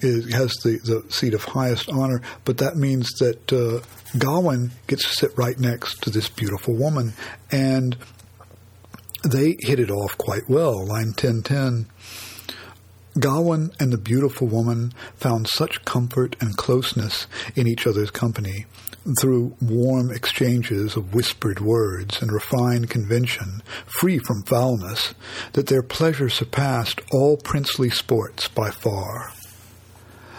is, 0.01 0.33
has 0.33 0.53
the, 0.63 0.79
the 0.83 1.11
seat 1.11 1.33
of 1.33 1.43
highest 1.43 1.89
honor, 1.89 2.21
but 2.45 2.57
that 2.57 2.75
means 2.75 3.09
that 3.19 3.51
uh, 3.51 3.85
Gawain 4.17 4.71
gets 4.87 5.03
to 5.03 5.09
sit 5.09 5.37
right 5.37 5.59
next 5.59 6.01
to 6.03 6.09
this 6.09 6.29
beautiful 6.29 6.75
woman. 6.75 7.13
And 7.51 7.97
they 9.23 9.55
hit 9.59 9.79
it 9.79 9.89
off 9.89 10.17
quite 10.17 10.49
well. 10.49 10.85
Line 10.85 11.07
1010. 11.07 11.87
Gawain 13.19 13.71
and 13.79 13.93
the 13.93 13.97
beautiful 13.97 14.47
woman 14.47 14.91
found 15.15 15.47
such 15.47 15.85
comfort 15.85 16.35
and 16.41 16.57
closeness 16.57 17.27
in 17.55 17.67
each 17.67 17.85
other's 17.85 18.09
company 18.09 18.65
through 19.19 19.55
warm 19.61 20.11
exchanges 20.11 20.95
of 20.95 21.13
whispered 21.13 21.59
words 21.59 22.21
and 22.21 22.31
refined 22.31 22.89
convention, 22.89 23.61
free 23.85 24.17
from 24.17 24.43
foulness, 24.43 25.13
that 25.53 25.67
their 25.67 25.83
pleasure 25.83 26.29
surpassed 26.29 27.01
all 27.11 27.37
princely 27.37 27.89
sports 27.89 28.47
by 28.47 28.71
far. 28.71 29.31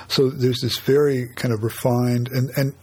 So 0.09 0.31
there's 0.31 0.61
this 0.61 0.79
very 0.79 1.29
kind 1.35 1.53
of 1.53 1.63
refined 1.63 2.29
and 2.29 2.51
and 2.57 2.75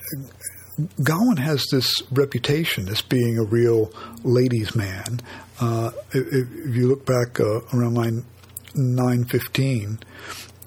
Gawain 1.03 1.38
has 1.38 1.65
this 1.71 2.01
reputation 2.11 2.88
as 2.88 3.01
being 3.01 3.38
a 3.38 3.43
real 3.43 3.91
ladies' 4.23 4.75
man. 4.75 5.19
Uh, 5.59 5.91
if, 6.11 6.27
if, 6.27 6.75
you 6.75 6.88
look 6.88 7.05
back 7.05 7.39
uh, 7.39 7.59
around 7.73 7.95
line 7.95 8.25
915, 8.73 9.99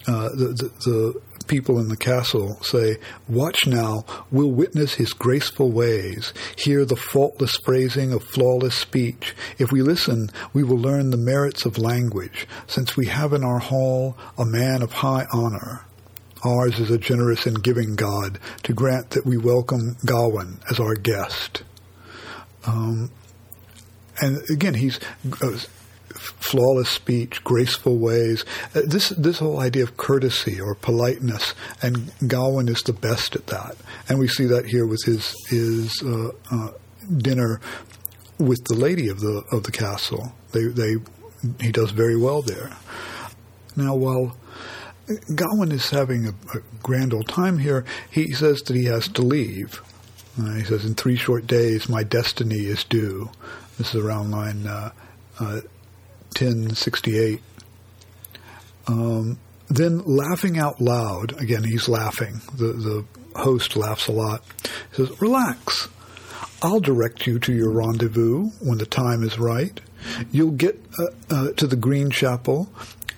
uh, 0.06 0.28
the, 0.28 0.28
the, 0.36 0.70
the, 0.84 1.20
people 1.46 1.78
in 1.78 1.88
the 1.88 1.96
castle 1.96 2.56
say, 2.62 2.96
Watch 3.28 3.66
now, 3.66 4.04
we'll 4.30 4.50
witness 4.50 4.94
his 4.94 5.12
graceful 5.12 5.70
ways, 5.70 6.32
hear 6.56 6.84
the 6.84 6.96
faultless 6.96 7.56
phrasing 7.64 8.12
of 8.12 8.22
flawless 8.22 8.74
speech. 8.74 9.34
If 9.58 9.72
we 9.72 9.82
listen, 9.82 10.30
we 10.52 10.62
will 10.62 10.78
learn 10.78 11.10
the 11.10 11.16
merits 11.16 11.64
of 11.64 11.78
language, 11.78 12.46
since 12.66 12.96
we 12.96 13.06
have 13.06 13.32
in 13.32 13.44
our 13.44 13.58
hall 13.58 14.16
a 14.38 14.44
man 14.44 14.82
of 14.82 14.92
high 14.92 15.26
honor. 15.32 15.84
ours 16.44 16.78
is 16.78 16.90
a 16.90 16.98
generous 16.98 17.46
and 17.46 17.62
giving 17.62 17.96
God 17.96 18.38
to 18.64 18.74
grant 18.74 19.10
that 19.10 19.24
we 19.24 19.36
welcome 19.36 19.96
Gawain 20.04 20.58
as 20.70 20.78
our 20.78 20.94
guest. 20.94 21.62
Um, 22.66 23.10
and 24.20 24.42
again, 24.50 24.74
he's 24.74 25.00
uh, 25.42 25.58
flawless 26.24 26.88
speech, 26.88 27.42
graceful 27.44 27.98
ways. 27.98 28.44
Uh, 28.74 28.82
this 28.86 29.10
this 29.10 29.38
whole 29.38 29.60
idea 29.60 29.82
of 29.82 29.96
courtesy 29.96 30.60
or 30.60 30.74
politeness, 30.74 31.54
and 31.82 32.12
Gawain 32.26 32.68
is 32.68 32.82
the 32.82 32.92
best 32.92 33.36
at 33.36 33.46
that. 33.48 33.76
And 34.08 34.18
we 34.18 34.28
see 34.28 34.46
that 34.46 34.66
here 34.66 34.86
with 34.86 35.02
his 35.04 35.34
his 35.48 36.02
uh, 36.02 36.28
uh, 36.50 36.72
dinner 37.18 37.60
with 38.38 38.64
the 38.64 38.74
lady 38.74 39.08
of 39.08 39.20
the 39.20 39.44
of 39.52 39.64
the 39.64 39.72
castle. 39.72 40.32
They 40.52 40.64
they 40.64 40.96
he 41.60 41.72
does 41.72 41.90
very 41.90 42.16
well 42.16 42.42
there. 42.42 42.70
Now, 43.76 43.94
while 43.94 44.36
Gawain 45.34 45.72
is 45.72 45.90
having 45.90 46.26
a, 46.26 46.34
a 46.56 46.62
grand 46.82 47.12
old 47.12 47.28
time 47.28 47.58
here, 47.58 47.84
he 48.10 48.32
says 48.32 48.62
that 48.62 48.76
he 48.76 48.84
has 48.84 49.08
to 49.08 49.22
leave. 49.22 49.82
Uh, 50.40 50.54
he 50.54 50.64
says, 50.64 50.84
"In 50.84 50.94
three 50.94 51.16
short 51.16 51.46
days, 51.46 51.88
my 51.88 52.02
destiny 52.02 52.66
is 52.66 52.84
due." 52.84 53.30
This 53.78 53.94
is 53.94 54.04
around 54.04 54.30
line 54.30 54.66
uh, 54.66 54.92
uh, 55.40 55.60
1068. 56.38 57.40
Um, 58.86 59.38
then 59.68 59.98
laughing 60.04 60.58
out 60.58 60.80
loud, 60.80 61.40
again, 61.40 61.64
he's 61.64 61.88
laughing. 61.88 62.40
The, 62.56 62.72
the 62.72 63.04
host 63.38 63.76
laughs 63.76 64.08
a 64.08 64.12
lot. 64.12 64.44
He 64.90 65.06
says, 65.06 65.20
Relax. 65.20 65.88
I'll 66.62 66.80
direct 66.80 67.26
you 67.26 67.38
to 67.40 67.52
your 67.52 67.70
rendezvous 67.70 68.46
when 68.60 68.78
the 68.78 68.86
time 68.86 69.22
is 69.22 69.38
right. 69.38 69.78
You'll 70.30 70.52
get 70.52 70.82
uh, 70.98 71.06
uh, 71.30 71.52
to 71.52 71.66
the 71.66 71.76
Green 71.76 72.10
Chapel, 72.10 72.68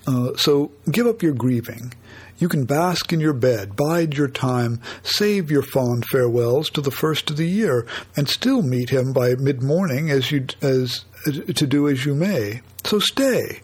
uh, 0.05 0.35
so 0.35 0.71
give 0.91 1.07
up 1.07 1.21
your 1.21 1.33
grieving. 1.33 1.93
You 2.39 2.49
can 2.49 2.65
bask 2.65 3.11
in 3.11 3.19
your 3.19 3.33
bed, 3.33 3.75
bide 3.75 4.15
your 4.15 4.27
time, 4.27 4.79
save 5.01 5.49
your 5.49 5.63
fond 5.63 6.05
farewells 6.11 6.69
to 6.71 6.81
the 6.81 6.91
first 6.91 7.29
of 7.29 7.37
the 7.37 7.47
year, 7.47 7.87
and 8.15 8.29
still 8.29 8.61
meet 8.61 8.89
him 8.89 9.11
by 9.11 9.35
mid 9.35 9.63
morning 9.63 10.11
as 10.11 10.31
you 10.31 10.45
as 10.61 11.05
to 11.25 11.67
do 11.67 11.87
as 11.87 12.05
you 12.05 12.15
may. 12.15 12.61
So 12.83 12.99
stay. 12.99 13.61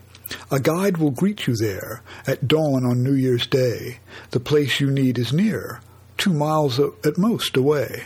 A 0.51 0.59
guide 0.59 0.97
will 0.97 1.11
greet 1.11 1.47
you 1.47 1.55
there 1.55 2.01
at 2.25 2.47
dawn 2.47 2.85
on 2.85 3.03
New 3.03 3.13
Year's 3.13 3.45
Day. 3.47 3.99
The 4.31 4.39
place 4.39 4.79
you 4.79 4.89
need 4.89 5.19
is 5.19 5.33
near, 5.33 5.81
two 6.17 6.33
miles 6.33 6.79
at 6.79 7.17
most 7.17 7.55
away. 7.57 8.05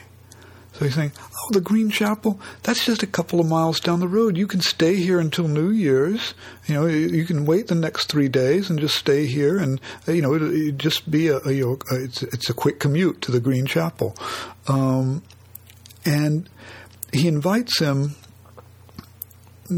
So 0.74 0.86
he's 0.86 0.94
saying, 0.94 1.14
oh, 1.18 1.54
the 1.54 1.62
Green 1.62 1.90
Chapel, 1.90 2.40
that's 2.62 2.86
just 2.86 3.02
a 3.02 3.08
couple 3.08 3.40
of 3.40 3.48
miles 3.48 3.80
down 3.80 4.00
the 4.00 4.08
road. 4.08 4.38
You 4.38 4.46
can 4.46 4.62
stay 4.62 4.96
here 4.96 5.20
until 5.20 5.48
New 5.48 5.72
Year's. 5.72 6.36
You 6.68 6.76
know, 6.76 6.86
you 6.86 7.26
can 7.26 7.46
wait 7.46 7.68
the 7.68 7.74
next 7.74 8.10
three 8.10 8.28
days 8.28 8.70
and 8.70 8.80
just 8.80 8.96
stay 8.96 9.26
here, 9.26 9.58
and 9.58 9.82
you 10.06 10.22
know, 10.22 10.36
it, 10.36 10.44
it 10.44 10.78
just 10.78 11.10
be 11.10 11.30
a, 11.30 11.40
a, 11.40 11.52
you 11.52 11.66
know, 11.66 11.98
it's 11.98 12.22
it's 12.22 12.50
a 12.52 12.54
quick 12.54 12.80
commute 12.80 13.24
to 13.24 13.32
the 13.32 13.40
Green 13.40 13.66
Chapel, 13.66 14.16
um, 14.68 15.24
and 16.06 16.48
he 17.12 17.28
invites 17.28 17.80
him 17.80 18.16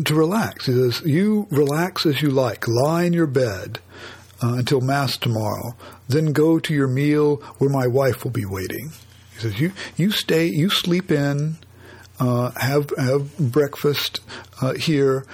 to 0.06 0.16
relax. 0.16 0.66
He 0.66 0.74
says, 0.74 1.02
"You 1.06 1.48
relax 1.50 2.06
as 2.06 2.22
you 2.22 2.30
like. 2.30 2.68
Lie 2.68 3.04
in 3.04 3.14
your 3.14 3.28
bed." 3.28 3.80
Uh, 4.42 4.54
until 4.54 4.80
Mass 4.80 5.18
tomorrow. 5.18 5.76
Then 6.08 6.32
go 6.32 6.60
to 6.60 6.74
your 6.74 6.88
meal 6.88 7.44
where 7.58 7.70
my 7.70 7.88
wife 7.88 8.24
will 8.24 8.32
be 8.32 8.46
waiting. 8.46 8.94
He 9.34 9.42
says, 9.42 9.60
"You 9.60 9.74
you 9.98 10.12
stay, 10.12 10.46
you 10.46 10.70
sleep 10.70 11.12
in, 11.12 11.58
uh, 12.22 12.52
have 12.52 12.90
have 12.98 13.38
breakfast 13.38 14.22
uh, 14.62 14.76
here." 14.76 15.26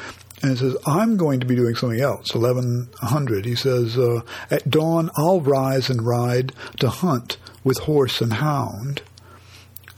And 0.41 0.51
he 0.51 0.57
says, 0.57 0.75
I'm 0.85 1.17
going 1.17 1.39
to 1.39 1.45
be 1.45 1.55
doing 1.55 1.75
something 1.75 2.01
else. 2.01 2.35
1100. 2.35 3.45
He 3.45 3.55
says, 3.55 3.97
uh, 3.97 4.21
At 4.51 4.69
dawn, 4.69 5.09
I'll 5.15 5.41
rise 5.41 5.89
and 5.89 6.05
ride 6.05 6.51
to 6.81 6.89
hunt 6.89 7.37
with 7.63 7.79
horse 7.79 8.21
and 8.21 8.33
hound. 8.33 9.01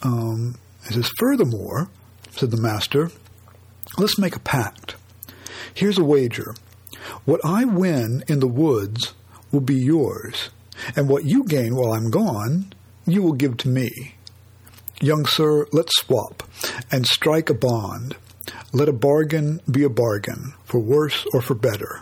Um, 0.03 0.55
he 0.87 0.93
says, 0.93 1.09
Furthermore, 1.17 1.89
said 2.31 2.51
the 2.51 2.61
master, 2.61 3.11
let's 3.97 4.19
make 4.19 4.35
a 4.35 4.39
pact. 4.39 4.95
Here's 5.73 5.97
a 5.97 6.03
wager. 6.03 6.55
What 7.25 7.41
I 7.43 7.65
win 7.65 8.23
in 8.27 8.39
the 8.39 8.47
woods 8.47 9.13
will 9.51 9.61
be 9.61 9.75
yours, 9.75 10.49
and 10.95 11.09
what 11.09 11.25
you 11.25 11.43
gain 11.43 11.75
while 11.75 11.93
I'm 11.93 12.09
gone 12.09 12.73
you 13.07 13.23
will 13.23 13.33
give 13.33 13.57
to 13.57 13.69
me. 13.69 14.15
Young 14.99 15.25
sir, 15.25 15.65
let's 15.71 15.95
swap 15.99 16.43
and 16.91 17.05
strike 17.05 17.49
a 17.49 17.53
bond. 17.53 18.17
Let 18.73 18.89
a 18.89 18.93
bargain 18.93 19.61
be 19.69 19.83
a 19.83 19.89
bargain, 19.89 20.53
for 20.65 20.79
worse 20.79 21.25
or 21.33 21.41
for 21.41 21.55
better. 21.55 22.01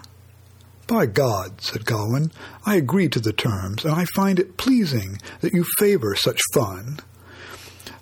By 0.87 1.05
God, 1.05 1.61
said 1.61 1.85
Gawain, 1.85 2.31
I 2.65 2.75
agree 2.75 3.07
to 3.09 3.19
the 3.19 3.33
terms, 3.33 3.85
and 3.85 3.93
I 3.93 4.05
find 4.15 4.39
it 4.39 4.57
pleasing 4.57 5.19
that 5.41 5.53
you 5.53 5.65
favor 5.77 6.15
such 6.15 6.41
fun. 6.53 6.99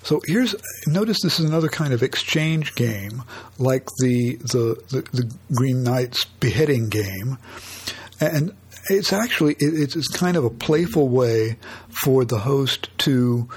So 0.04 0.22
here's 0.26 0.54
notice 0.86 1.22
this 1.22 1.39
is 1.39 1.45
another 1.45 1.70
kind 1.70 1.93
of 1.93 2.04
exchange 2.04 2.76
game, 2.76 3.24
like 3.58 3.88
the 3.99 4.36
the, 4.36 4.82
the, 4.89 5.01
the 5.14 5.34
Green 5.56 5.84
Knight's 5.84 6.26
beheading 6.26 6.89
game, 6.89 7.38
and 8.20 8.54
it's 8.89 9.14
actually 9.14 9.56
it's, 9.60 9.95
it's 9.95 10.10
kind 10.10 10.36
of 10.36 10.43
a 10.43 10.49
playful 10.49 11.08
way 11.08 11.58
for 12.04 12.26
the 12.26 12.39
host 12.39 12.89
to 12.99 13.47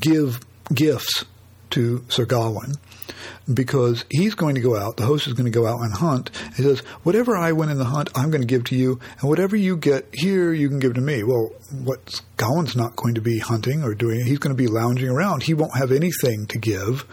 give 0.00 0.40
gifts 0.72 1.24
to 1.70 2.04
Sir 2.08 2.24
Gawain 2.24 2.74
because 3.52 4.04
he's 4.10 4.34
going 4.34 4.54
to 4.54 4.60
go 4.60 4.76
out, 4.76 4.96
the 4.96 5.06
host 5.06 5.26
is 5.26 5.32
going 5.32 5.50
to 5.50 5.50
go 5.50 5.66
out 5.66 5.80
and 5.80 5.92
hunt. 5.92 6.30
He 6.56 6.62
says, 6.62 6.80
Whatever 7.02 7.36
I 7.36 7.52
win 7.52 7.68
in 7.68 7.78
the 7.78 7.84
hunt, 7.84 8.10
I'm 8.14 8.30
going 8.30 8.42
to 8.42 8.46
give 8.46 8.64
to 8.64 8.76
you, 8.76 9.00
and 9.20 9.28
whatever 9.28 9.56
you 9.56 9.76
get 9.76 10.06
here, 10.12 10.52
you 10.52 10.68
can 10.68 10.78
give 10.78 10.94
to 10.94 11.00
me. 11.00 11.22
Well, 11.22 11.50
what 11.82 12.20
Gawain's 12.36 12.76
not 12.76 12.96
going 12.96 13.14
to 13.14 13.20
be 13.20 13.38
hunting 13.38 13.82
or 13.82 13.94
doing, 13.94 14.24
he's 14.24 14.38
going 14.38 14.56
to 14.56 14.62
be 14.62 14.68
lounging 14.68 15.08
around. 15.08 15.42
He 15.42 15.54
won't 15.54 15.76
have 15.76 15.92
anything 15.92 16.46
to 16.46 16.58
give. 16.58 17.06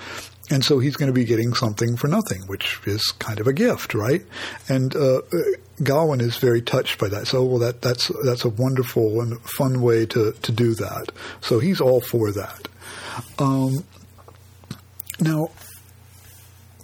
And 0.52 0.64
so 0.64 0.78
he's 0.78 0.96
going 0.96 1.08
to 1.08 1.14
be 1.14 1.26
getting 1.26 1.54
something 1.56 1.98
for 1.98 2.08
nothing, 2.08 2.44
which 2.46 2.80
is 2.86 3.02
kind 3.18 3.40
of 3.40 3.48
a 3.48 3.54
gift, 3.54 3.96
right? 3.96 4.24
And 4.70 4.96
uh, 4.96 5.22
is 5.80 6.38
very 6.38 6.62
touched 6.62 7.00
by 7.00 7.10
that. 7.10 7.28
So, 7.28 7.44
well, 7.44 7.60
that 7.60 7.82
that's 7.82 8.12
that's 8.24 8.46
a 8.46 8.50
wonderful 8.50 9.22
and 9.22 9.40
fun 9.42 9.82
way 9.82 10.06
to 10.08 10.34
to 10.34 10.52
do 10.52 10.76
that. 10.76 11.12
So 11.42 11.60
he's 11.60 11.82
all 11.82 12.02
for 12.02 12.32
that. 12.32 12.68
Um, 13.40 13.84
now, 15.20 15.50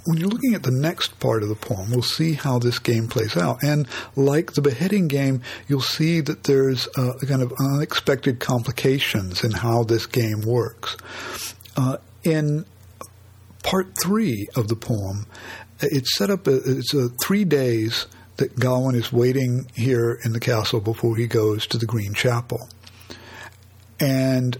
when 0.06 0.18
you're 0.18 0.30
looking 0.30 0.54
at 0.54 0.64
the 0.64 0.72
next 0.72 1.20
part 1.20 1.44
of 1.44 1.50
the 1.50 1.56
poem, 1.56 1.92
we'll 1.92 2.02
see 2.02 2.34
how 2.34 2.60
this 2.60 2.80
game 2.80 3.08
plays 3.08 3.38
out. 3.38 3.64
And 3.64 3.88
like 4.16 4.54
the 4.54 4.62
beheading 4.62 5.08
game, 5.08 5.42
you'll 5.68 5.82
see 5.82 6.22
that 6.22 6.44
there's 6.44 6.88
uh, 6.98 7.14
kind 7.28 7.42
of 7.42 7.54
unexpected 7.60 8.40
complications 8.40 9.44
in 9.44 9.52
how 9.52 9.84
this 9.84 10.06
game 10.06 10.42
works. 10.42 10.98
Uh, 11.78 11.98
in 12.24 12.66
part 13.64 13.96
three 14.02 14.48
of 14.56 14.68
the 14.68 14.76
poem, 14.76 15.28
it's 15.80 16.18
set 16.18 16.30
up, 16.30 16.48
it's 16.48 16.94
a 16.94 17.10
three 17.24 17.46
days 17.46 18.08
that 18.38 18.60
Gawain 18.60 18.96
is 18.96 19.14
waiting 19.14 19.70
here 19.76 20.20
in 20.26 20.34
the 20.34 20.40
castle 20.40 20.80
before 20.80 21.16
he 21.16 21.28
goes 21.28 21.68
to 21.68 21.78
the 21.78 21.86
Green 21.86 22.14
Chapel. 22.14 22.70
And 24.00 24.58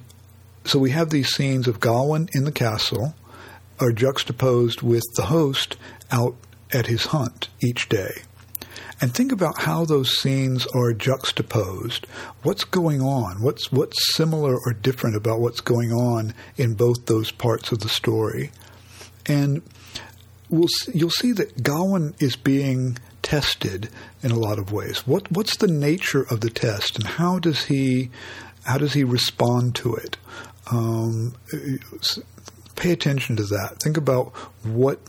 so 0.66 0.78
we 0.78 0.92
have 0.92 1.10
these 1.10 1.30
scenes 1.30 1.68
of 1.68 1.80
Gawain 1.80 2.30
in 2.34 2.44
the 2.44 2.52
castle 2.52 3.16
are 3.82 3.92
juxtaposed 3.92 4.82
with 4.82 5.04
the 5.16 5.26
host 5.26 5.76
out 6.12 6.36
at 6.72 6.88
his 6.88 7.08
hunt 7.08 7.50
each 7.62 7.90
day. 7.90 8.22
And 9.02 9.14
think 9.14 9.32
about 9.32 9.62
how 9.62 9.84
those 9.84 10.20
scenes 10.20 10.68
are 10.76 10.94
juxtaposed. 10.94 12.06
What's 12.44 12.64
going 12.64 13.02
on? 13.02 13.42
What's 13.42 13.72
what's 13.72 14.16
similar 14.16 14.56
or 14.56 14.74
different 14.74 15.16
about 15.16 15.40
what's 15.40 15.60
going 15.60 15.92
on 15.92 16.36
in 16.56 16.76
both 16.76 17.08
those 17.08 17.32
parts 17.32 17.72
of 17.72 17.80
the 17.80 17.90
story? 17.90 18.52
And 19.26 19.64
we'll 20.50 20.68
you'll 20.94 21.10
see 21.10 21.32
that 21.32 21.64
Gawain 21.64 22.14
is 22.20 22.36
being 22.36 23.00
tested 23.24 23.90
in 24.22 24.30
a 24.30 24.40
lot 24.40 24.60
of 24.60 24.72
ways. 24.72 25.08
What 25.08 25.32
what's 25.32 25.58
the 25.58 25.68
nature 25.68 26.24
of 26.30 26.42
the 26.42 26.52
test, 26.52 26.96
and 26.96 27.08
how 27.08 27.40
does 27.40 27.66
he 27.66 28.12
how 28.66 28.78
does 28.78 28.94
he 28.94 29.04
respond 29.04 29.74
to 29.76 29.96
it? 29.96 30.18
Um, 30.72 31.34
pay 32.82 32.92
attention 32.92 33.36
to 33.36 33.44
that. 33.44 33.78
Think 33.80 33.96
about 33.96 34.30
what 34.64 35.00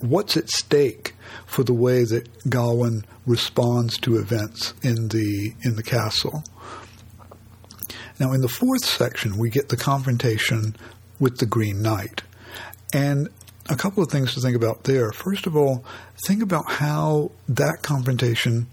what's 0.00 0.36
at 0.36 0.48
stake 0.50 1.14
for 1.46 1.62
the 1.62 1.72
way 1.72 2.04
that 2.04 2.28
Gawain 2.50 3.04
responds 3.26 3.96
to 3.98 4.16
events 4.16 4.74
in 4.82 5.08
the 5.08 5.54
in 5.62 5.76
the 5.76 5.82
castle. 5.84 6.42
Now, 8.18 8.32
in 8.32 8.40
the 8.40 8.48
fourth 8.48 8.84
section, 8.84 9.38
we 9.38 9.50
get 9.50 9.68
the 9.68 9.76
confrontation 9.76 10.76
with 11.18 11.38
the 11.38 11.46
Green 11.46 11.80
Knight, 11.80 12.22
and 12.92 13.28
a 13.70 13.76
couple 13.76 14.02
of 14.02 14.10
things 14.10 14.34
to 14.34 14.40
think 14.40 14.56
about 14.56 14.84
there. 14.84 15.12
First 15.12 15.46
of 15.46 15.56
all, 15.56 15.84
think 16.26 16.42
about 16.42 16.68
how 16.68 17.30
that 17.48 17.82
confrontation 17.82 18.66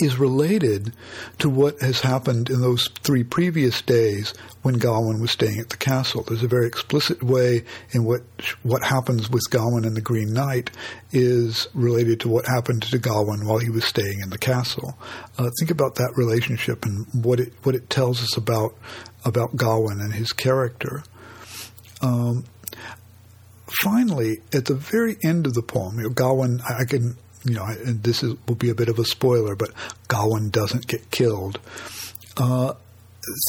is 0.00 0.18
related 0.18 0.92
to 1.38 1.48
what 1.48 1.80
has 1.80 2.00
happened 2.00 2.50
in 2.50 2.60
those 2.60 2.88
three 3.02 3.22
previous 3.22 3.80
days 3.82 4.34
when 4.62 4.74
Gawain 4.74 5.20
was 5.20 5.30
staying 5.30 5.58
at 5.58 5.70
the 5.70 5.76
castle. 5.76 6.22
There's 6.22 6.42
a 6.42 6.48
very 6.48 6.66
explicit 6.66 7.22
way 7.22 7.64
in 7.92 8.04
which 8.04 8.56
what 8.62 8.82
happens 8.82 9.30
with 9.30 9.48
Gawain 9.50 9.84
and 9.84 9.96
the 9.96 10.00
Green 10.00 10.32
Knight 10.32 10.70
is 11.12 11.68
related 11.72 12.20
to 12.20 12.28
what 12.28 12.46
happened 12.46 12.82
to 12.82 12.98
Gawain 12.98 13.46
while 13.46 13.58
he 13.58 13.70
was 13.70 13.84
staying 13.84 14.20
in 14.22 14.30
the 14.30 14.38
castle. 14.38 14.98
Uh, 15.38 15.50
think 15.58 15.70
about 15.70 15.94
that 15.94 16.12
relationship 16.16 16.84
and 16.84 17.06
what 17.12 17.40
it 17.40 17.52
what 17.62 17.74
it 17.74 17.88
tells 17.88 18.22
us 18.22 18.36
about 18.36 18.74
about 19.24 19.56
Gawain 19.56 20.00
and 20.00 20.12
his 20.12 20.32
character. 20.32 21.04
Um, 22.02 22.44
finally, 23.82 24.38
at 24.52 24.66
the 24.66 24.74
very 24.74 25.16
end 25.24 25.46
of 25.46 25.54
the 25.54 25.62
poem, 25.62 25.96
you 25.96 26.04
know, 26.04 26.10
Gawain, 26.10 26.60
I 26.68 26.84
can 26.84 27.16
you 27.46 27.54
know, 27.54 27.64
and 27.64 28.02
this 28.02 28.22
is, 28.22 28.34
will 28.46 28.56
be 28.56 28.70
a 28.70 28.74
bit 28.74 28.88
of 28.88 28.98
a 28.98 29.04
spoiler, 29.04 29.54
but 29.54 29.70
Gawain 30.08 30.50
doesn't 30.50 30.86
get 30.86 31.10
killed. 31.10 31.58
Uh, 32.36 32.74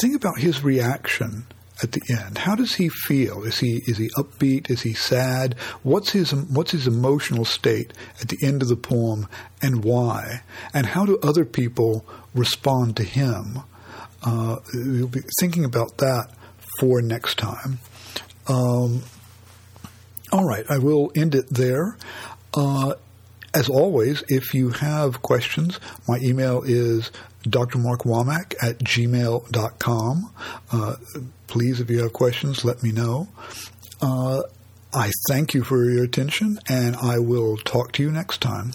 think 0.00 0.16
about 0.16 0.38
his 0.38 0.62
reaction 0.62 1.46
at 1.82 1.92
the 1.92 2.02
end. 2.10 2.38
How 2.38 2.54
does 2.54 2.74
he 2.74 2.88
feel? 2.88 3.44
Is 3.44 3.58
he 3.58 3.82
is 3.86 3.98
he 3.98 4.08
upbeat? 4.16 4.70
Is 4.70 4.82
he 4.82 4.94
sad? 4.94 5.54
What's 5.82 6.10
his 6.10 6.34
what's 6.34 6.72
his 6.72 6.86
emotional 6.86 7.44
state 7.44 7.92
at 8.20 8.28
the 8.28 8.38
end 8.42 8.62
of 8.62 8.68
the 8.68 8.76
poem, 8.76 9.28
and 9.62 9.84
why? 9.84 10.42
And 10.74 10.86
how 10.86 11.04
do 11.04 11.18
other 11.22 11.44
people 11.44 12.04
respond 12.34 12.96
to 12.96 13.04
him? 13.04 13.60
Uh, 14.22 14.56
we'll 14.74 15.06
be 15.06 15.22
thinking 15.40 15.64
about 15.64 15.98
that 15.98 16.30
for 16.80 17.00
next 17.00 17.38
time. 17.38 17.78
Um, 18.48 19.02
all 20.32 20.44
right, 20.44 20.64
I 20.68 20.78
will 20.78 21.12
end 21.14 21.34
it 21.34 21.48
there. 21.50 21.96
Uh, 22.54 22.94
as 23.54 23.68
always, 23.68 24.22
if 24.28 24.54
you 24.54 24.70
have 24.70 25.22
questions, 25.22 25.80
my 26.06 26.18
email 26.18 26.62
is 26.62 27.10
drmarkwomack 27.44 28.54
at 28.62 28.78
gmail.com. 28.78 30.34
Uh, 30.70 30.96
please, 31.46 31.80
if 31.80 31.90
you 31.90 32.02
have 32.02 32.12
questions, 32.12 32.64
let 32.64 32.82
me 32.82 32.92
know. 32.92 33.28
Uh, 34.00 34.42
I 34.92 35.10
thank 35.28 35.54
you 35.54 35.62
for 35.64 35.90
your 35.90 36.04
attention, 36.04 36.58
and 36.68 36.96
I 36.96 37.18
will 37.18 37.56
talk 37.58 37.92
to 37.92 38.02
you 38.02 38.10
next 38.10 38.40
time. 38.40 38.72